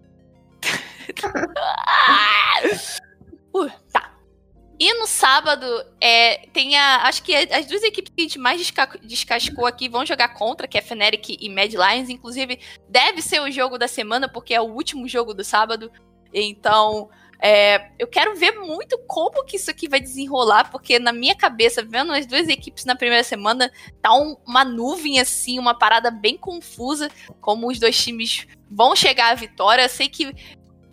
Sábado, 5.21 5.65
é, 6.01 6.47
tem 6.51 6.75
a. 6.75 7.03
Acho 7.03 7.21
que 7.21 7.35
as 7.35 7.67
duas 7.67 7.83
equipes 7.83 8.11
que 8.11 8.21
a 8.21 8.23
gente 8.23 8.39
mais 8.39 8.57
desca 8.57 8.89
descascou 9.03 9.67
aqui 9.67 9.87
vão 9.87 10.03
jogar 10.03 10.29
contra, 10.29 10.67
que 10.67 10.79
é 10.79 10.81
Fnatic 10.81 11.37
e 11.39 11.47
Mad 11.47 11.71
Lions. 11.71 12.09
Inclusive, 12.09 12.59
deve 12.89 13.21
ser 13.21 13.39
o 13.39 13.51
jogo 13.51 13.77
da 13.77 13.87
semana, 13.87 14.27
porque 14.27 14.51
é 14.51 14.59
o 14.59 14.73
último 14.73 15.07
jogo 15.07 15.31
do 15.35 15.43
sábado. 15.43 15.91
Então, 16.33 17.07
é, 17.39 17.91
eu 17.99 18.07
quero 18.07 18.35
ver 18.35 18.53
muito 18.53 18.97
como 19.07 19.45
que 19.45 19.57
isso 19.57 19.69
aqui 19.69 19.87
vai 19.87 19.99
desenrolar, 19.99 20.71
porque 20.71 20.97
na 20.97 21.13
minha 21.13 21.35
cabeça, 21.35 21.83
vendo 21.83 22.11
as 22.13 22.25
duas 22.25 22.47
equipes 22.47 22.83
na 22.83 22.95
primeira 22.95 23.23
semana, 23.23 23.71
tá 24.01 24.11
um, 24.15 24.35
uma 24.45 24.65
nuvem 24.65 25.19
assim, 25.19 25.59
uma 25.59 25.77
parada 25.77 26.09
bem 26.09 26.35
confusa, 26.35 27.11
como 27.39 27.69
os 27.69 27.79
dois 27.79 27.95
times 28.03 28.47
vão 28.71 28.95
chegar 28.95 29.31
à 29.31 29.35
vitória. 29.35 29.87
Sei 29.87 30.09
que 30.09 30.33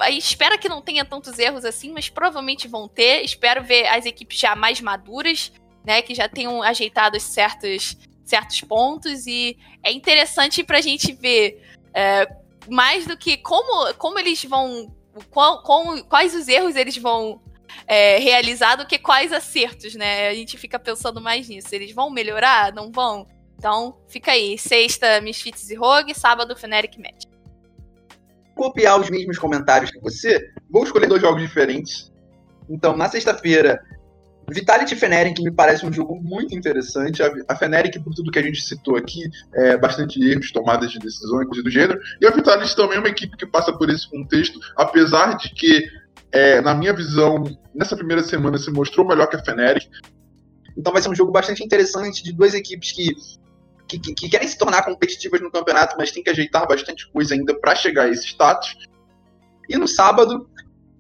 espera 0.07 0.59
que 0.59 0.69
não 0.69 0.81
tenha 0.81 1.05
tantos 1.05 1.39
erros 1.39 1.65
assim, 1.65 1.93
mas 1.93 2.09
provavelmente 2.09 2.69
vão 2.69 2.89
ter. 2.89 3.23
Espero 3.25 3.65
ver 3.65 3.87
as 3.89 4.07
equipes 4.07 4.39
já 4.39 4.55
mais 4.55 4.81
maduras, 4.81 5.53
né? 5.85 6.03
Que 6.03 6.15
já 6.15 6.29
tenham 6.29 6.63
ajeitado 6.63 7.19
certos, 7.19 7.97
certos 8.25 8.61
pontos. 8.61 9.27
E 9.27 9.59
é 9.83 9.91
interessante 9.91 10.63
pra 10.63 10.81
gente 10.81 11.13
ver 11.13 11.63
é, 11.93 12.29
mais 12.69 13.07
do 13.07 13.17
que 13.17 13.37
como, 13.39 13.93
como 13.95 14.19
eles 14.19 14.45
vão. 14.45 14.95
Qual, 15.31 15.63
com, 15.63 16.01
quais 16.05 16.33
os 16.35 16.47
erros 16.47 16.77
eles 16.77 16.97
vão 16.97 17.43
é, 17.85 18.19
realizar 18.19 18.77
do 18.77 18.87
que 18.87 18.99
quais 18.99 19.33
acertos, 19.33 19.97
né? 19.97 20.29
A 20.29 20.35
gente 20.35 20.57
fica 20.57 20.79
pensando 20.79 21.21
mais 21.21 21.49
nisso. 21.49 21.75
Eles 21.75 21.93
vão 21.93 22.09
melhorar? 22.09 22.73
Não 22.73 22.93
vão? 22.93 23.27
Então, 23.59 23.99
fica 24.07 24.31
aí. 24.33 24.57
Sexta, 24.57 25.21
Misfits 25.21 25.71
e 25.71 25.75
Rogue. 25.75 26.15
Sábado, 26.15 26.55
Fnatic 26.57 26.97
Match 26.99 27.28
copiar 28.59 29.01
os 29.01 29.09
mesmos 29.09 29.39
comentários 29.39 29.93
que 29.93 30.01
você, 30.01 30.51
vou 30.69 30.83
escolher 30.83 31.07
dois 31.07 31.23
jogos 31.23 31.41
diferentes. 31.41 32.13
Então, 32.69 32.97
na 32.97 33.09
sexta-feira, 33.09 33.81
Vitality 34.51 34.97
Feneric, 34.97 35.41
me 35.41 35.53
parece 35.53 35.87
um 35.87 35.93
jogo 35.93 36.21
muito 36.21 36.55
interessante. 36.57 37.23
A 37.49 37.55
Feneric, 37.55 38.01
por 38.01 38.13
tudo 38.15 38.33
que 38.33 38.39
a 38.39 38.43
gente 38.43 38.61
citou 38.61 38.97
aqui, 38.97 39.21
é 39.55 39.77
bastante 39.77 40.21
erros, 40.21 40.51
tomadas 40.51 40.91
de 40.91 40.99
decisão, 40.99 41.45
coisa 41.47 41.63
do 41.63 41.71
gênero. 41.71 42.01
E 42.21 42.27
a 42.27 42.31
Vitality 42.31 42.75
também 42.75 42.97
é 42.97 43.01
uma 43.01 43.09
equipe 43.09 43.37
que 43.37 43.47
passa 43.47 43.73
por 43.73 43.89
esse 43.89 44.11
contexto, 44.11 44.59
apesar 44.77 45.37
de 45.37 45.55
que, 45.55 45.87
é, 46.33 46.61
na 46.61 46.75
minha 46.75 46.93
visão, 46.93 47.45
nessa 47.73 47.97
primeira 47.97 48.23
semana 48.23 48.59
se 48.59 48.71
mostrou 48.73 49.07
melhor 49.07 49.29
que 49.29 49.37
a 49.37 49.45
Feneric. 49.45 49.89
Então 50.77 50.93
vai 50.93 51.01
ser 51.01 51.11
um 51.11 51.15
jogo 51.15 51.31
bastante 51.31 51.63
interessante 51.63 52.25
de 52.25 52.33
duas 52.33 52.55
equipes 52.55 52.93
que 52.93 53.15
que, 53.89 53.99
que, 53.99 54.15
que, 54.15 54.29
querem 54.29 54.47
se 54.47 54.59
tornar 54.59 54.85
competitivas 54.85 55.41
no 55.41 55.51
campeonato, 55.51 55.97
mas 55.99 56.11
tem 56.11 56.23
que 56.23 56.31
ajeitar 56.31 56.69
bastante 56.69 57.11
coisa 57.11 57.35
ainda 57.35 57.59
para 57.59 57.75
chegar 57.75 58.05
a 58.05 58.09
esse 58.09 58.27
status. 58.27 58.77
E 59.69 59.77
no 59.77 59.89
sábado, 59.89 60.49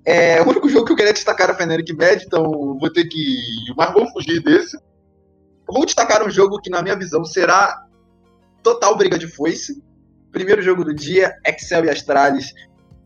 é, 0.05 0.41
o 0.41 0.49
único 0.49 0.69
jogo 0.69 0.87
que 0.87 0.93
eu 0.93 0.97
queria 0.97 1.13
destacar 1.13 1.51
é 1.51 1.53
a 1.53 1.55
Feneric 1.55 1.93
Med, 1.93 2.25
então 2.25 2.79
vou 2.79 2.91
ter 2.91 3.05
que. 3.05 3.37
Mas 3.77 3.93
vou 3.93 4.11
fugir 4.11 4.43
desse. 4.43 4.79
Vou 5.67 5.85
destacar 5.85 6.27
um 6.27 6.31
jogo 6.31 6.61
que, 6.61 6.71
na 6.71 6.83
minha 6.83 6.97
visão, 6.97 7.25
será 7.25 7.85
total 8.63 8.97
briga 8.97 9.19
de 9.19 9.29
foice. 9.29 9.83
Primeiro 10.33 10.63
jogo 10.63 10.83
do 10.83 10.95
dia, 10.95 11.35
Excel 11.47 11.85
e 11.85 11.91
Astralis. 11.91 12.55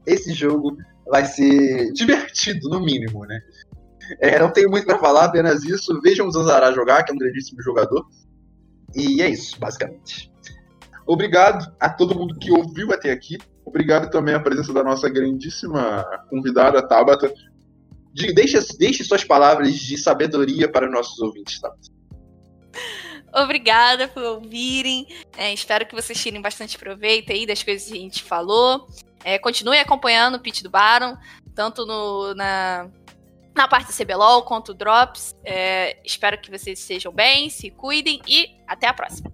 Esse 0.06 0.32
jogo 0.32 0.76
vai 1.06 1.24
ser 1.24 1.90
divertido, 1.94 2.68
no 2.68 2.80
mínimo, 2.80 3.24
né? 3.26 3.40
É, 4.20 4.38
não 4.38 4.50
tenho 4.50 4.70
muito 4.70 4.86
para 4.86 4.98
falar, 4.98 5.24
apenas 5.24 5.64
isso. 5.64 6.00
Vejam 6.00 6.26
o 6.26 6.30
Zanzará 6.30 6.72
jogar, 6.72 7.02
que 7.02 7.10
é 7.10 7.14
um 7.14 7.18
grandíssimo 7.18 7.60
jogador. 7.62 8.06
E 8.94 9.22
é 9.22 9.28
isso, 9.28 9.58
basicamente. 9.58 10.30
Obrigado 11.06 11.74
a 11.80 11.88
todo 11.88 12.14
mundo 12.14 12.38
que 12.38 12.50
ouviu 12.50 12.92
até 12.92 13.10
aqui. 13.10 13.38
Obrigado 13.64 14.10
também 14.10 14.34
à 14.34 14.40
presença 14.40 14.72
da 14.72 14.82
nossa 14.82 15.08
grandíssima 15.08 16.04
convidada, 16.28 16.86
Tabata. 16.86 17.32
deixe, 18.34 18.58
deixe 18.78 19.04
suas 19.04 19.24
palavras 19.24 19.74
de 19.74 19.96
sabedoria 19.96 20.70
para 20.70 20.90
nossos 20.90 21.18
ouvintes, 21.20 21.60
tá? 21.60 21.72
Obrigada 23.34 24.08
por 24.08 24.22
ouvirem. 24.22 25.06
É, 25.36 25.52
espero 25.52 25.86
que 25.86 25.94
vocês 25.94 26.20
tirem 26.20 26.42
bastante 26.42 26.78
proveito 26.78 27.32
aí 27.32 27.46
das 27.46 27.62
coisas 27.62 27.88
que 27.88 27.96
a 27.96 28.00
gente 28.00 28.22
falou. 28.22 28.86
É, 29.24 29.38
continue 29.38 29.78
acompanhando 29.78 30.34
o 30.34 30.40
pitch 30.40 30.62
do 30.62 30.70
Baron, 30.70 31.16
tanto 31.54 31.86
no, 31.86 32.34
na, 32.34 32.90
na 33.54 33.68
parte 33.68 33.86
do 33.86 34.04
CBLOL 34.04 34.42
quanto 34.42 34.74
Drops. 34.74 35.36
É, 35.44 35.98
espero 36.04 36.38
que 36.38 36.50
vocês 36.50 36.78
sejam 36.78 37.12
bem, 37.12 37.50
se 37.50 37.70
cuidem 37.70 38.20
e 38.26 38.56
até 38.66 38.86
a 38.88 38.94
próxima. 38.94 39.32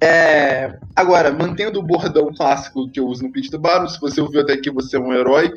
É, 0.00 0.78
agora, 0.94 1.32
mantendo 1.32 1.78
o 1.78 1.82
bordão 1.82 2.32
clássico 2.34 2.90
que 2.90 3.00
eu 3.00 3.06
uso 3.06 3.22
no 3.22 3.32
pitch 3.32 3.50
do 3.50 3.88
se 3.88 4.00
você 4.00 4.20
ouviu 4.20 4.42
até 4.42 4.54
aqui, 4.54 4.70
você 4.70 4.96
é 4.96 5.00
um 5.00 5.12
herói. 5.12 5.52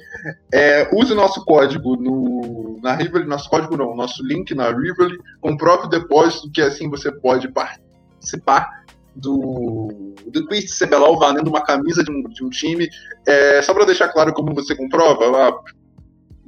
É, 0.54 0.90
use 0.94 1.12
o 1.12 1.16
nosso 1.16 1.44
código 1.44 1.96
no, 1.98 2.80
na 2.82 2.94
Rivoli, 2.94 3.26
nosso 3.26 3.50
código 3.50 3.76
não, 3.76 3.96
nosso 3.96 4.24
link 4.26 4.54
na 4.56 4.70
Rivoli, 4.70 5.18
comprove 5.42 5.88
o 5.88 5.90
depósito, 5.90 6.50
que 6.52 6.62
assim 6.62 6.90
você 6.90 7.12
pode 7.12 7.50
participar 7.50 8.80
do, 9.16 10.14
do 10.28 10.48
quiz 10.48 10.78
CBLOL 10.78 11.20
valendo 11.20 11.50
uma 11.50 11.62
camisa 11.62 12.04
de 12.04 12.12
um, 12.12 12.24
de 12.24 12.44
um 12.44 12.50
time. 12.50 12.88
É, 13.28 13.62
só 13.62 13.74
para 13.74 13.86
deixar 13.86 14.10
claro 14.10 14.34
como 14.34 14.54
você 14.54 14.76
comprova, 14.76 15.26
lá, 15.28 15.54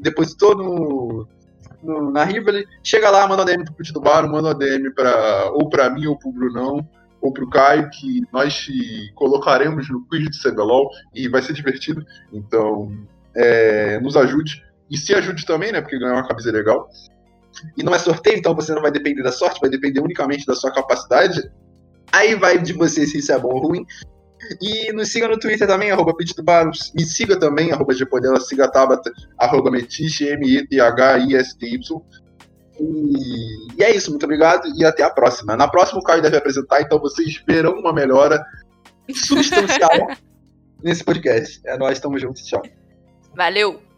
depositou 0.01 0.55
no, 0.55 1.27
no, 1.81 2.11
na 2.11 2.23
Rivoli, 2.23 2.65
chega 2.83 3.09
lá, 3.09 3.27
manda 3.27 3.45
DM 3.45 3.63
pro 3.63 3.73
pitch 3.73 3.91
do 3.91 4.01
Baron, 4.01 4.29
manda 4.29 4.53
DM 4.53 4.91
pra, 4.93 5.51
ou 5.53 5.69
para 5.69 5.89
mim 5.89 6.07
ou 6.07 6.17
pro 6.17 6.31
Brunão 6.31 6.87
ou 7.21 7.31
para 7.31 7.43
o 7.43 7.49
Caio, 7.49 7.89
que 7.91 8.21
nós 8.33 8.53
te 8.53 9.11
colocaremos 9.13 9.87
no 9.89 10.05
quiz 10.07 10.27
de 10.27 10.41
CBLOL 10.41 10.89
e 11.13 11.29
vai 11.29 11.41
ser 11.41 11.53
divertido. 11.53 12.03
Então, 12.33 12.91
é, 13.35 13.99
nos 13.99 14.17
ajude. 14.17 14.63
E 14.89 14.97
se 14.97 15.13
ajude 15.13 15.45
também, 15.45 15.71
né? 15.71 15.81
Porque 15.81 15.99
ganhar 15.99 16.13
uma 16.13 16.27
camisa 16.27 16.49
é 16.49 16.53
legal. 16.53 16.89
E 17.77 17.83
não 17.83 17.93
é 17.93 17.99
sorteio, 17.99 18.37
então 18.37 18.55
você 18.55 18.73
não 18.73 18.81
vai 18.81 18.91
depender 18.91 19.21
da 19.21 19.31
sorte, 19.31 19.61
vai 19.61 19.69
depender 19.69 19.99
unicamente 19.99 20.45
da 20.45 20.55
sua 20.55 20.71
capacidade. 20.71 21.49
Aí 22.11 22.35
vai 22.35 22.57
de 22.57 22.73
você 22.73 23.05
se 23.05 23.19
isso 23.19 23.31
é 23.31 23.39
bom 23.39 23.49
ou 23.49 23.67
ruim. 23.67 23.85
E 24.61 24.91
nos 24.93 25.09
siga 25.09 25.27
no 25.27 25.39
Twitter 25.39 25.67
também, 25.67 25.91
arroba 25.91 26.13
Me 26.95 27.05
siga 27.05 27.39
também, 27.39 27.71
arroba 27.71 27.93
Gpodela, 27.93 28.39
siga 28.39 28.71
Tabata, 28.71 29.11
arroba 29.37 29.71
Metiche, 29.71 30.27
M-E-T-H-I-S-T-Y. 30.27 32.01
E, 32.79 33.77
e, 33.77 33.83
é 33.83 33.95
isso, 33.95 34.09
muito 34.09 34.23
obrigado 34.23 34.67
e 34.75 34.83
até 34.83 35.03
a 35.03 35.09
próxima. 35.09 35.55
Na 35.55 35.67
próxima 35.67 35.99
o 35.99 36.03
Caio 36.03 36.21
deve 36.21 36.37
apresentar, 36.37 36.81
então 36.81 36.99
vocês 36.99 37.41
verão 37.47 37.73
uma 37.73 37.93
melhora 37.93 38.43
substancial 39.13 40.07
nesse 40.81 41.03
podcast. 41.03 41.61
É 41.65 41.77
nós, 41.77 41.93
estamos 41.93 42.21
juntos, 42.21 42.43
tchau. 42.43 42.63
Valeu! 43.35 43.90